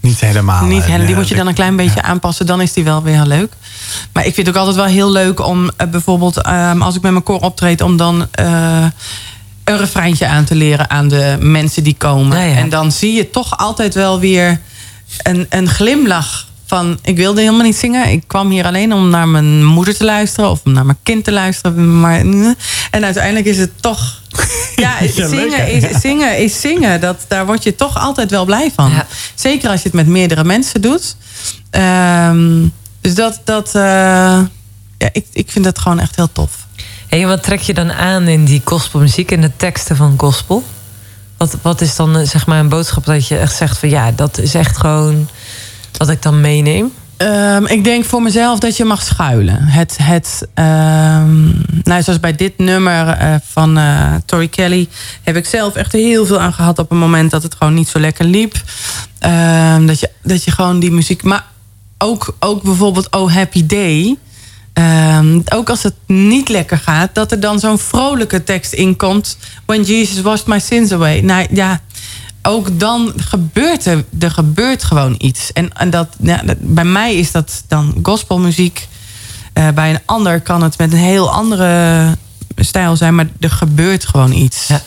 [0.07, 0.65] niet helemaal.
[0.65, 1.07] niet helemaal.
[1.07, 2.47] Die moet je dan een klein beetje aanpassen.
[2.47, 3.53] Dan is die wel weer heel leuk.
[4.13, 7.03] Maar ik vind het ook altijd wel heel leuk om eh, bijvoorbeeld ehm, als ik
[7.03, 8.87] met mijn koor optreed, om dan eh,
[9.65, 12.39] een refreintje aan te leren aan de mensen die komen.
[12.39, 12.57] Ja, ja.
[12.57, 14.61] En dan zie je toch altijd wel weer
[15.23, 16.47] een, een glimlach.
[16.67, 18.11] Van, ik wilde helemaal niet zingen.
[18.11, 20.51] Ik kwam hier alleen om naar mijn moeder te luisteren.
[20.51, 22.01] Of om naar mijn kind te luisteren.
[22.01, 22.19] Maar,
[22.91, 24.01] en uiteindelijk is het toch...
[24.77, 27.01] Ja, zingen, is, zingen is zingen.
[27.01, 28.91] Dat, daar word je toch altijd wel blij van.
[28.91, 29.07] Ja.
[29.35, 31.17] Zeker als je het met meerdere mensen doet.
[31.71, 32.67] Ehm,
[33.01, 33.41] dus dat...
[33.45, 33.83] dat eh,
[34.99, 36.67] ja, ik, ik vind dat gewoon echt heel tof.
[37.09, 40.65] En wat trek je dan aan in die gospelmuziek en de teksten van gospel?
[41.37, 44.13] Wat, wat is dan eh, zeg maar een boodschap dat je echt zegt van ja,
[44.13, 45.29] dat is echt gewoon
[45.97, 46.93] wat ik dan meeneem?
[47.17, 49.63] Ehm, ik denk voor mezelf dat je mag schuilen.
[49.63, 51.45] Het, het, ehm,
[51.83, 54.89] nou, zoals bij dit nummer eh, van eh Tori Kelly...
[55.23, 57.89] heb ik zelf echt heel veel aan gehad op een moment dat het gewoon niet
[57.89, 58.55] zo lekker liep.
[59.19, 61.23] Ehm, dat, je, dat je gewoon die muziek...
[61.23, 61.45] Maar
[61.99, 64.17] ook, ook bijvoorbeeld Oh Happy Day...
[65.55, 69.39] Ook als het niet lekker gaat, dat er dan zo'n vrolijke tekst in komt.
[69.67, 71.21] When Jesus washed my sins away.
[71.21, 71.81] Nou ja,
[72.47, 75.53] ook dan gebeurt er, er gebeurt gewoon iets.
[75.53, 78.89] En, en dat, ja, dat- bij mij is dat dan gospelmuziek.
[79.53, 82.17] Eh, bij een ander kan het met een heel andere
[82.57, 84.67] stijl zijn, maar er gebeurt gewoon iets.
[84.67, 84.81] Ja.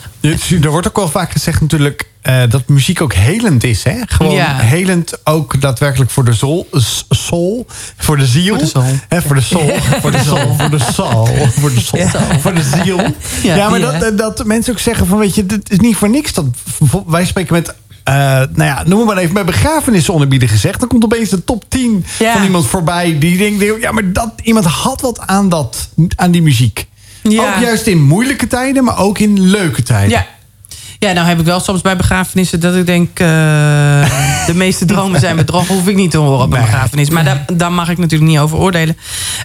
[0.62, 3.84] Er wordt ook wel vaak gezegd natuurlijk eh, dat muziek ook helend is.
[3.84, 3.94] Hè?
[4.06, 4.56] Gewoon Ja.
[4.58, 6.68] helend ook daadwerkelijk voor de soul.
[6.72, 7.66] s- soul
[7.96, 8.54] voor de ziel.
[8.54, 8.84] Voor de soul.
[9.08, 9.70] Hè, voor de soul.
[10.00, 10.54] Voor de soul.
[10.58, 11.26] Voor de soul.
[11.50, 12.06] Voor de soul.
[12.40, 12.96] Voor de ziel.
[13.42, 16.10] Ja, Ja, maar dat, dat mensen ook zeggen van weet je, dit is niet voor
[16.10, 16.32] niks.
[16.32, 16.44] Dat,
[17.06, 17.74] wij spreken met...
[18.04, 20.80] eh, nou ja, noem maar even bij begrafenissen onderbieden gezegd.
[20.80, 22.32] Dan komt opeens de top 10 Ja.
[22.32, 23.18] van iemand voorbij.
[23.18, 26.86] Die denkt, ja, maar dat, iemand had wat aan, dat, aan die muziek.
[27.22, 27.42] Ja.
[27.54, 30.10] Ook juist in moeilijke tijden, maar ook in leuke tijden.
[30.10, 30.26] Ja.
[31.00, 33.18] Ja, nou heb ik wel soms bij begrafenissen dat ik denk...
[33.18, 33.26] eh,
[34.46, 35.68] de meeste dromen zijn bedrog.
[35.68, 37.10] Hoef ik niet te horen op een begrafenis.
[37.10, 38.96] Maar daar, daar mag ik natuurlijk niet over oordelen.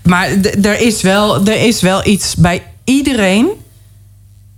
[0.04, 0.30] Maar
[0.62, 3.48] er is, wel, er is wel iets bij iedereen...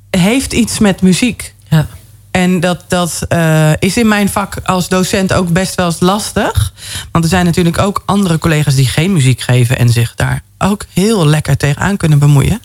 [0.10, 1.54] heeft iets met muziek.
[1.70, 1.88] Ja.
[2.32, 6.74] En dat, dat eh, is in mijn vak als docent ook best wel eens lastig.
[7.12, 9.78] Want er zijn natuurlijk ook andere collega's die geen muziek geven...
[9.78, 12.62] en zich daar ook heel lekker tegenaan kunnen bemoeien.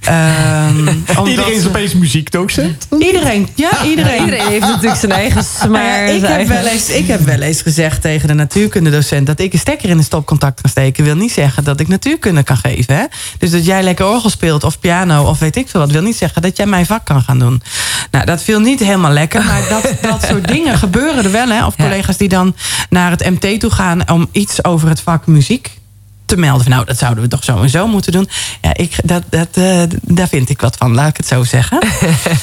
[0.00, 2.86] Ehm, omdat- Iedereen is opeens muziekdocent.
[2.98, 4.20] Iedereen, ja, iedereen.
[4.24, 5.84] Iedereen heeft natuurlijk zijn eigen Maar smaak.
[5.84, 9.26] ja, ik, heb eigen- wel eens, ik heb wel eens gezegd tegen de natuurkundedocent...
[9.26, 11.04] dat ik een stekker in de stopcontact kan steken...
[11.04, 12.96] wil niet zeggen dat ik natuurkunde kan geven.
[12.96, 13.04] Hè?
[13.38, 15.90] Dus dat jij lekker orgel speelt of piano of weet ik veel wat...
[15.90, 17.62] wil niet zeggen dat jij mijn vak kan gaan doen.
[18.10, 19.44] Nou, dat viel niet helemaal lekker.
[19.44, 21.48] Maar dat, dat soort dingen gebeuren er wel.
[21.48, 21.66] Hè?
[21.66, 22.54] Of collega's die dan
[22.90, 24.10] naar het MT toe gaan...
[24.10, 25.70] om iets over het vak muziek
[26.34, 26.62] te melden.
[26.62, 28.28] Van, nou, dat zouden we toch zo en zo moeten doen.
[28.60, 31.78] Ja, ik, dat, dat, eh, daar vind ik wat van, laat ik het zo zeggen.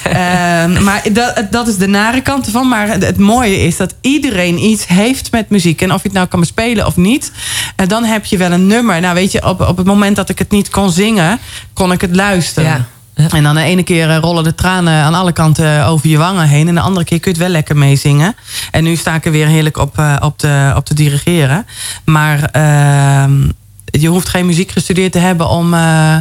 [0.04, 2.68] Ehm, maar dat, dat is de nare kant ervan.
[2.68, 5.82] Maar het, mooie is dat iedereen iets heeft met muziek.
[5.82, 7.32] En of je het nou kan bespelen of niet.
[7.76, 9.02] eh, dan heb je wel een nummer.
[9.02, 11.40] Nou, weet je, op, op het moment dat ik het niet kon zingen...
[11.74, 12.70] kon ik het luisteren.
[12.70, 13.28] Ja.
[13.30, 16.48] En dan de ene keer eh, rollen de tranen aan alle kanten over je wangen
[16.48, 16.68] heen.
[16.68, 18.36] En de andere keer kun je het wel lekker meezingen.
[18.72, 21.66] En nu sta ik er weer heerlijk op, op, te, op te dirigeren.
[22.06, 23.42] Maar ehm,
[23.92, 26.18] je hoeft geen muziek gestudeerd te hebben om eh,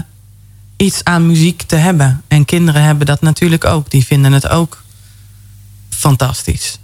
[0.77, 2.23] iets aan muziek te hebben.
[2.29, 3.91] En kinderen hebben dat natuurlijk ook.
[3.91, 4.83] Die vinden het ook
[5.89, 6.79] fantastisch.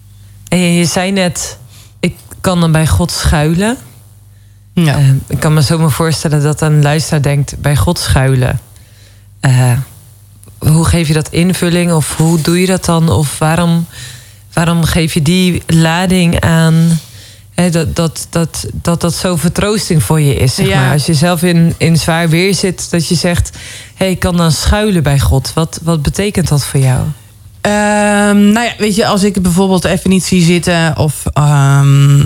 [0.48, 1.58] En je, je zei net,
[2.00, 3.76] ik kan dan bij God schuilen.
[4.72, 4.96] Ja.
[4.96, 8.60] Eh, ik kan me zo maar voorstellen dat een luisteraar denkt, bij God schuilen.
[9.40, 9.78] Eh,
[10.58, 11.92] hoe geef je dat invulling?
[11.92, 13.08] Of hoe doe je dat dan?
[13.08, 13.86] Of waarom,
[14.52, 16.98] waarom geef je die lading aan...
[17.54, 20.54] Dat, dat, dat, dat dat zo vertroosting voor je is.
[20.54, 20.80] Zeg Ja.
[20.80, 20.92] maar.
[20.92, 23.50] Als je zelf in, in zwaar weer zit, dat je zegt...
[23.94, 25.52] hey, ik kan dan schuilen bij God.
[25.54, 27.00] Wat, wat betekent dat voor jou?
[27.60, 31.22] Ehm, nou ja, weet je, als ik bijvoorbeeld even niet zie zitten of...
[31.32, 32.16] ehm,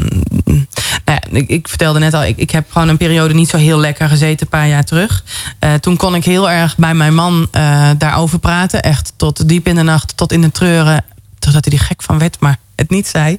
[0.44, 0.66] nou
[1.04, 3.78] ja, ik, ik vertelde net al, ik, ik heb gewoon een periode niet zo heel
[3.78, 5.24] lekker gezeten, een paar jaar terug.
[5.58, 8.82] Eh, toen kon ik heel erg bij mijn man eh, daarover praten.
[8.82, 11.04] Echt tot diep in de nacht, tot in de treuren.
[11.52, 13.38] Totdat hij er gek van werd, maar het niet zei.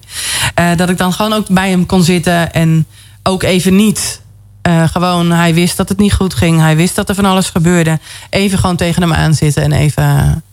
[0.54, 2.86] Eh, dat ik dan gewoon ook bij hem kon zitten en
[3.24, 4.22] ook even niet...
[4.62, 6.60] Eh, gewoon, hij wist dat het niet goed ging.
[6.60, 8.00] Hij wist dat er van alles gebeurde.
[8.30, 10.44] Even gewoon tegen hem aanzitten en even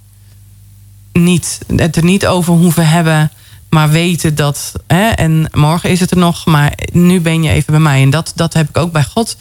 [1.13, 3.31] niet, het er niet over hoeven hebben.
[3.71, 4.73] Maar weten dat.
[4.87, 6.47] Hè, en morgen is het er nog.
[6.47, 8.03] Maar nu ben je even bij mij.
[8.03, 9.37] En dat, dat heb ik ook bij God.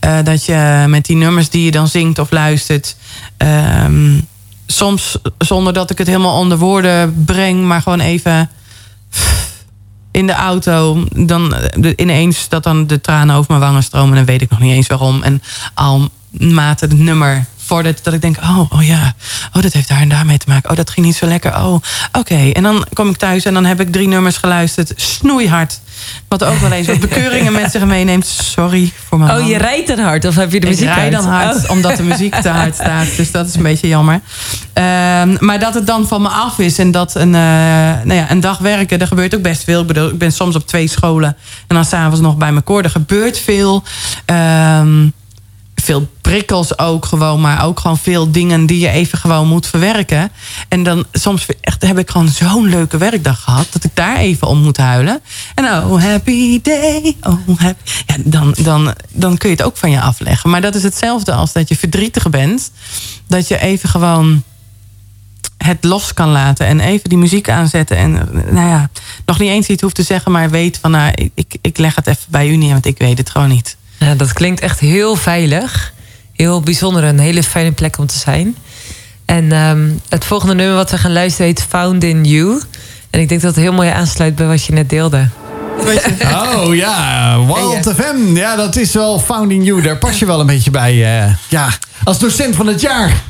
[0.00, 2.96] Eh, dat je met die nummers die je dan zingt of luistert.
[3.36, 4.18] ehm,
[4.72, 7.64] soms zonder dat ik het helemaal onder woorden breng.
[7.64, 8.50] Maar gewoon even
[10.10, 11.04] in de auto.
[11.14, 11.54] Dan
[11.96, 14.10] ineens dat dan de tranen over mijn wangen stromen.
[14.10, 15.22] En dan weet ik nog niet eens waarom.
[15.22, 15.42] En
[15.74, 19.14] al mate het nummer voordat dat ik denk, oh, oh ja,
[19.52, 20.70] oh, dat heeft daar en daarmee te maken.
[20.70, 21.56] Oh, dat ging niet zo lekker.
[21.56, 21.74] Oh,
[22.12, 22.50] oké.
[22.52, 24.92] En dan kom ik thuis en dan heb ik drie nummers geluisterd.
[24.96, 25.80] Snoeihard.
[26.28, 28.26] Wat ook wel eens wat bekeuringen met zich meeneemt.
[28.26, 31.02] Sorry voor mijn Oh, je rijdt dan hard of heb je de Ik muziek rij
[31.02, 31.12] uit?
[31.12, 31.70] dan hard, Oh.
[31.70, 33.16] omdat de muziek te hard staat.
[33.16, 34.20] Dus dat is een beetje jammer.
[34.72, 37.40] Ehm, maar dat het dan van me af is en dat een, eh,
[38.04, 39.80] nou ja, een dag werken, er gebeurt ook best veel.
[39.80, 42.82] Ik bedoel, ik ben soms op twee scholen en dan s'avonds nog bij mijn koor.
[42.82, 43.82] Er gebeurt veel.
[44.24, 45.08] Ehm,
[45.90, 50.30] veel prikkels ook gewoon, maar ook gewoon veel dingen die je even gewoon moet verwerken.
[50.68, 54.46] En dan soms echt heb ik gewoon zo'n leuke werkdag gehad dat ik daar even
[54.46, 55.20] om moet huilen.
[55.54, 57.82] En oh happy day, oh happy.
[58.24, 60.50] Dan, dan, dan kun je het ook van je afleggen.
[60.50, 62.70] Maar dat is hetzelfde als dat je verdrietig bent,
[63.26, 64.42] dat je even gewoon
[65.56, 67.96] het los kan laten en even die muziek aanzetten.
[67.96, 68.90] En nou ja,
[69.26, 71.94] nog niet eens iets hoeft te zeggen, maar weet van nou, ik- ik, ik leg
[71.94, 73.76] het even bij u neer, want ik weet het gewoon niet.
[74.00, 75.92] Ja, dat klinkt echt heel veilig.
[76.32, 77.04] Heel bijzonder.
[77.04, 78.56] Een hele fijne plek om te zijn.
[79.24, 82.60] En ehm, het volgende nummer wat we gaan luisteren heet Found in You.
[83.10, 85.28] En ik denk dat het heel mooi aansluit bij wat je net deelde.
[86.56, 88.36] Oh ja, Wild FM.
[88.36, 89.82] Ja, dat is wel Founding You.
[89.82, 90.90] Daar pas je wel een beetje bij.
[91.24, 91.68] eh, ja,
[92.04, 93.22] als docent van het jaar.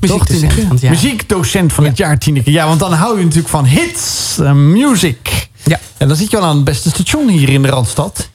[0.00, 0.90] Muziekdocent van het jaar.
[0.90, 2.50] Muziekdocent van het jaar, Tineke.
[2.50, 5.48] Ja, want dan hou je natuurlijk van hits, eh, music.
[5.64, 5.78] Ja.
[5.96, 8.28] En dan zit je al aan het beste station hier in de Randstad.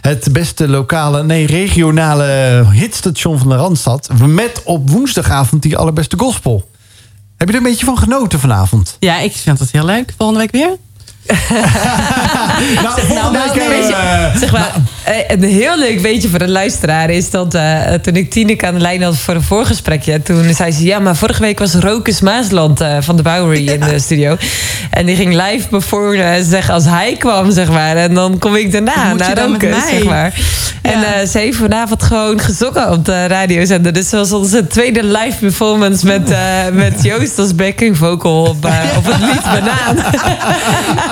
[0.00, 4.08] Het beste lokale, nee, regionale hitstation van de Randstad.
[4.26, 6.70] Met op woensdagavond die allerbeste gospel.
[7.36, 8.96] Heb je er een beetje van genoten vanavond?
[8.98, 10.14] Ja, ik vind het heel leuk.
[10.16, 10.76] Volgende week weer?
[12.82, 14.72] nou, nou, week, eh, Zeg maar,
[15.28, 18.80] een heel leuk weetje voor de luisteraar is dat eh, toen ik Tineke aan de
[18.80, 22.80] lijn had voor een voorgesprekje, toen zei ze: Ja, maar vorige week was Rokus Maasland
[22.80, 24.36] eh, van de Bowery in de studio.
[24.90, 27.96] En die ging live performen zeggen als hij kwam, zeg maar.
[27.96, 30.34] En dan kom ik daarna naar Rokus, zeg maar.
[30.82, 31.14] En Ja.
[31.14, 33.92] eh, ze heeft vanavond gewoon gezongen op de radiozender.
[33.92, 36.34] Dus zoals onze tweede live performance met,
[36.72, 38.64] met Joost als backing vocal op,
[38.96, 39.96] op het lied Banaan.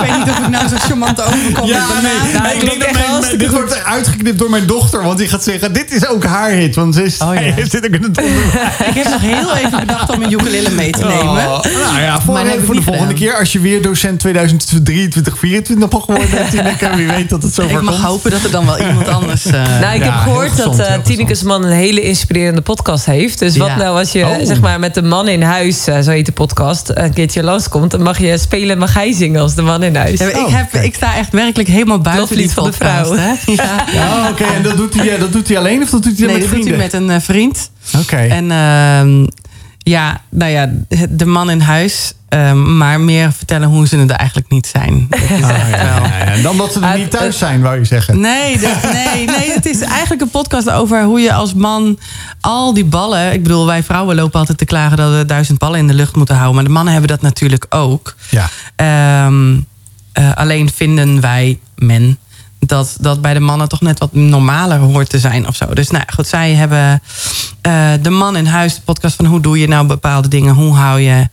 [0.07, 1.67] Ik weet niet of ik nou zo charmant overkom.
[1.69, 5.03] Ja, nee, ik denk dat mijn- dit wordt uitgeknipt door mijn dochter.
[5.03, 6.75] Want die gaat zeggen, dit is ook haar hit.
[6.75, 7.41] Want ze is, Oh, ja.
[7.57, 8.19] hij zit ook in het
[8.89, 11.25] Ik heb nog heel even bedacht om een ukulele mee te nemen.
[11.47, 13.15] Oh, nou ja, voor, de volgende gedaan.
[13.15, 13.35] keer.
[13.39, 16.27] Als je weer docent 2023, 24 mag worden.
[16.51, 19.47] Tineke, wie weet dat het zo Ik mag hopen dat er dan wel iemand anders...
[19.47, 23.05] eh, Nou, ik Ja, heb gehoord gezond, dat uh, Tineke's man een hele inspirerende podcast
[23.07, 23.39] heeft.
[23.39, 24.35] Dus wat nou als je Oh.
[24.43, 27.91] zeg maar met de man in huis, eh, zo heet de podcast, een keertje langskomt,
[27.91, 30.75] dan mag je spelen, mag hij zingen als de man in Ja, ik, Oh, heb,
[30.75, 33.13] ik sta echt werkelijk helemaal buiten die van de vrouw.
[33.15, 33.33] hè?
[33.53, 33.85] Ja.
[33.93, 34.45] Ja, oké.
[34.45, 36.45] En dat doet, hij, eh, dat doet hij alleen of dat doet hij Nee, met
[36.49, 36.81] dat doet vrienden?
[36.91, 37.71] hij met een eh, vriend.
[37.99, 38.17] Oké.
[38.17, 39.27] En ehm,
[39.79, 40.71] ja, nou ja,
[41.11, 42.13] de man in huis.
[42.29, 45.07] ehm, maar meer vertellen hoe ze het eigenlijk niet zijn.
[45.11, 45.79] Dat is Ah, ja, wel.
[45.79, 46.25] ja, ja.
[46.25, 48.21] En dan dat ze er Ah, niet thuis eh, zijn, wou je zeggen.
[48.21, 51.99] Nee, dat- nee, nee, het is eigenlijk een podcast over hoe je als man
[52.41, 53.33] al die ballen.
[53.33, 56.17] Ik bedoel, wij vrouwen lopen altijd te klagen dat we duizend ballen in de lucht
[56.17, 56.55] moeten houden.
[56.55, 58.15] Maar de mannen hebben dat natuurlijk ook.
[58.31, 58.49] Ja.
[58.77, 59.57] Ehm,
[60.17, 62.19] eh, alleen vinden wij, men,
[62.59, 65.75] dat dat bij de mannen toch net wat normaler hoort te zijn of zo.
[65.75, 67.03] Dus nou goed, zij hebben
[67.61, 70.75] eh, de man in huis, de podcast van hoe doe je nou bepaalde dingen, hoe
[70.75, 71.29] hou je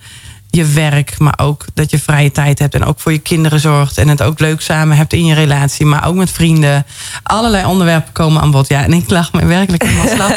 [0.49, 3.97] je werk, maar ook dat je vrije tijd hebt en ook voor je kinderen zorgt
[3.97, 6.85] en het ook leuk samen hebt in je relatie, maar ook met vrienden.
[7.23, 8.67] Allerlei onderwerpen komen aan bod.
[8.67, 10.29] Ja, en ik lach me werkelijk helemaal slap.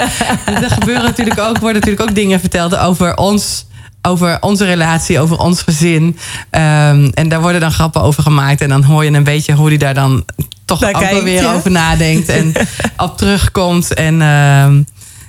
[0.62, 3.66] er gebeuren natuurlijk ook, worden natuurlijk ook dingen verteld over ons
[4.07, 6.18] over onze relatie, over ons gezin.
[6.50, 8.61] Ehm, en daar worden dan grappen over gemaakt.
[8.61, 10.24] En dan hoor je een beetje hoe hij daar dan
[10.64, 11.54] toch Daar ook kijkt, weer ja.
[11.54, 12.28] over nadenkt.
[12.28, 12.52] En
[12.96, 13.94] op terugkomt.
[13.94, 14.82] En ehm,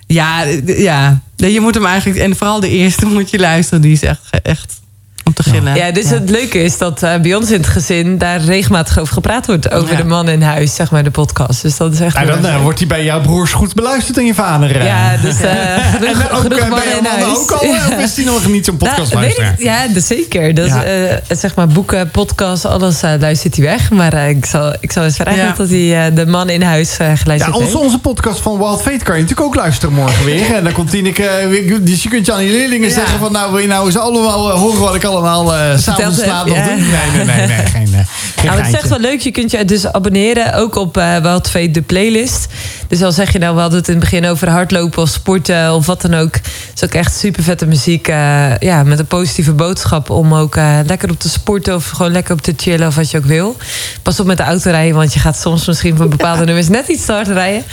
[0.08, 2.20] ja, ja, je moet hem eigenlijk...
[2.20, 3.82] En vooral de eerste moet je luisteren.
[3.82, 4.80] Die is echt, echt
[5.28, 5.76] om te gillen.
[5.76, 9.14] Ja, dus het leuke is dat eh, bij ons in het gezin daar regelmatig over
[9.14, 9.72] gepraat wordt.
[9.72, 9.98] Over Ja.
[9.98, 11.62] de man in huis, zeg maar, de podcast.
[11.62, 12.16] Dus dat is echt.
[12.16, 14.76] Nou, heel dan eh, wordt hij bij jouw broers goed beluisterd en je vader.
[14.80, 14.86] eh.
[14.86, 15.52] ja, dus eh
[15.94, 17.38] genoeg, en ook genoeg mannen bij in jouw mannen huis.
[17.38, 17.60] ook al?
[17.98, 19.56] Of is hij nog niet zo'n podcast Nou, ik, luisteraar?
[19.88, 20.54] ja, dat zeker.
[20.54, 20.84] Dat, Ja.
[20.84, 23.92] eh, zeg maar boeken, podcasts, alles eh, luistert hij weg.
[23.92, 25.54] Maar eh, ik, zal, ik zal eens vragen Ja.
[25.58, 27.80] dat hij de man in huis eh, Ja, geluisterd onze, heeft.
[27.80, 30.56] onze podcast van Wild Fate kan je natuurlijk ook luisteren morgen weer.
[30.56, 31.24] En dan komt Tineke...
[31.24, 32.94] eh, Dus je kunt je aan die leerlingen Ja.
[32.94, 33.32] zeggen van...
[33.32, 36.64] Nou, wil je nou eens allemaal horen wat ik allemaal s'avonds heb, laat nog ja.
[36.64, 36.76] doen?
[36.78, 37.48] Nee, nee, nee.
[37.48, 38.00] nee geen, eh,
[38.36, 39.20] geen Nou, het is echt wel leuk.
[39.20, 42.48] Je kunt je dus abonneren, ook op eh Wild Fate, de playlist.
[42.88, 45.74] Dus al zeg je nou, we hadden het in het begin over hardlopen of sporten
[45.74, 46.34] of wat dan ook.
[46.34, 48.08] Het is ook echt super vette muziek.
[48.08, 52.12] eh, ja, met een positieve boodschap om ook eh, lekker op te sporten of gewoon
[52.12, 53.56] lekker op te chillen of wat je ook wil.
[54.02, 56.88] Pas op met de auto rijden, want je gaat soms misschien van bepaalde nummers net
[56.88, 57.64] iets te hard rijden.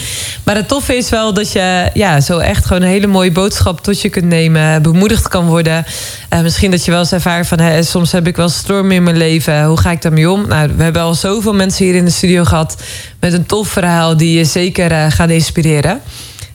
[0.45, 3.83] Maar het toffe is wel dat je ja, zo echt gewoon een hele mooie boodschap
[3.83, 5.85] tot je kunt nemen, bemoedigd kan worden.
[6.29, 9.03] Eh, misschien dat je wel eens ervaart van hè, soms heb ik wel storm in
[9.03, 9.65] mijn leven.
[9.65, 10.49] Hoe ga ik daarmee om?
[10.49, 12.77] Nou, we hebben al zoveel mensen hier in de studio gehad
[13.25, 16.01] met een tof verhaal die je zeker eh, gaan inspireren.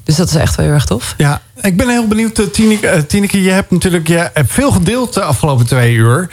[0.03, 1.13] Dus dat is echt wel heel erg tof.
[1.17, 2.39] Ja, ik ben heel benieuwd.
[2.39, 6.29] eh, Tineke, eh, Tineke, je hebt natuurlijk je hebt veel gedeeld de afgelopen twee uur.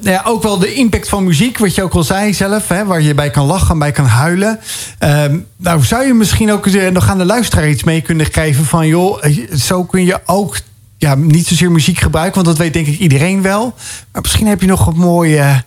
[0.00, 2.68] Ja, ook wel de impact van muziek, wat je ook al zei zelf.
[2.68, 4.60] Hè, waar je bij kan lachen, bij kan huilen.
[4.98, 8.86] Ehm, nou, zou je misschien ook nog aan de luisteraar iets mee kunnen geven van...
[8.86, 9.22] joh,
[9.56, 10.56] zo kun je ook
[10.98, 12.34] ja, niet zozeer muziek gebruiken...
[12.34, 13.74] want dat weet denk ik iedereen wel.
[14.12, 15.62] Maar misschien heb je nog een mooie...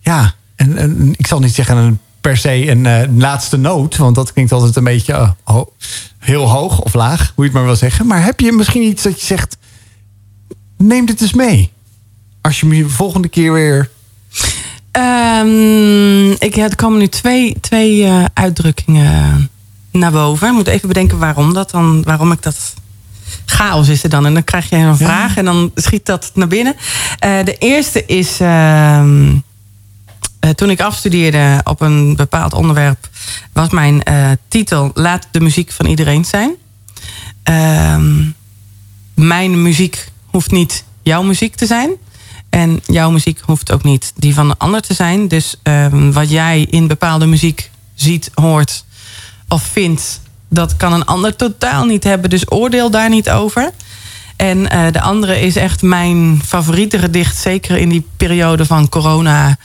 [0.00, 3.96] ja, een, een, ik zal niet zeggen een per se een eh, laatste noot...
[3.96, 5.72] want dat klinkt altijd een beetje eh, ho-
[6.18, 8.06] heel hoog of laag, hoe je het maar wil zeggen.
[8.06, 9.56] Maar heb je misschien iets dat je zegt...
[10.76, 11.70] neem dit eens mee.
[12.40, 13.90] Als je me de volgende keer weer...
[14.90, 19.50] Ehm, ik, er komen nu twee, twee eh, uitdrukkingen
[19.92, 20.48] naar boven.
[20.48, 22.74] Ik moet even bedenken waarom, dat dan, waarom ik dat...
[23.44, 24.26] Chaos is er dan.
[24.26, 26.76] En dan krijg je een vraag en dan schiet dat naar binnen.
[27.20, 28.40] De eerste is...
[28.40, 29.32] ehm,
[30.40, 33.08] eh, toen ik afstudeerde op een bepaald onderwerp...
[33.52, 34.90] was mijn eh, titel...
[34.94, 36.54] Laat de muziek van iedereen zijn.
[37.42, 38.28] Ehm,
[39.14, 41.90] mijn muziek hoeft niet jouw muziek te zijn.
[42.50, 45.28] En jouw muziek hoeft ook niet die van een ander te zijn.
[45.28, 48.84] Dus ehm, wat jij in bepaalde muziek ziet, hoort
[49.48, 50.20] of vindt...
[50.48, 52.30] dat kan een ander totaal niet hebben.
[52.30, 53.72] Dus oordeel daar niet over.
[54.40, 57.36] En eh, de andere is echt mijn favoriete gedicht.
[57.36, 59.56] Zeker in die periode van corona.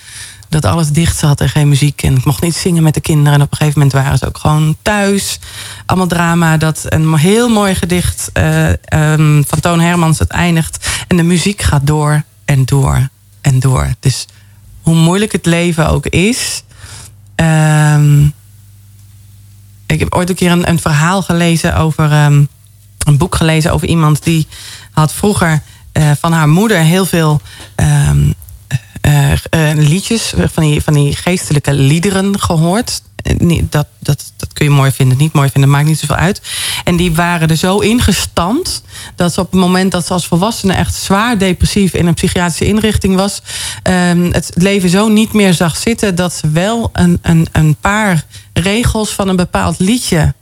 [0.61, 2.03] Dat alles dicht zat en geen muziek.
[2.03, 3.33] En ik mocht niet zingen met de kinderen.
[3.33, 5.39] En op een gegeven moment waren ze ook gewoon thuis.
[5.85, 6.57] Allemaal drama.
[6.57, 10.19] Dat een heel mooi gedicht eh, ehm, van Toon Hermans.
[10.19, 10.89] Het eindigt.
[11.07, 13.09] En de muziek gaat door en door
[13.41, 13.93] en door.
[13.99, 14.27] Dus
[14.82, 16.63] hoe moeilijk het leven ook is.
[17.36, 18.25] Ehm,
[19.86, 22.11] ik heb ooit een keer een, een verhaal gelezen over.
[22.11, 22.43] ehm,
[23.05, 24.47] een boek gelezen over iemand die
[24.91, 25.61] had vroeger
[25.91, 27.41] eh, van haar moeder heel veel.
[29.75, 33.01] Liedjes, van die, van die geestelijke liederen gehoord.
[33.15, 36.41] Eh, Dat, dat, dat kun je mooi vinden, niet mooi vinden, maakt niet zoveel uit.
[36.83, 38.83] En die waren er zo ingestampt
[39.15, 42.65] dat ze op het moment dat ze als volwassene echt zwaar depressief in een psychiatrische
[42.65, 43.41] inrichting was,
[43.83, 48.25] ehm, het leven zo niet meer zag zitten dat ze wel een, een, een paar
[48.53, 50.33] regels van een bepaald liedje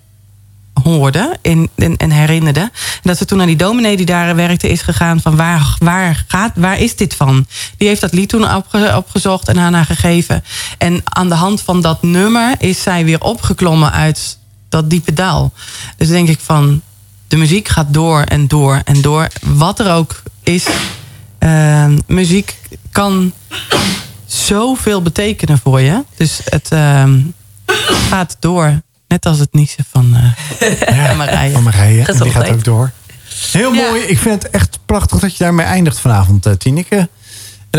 [0.83, 2.71] hoorde en, en, en herinnerde.
[3.01, 6.51] Dat ze toen naar die dominee die daar werkte is gegaan van waar, waar, gaat,
[6.55, 7.45] waar is dit van?
[7.77, 10.43] Die heeft dat lied toen opge- opgezocht en aan haar gegeven.
[10.77, 14.37] En aan de hand van dat nummer is zij weer opgeklommen uit
[14.69, 15.53] dat diepe dal.
[15.97, 16.81] Dus denk ik van,
[17.27, 19.27] de muziek gaat door en door en door.
[19.41, 20.67] Wat er ook is,
[21.39, 22.57] eh, muziek
[22.91, 23.33] kan
[24.25, 26.03] zoveel betekenen voor je.
[26.17, 27.19] Dus het ehm,
[28.09, 28.81] gaat door.
[29.13, 31.51] Net als het niezen van eh Marije.
[31.53, 32.05] Van Marije.
[32.05, 32.91] En die gaat ook door.
[33.51, 33.89] Heel Ja.
[33.89, 34.01] mooi.
[34.01, 36.95] Ik vind het echt prachtig dat je daarmee eindigt vanavond, eh, Tineke.
[36.95, 37.09] En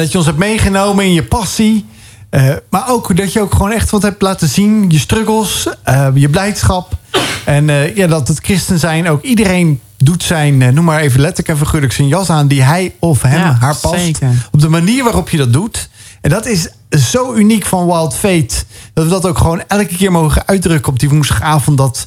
[0.01, 1.87] dat je ons hebt meegenomen in je passie.
[2.31, 4.91] Eh, maar ook dat je ook gewoon echt wat hebt laten zien.
[4.91, 6.97] Je struggles, eh, je blijdschap.
[7.45, 11.21] En eh, ja, dat het christen zijn ook iedereen doet zijn, eh, noem maar even
[11.21, 14.01] letterlijk en figuurlijk, zijn jas aan die hij of hem, Ja, haar past.
[14.01, 14.31] zeker.
[14.51, 15.89] Op de manier waarop je dat doet.
[16.25, 18.55] En dat is zo uniek van Wild Fate.
[18.95, 21.79] Dat we dat ook gewoon elke keer mogen uitdrukken op die woensdagavond.
[21.79, 22.07] Dat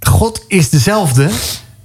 [0.00, 1.30] God is dezelfde.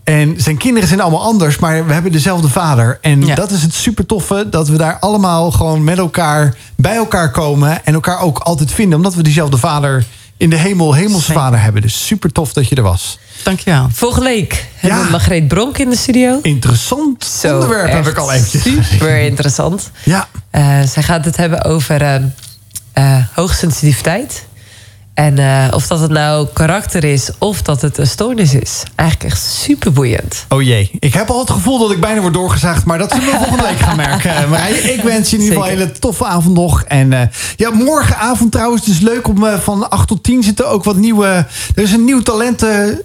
[0.03, 2.97] En zijn kinderen zijn allemaal anders, maar we hebben dezelfde vader.
[3.01, 3.35] En Ja.
[3.35, 7.85] dat is het super toffe, dat we daar allemaal gewoon met elkaar bij elkaar komen.
[7.85, 10.05] En elkaar ook altijd vinden, omdat we diezelfde vader
[10.41, 11.41] in de hemel, hemelse Zeker.
[11.41, 11.81] vader hebben.
[11.81, 13.17] Dus super tof dat je er was.
[13.43, 13.87] Dankjewel.
[13.93, 15.05] Volgende week hebben Ja.
[15.05, 16.39] we Margreet Bronk in de studio.
[16.41, 18.63] Interessant Zo, onderwerp heb ik al eventjes.
[18.89, 19.91] Super interessant.
[20.03, 22.15] Ja, Eh, zij gaat het hebben over eh,
[22.93, 24.45] eh, hoogsensitiviteit.
[25.21, 28.83] En eh, of dat het nou karakter is of dat het een stoornis is.
[28.95, 30.45] Eigenlijk echt super boeiend.
[30.49, 32.85] Oh jee, ik heb al het gevoel dat ik bijna word doorgezaagd.
[32.85, 34.35] Maar dat zullen we volgende week gaan merken.
[34.35, 36.83] Eh, Marije, ik wens je in ieder geval een hele toffe avond nog.
[36.83, 37.21] En eh,
[37.55, 41.45] ja, morgenavond trouwens, is leuk om van 8 tot 10 zitten ook wat nieuwe...
[41.75, 43.01] Er is een nieuw talenten...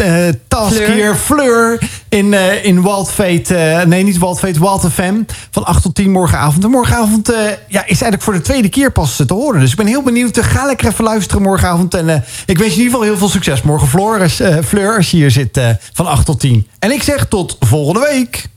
[0.00, 0.74] eh, task
[1.16, 1.78] Fleur.
[2.08, 3.56] in, eh, in Wild Fate.
[3.56, 5.14] eh, nee, niet Wild Fate, Wild FM.
[5.50, 6.64] Van 8 tot 10 morgenavond.
[6.64, 7.32] En morgenavond
[7.68, 9.60] ja, is eigenlijk voor de tweede keer pas te horen.
[9.60, 10.38] Dus ik ben heel benieuwd.
[10.40, 11.94] Ga lekker even luisteren morgenavond.
[11.94, 13.88] En ik wens je in ieder geval heel veel succes morgen.
[13.88, 15.60] Fleur, als, Fleur, als je hier zit
[15.92, 16.66] van 8 tot 10.
[16.78, 18.48] En ik zeg tot volgende week.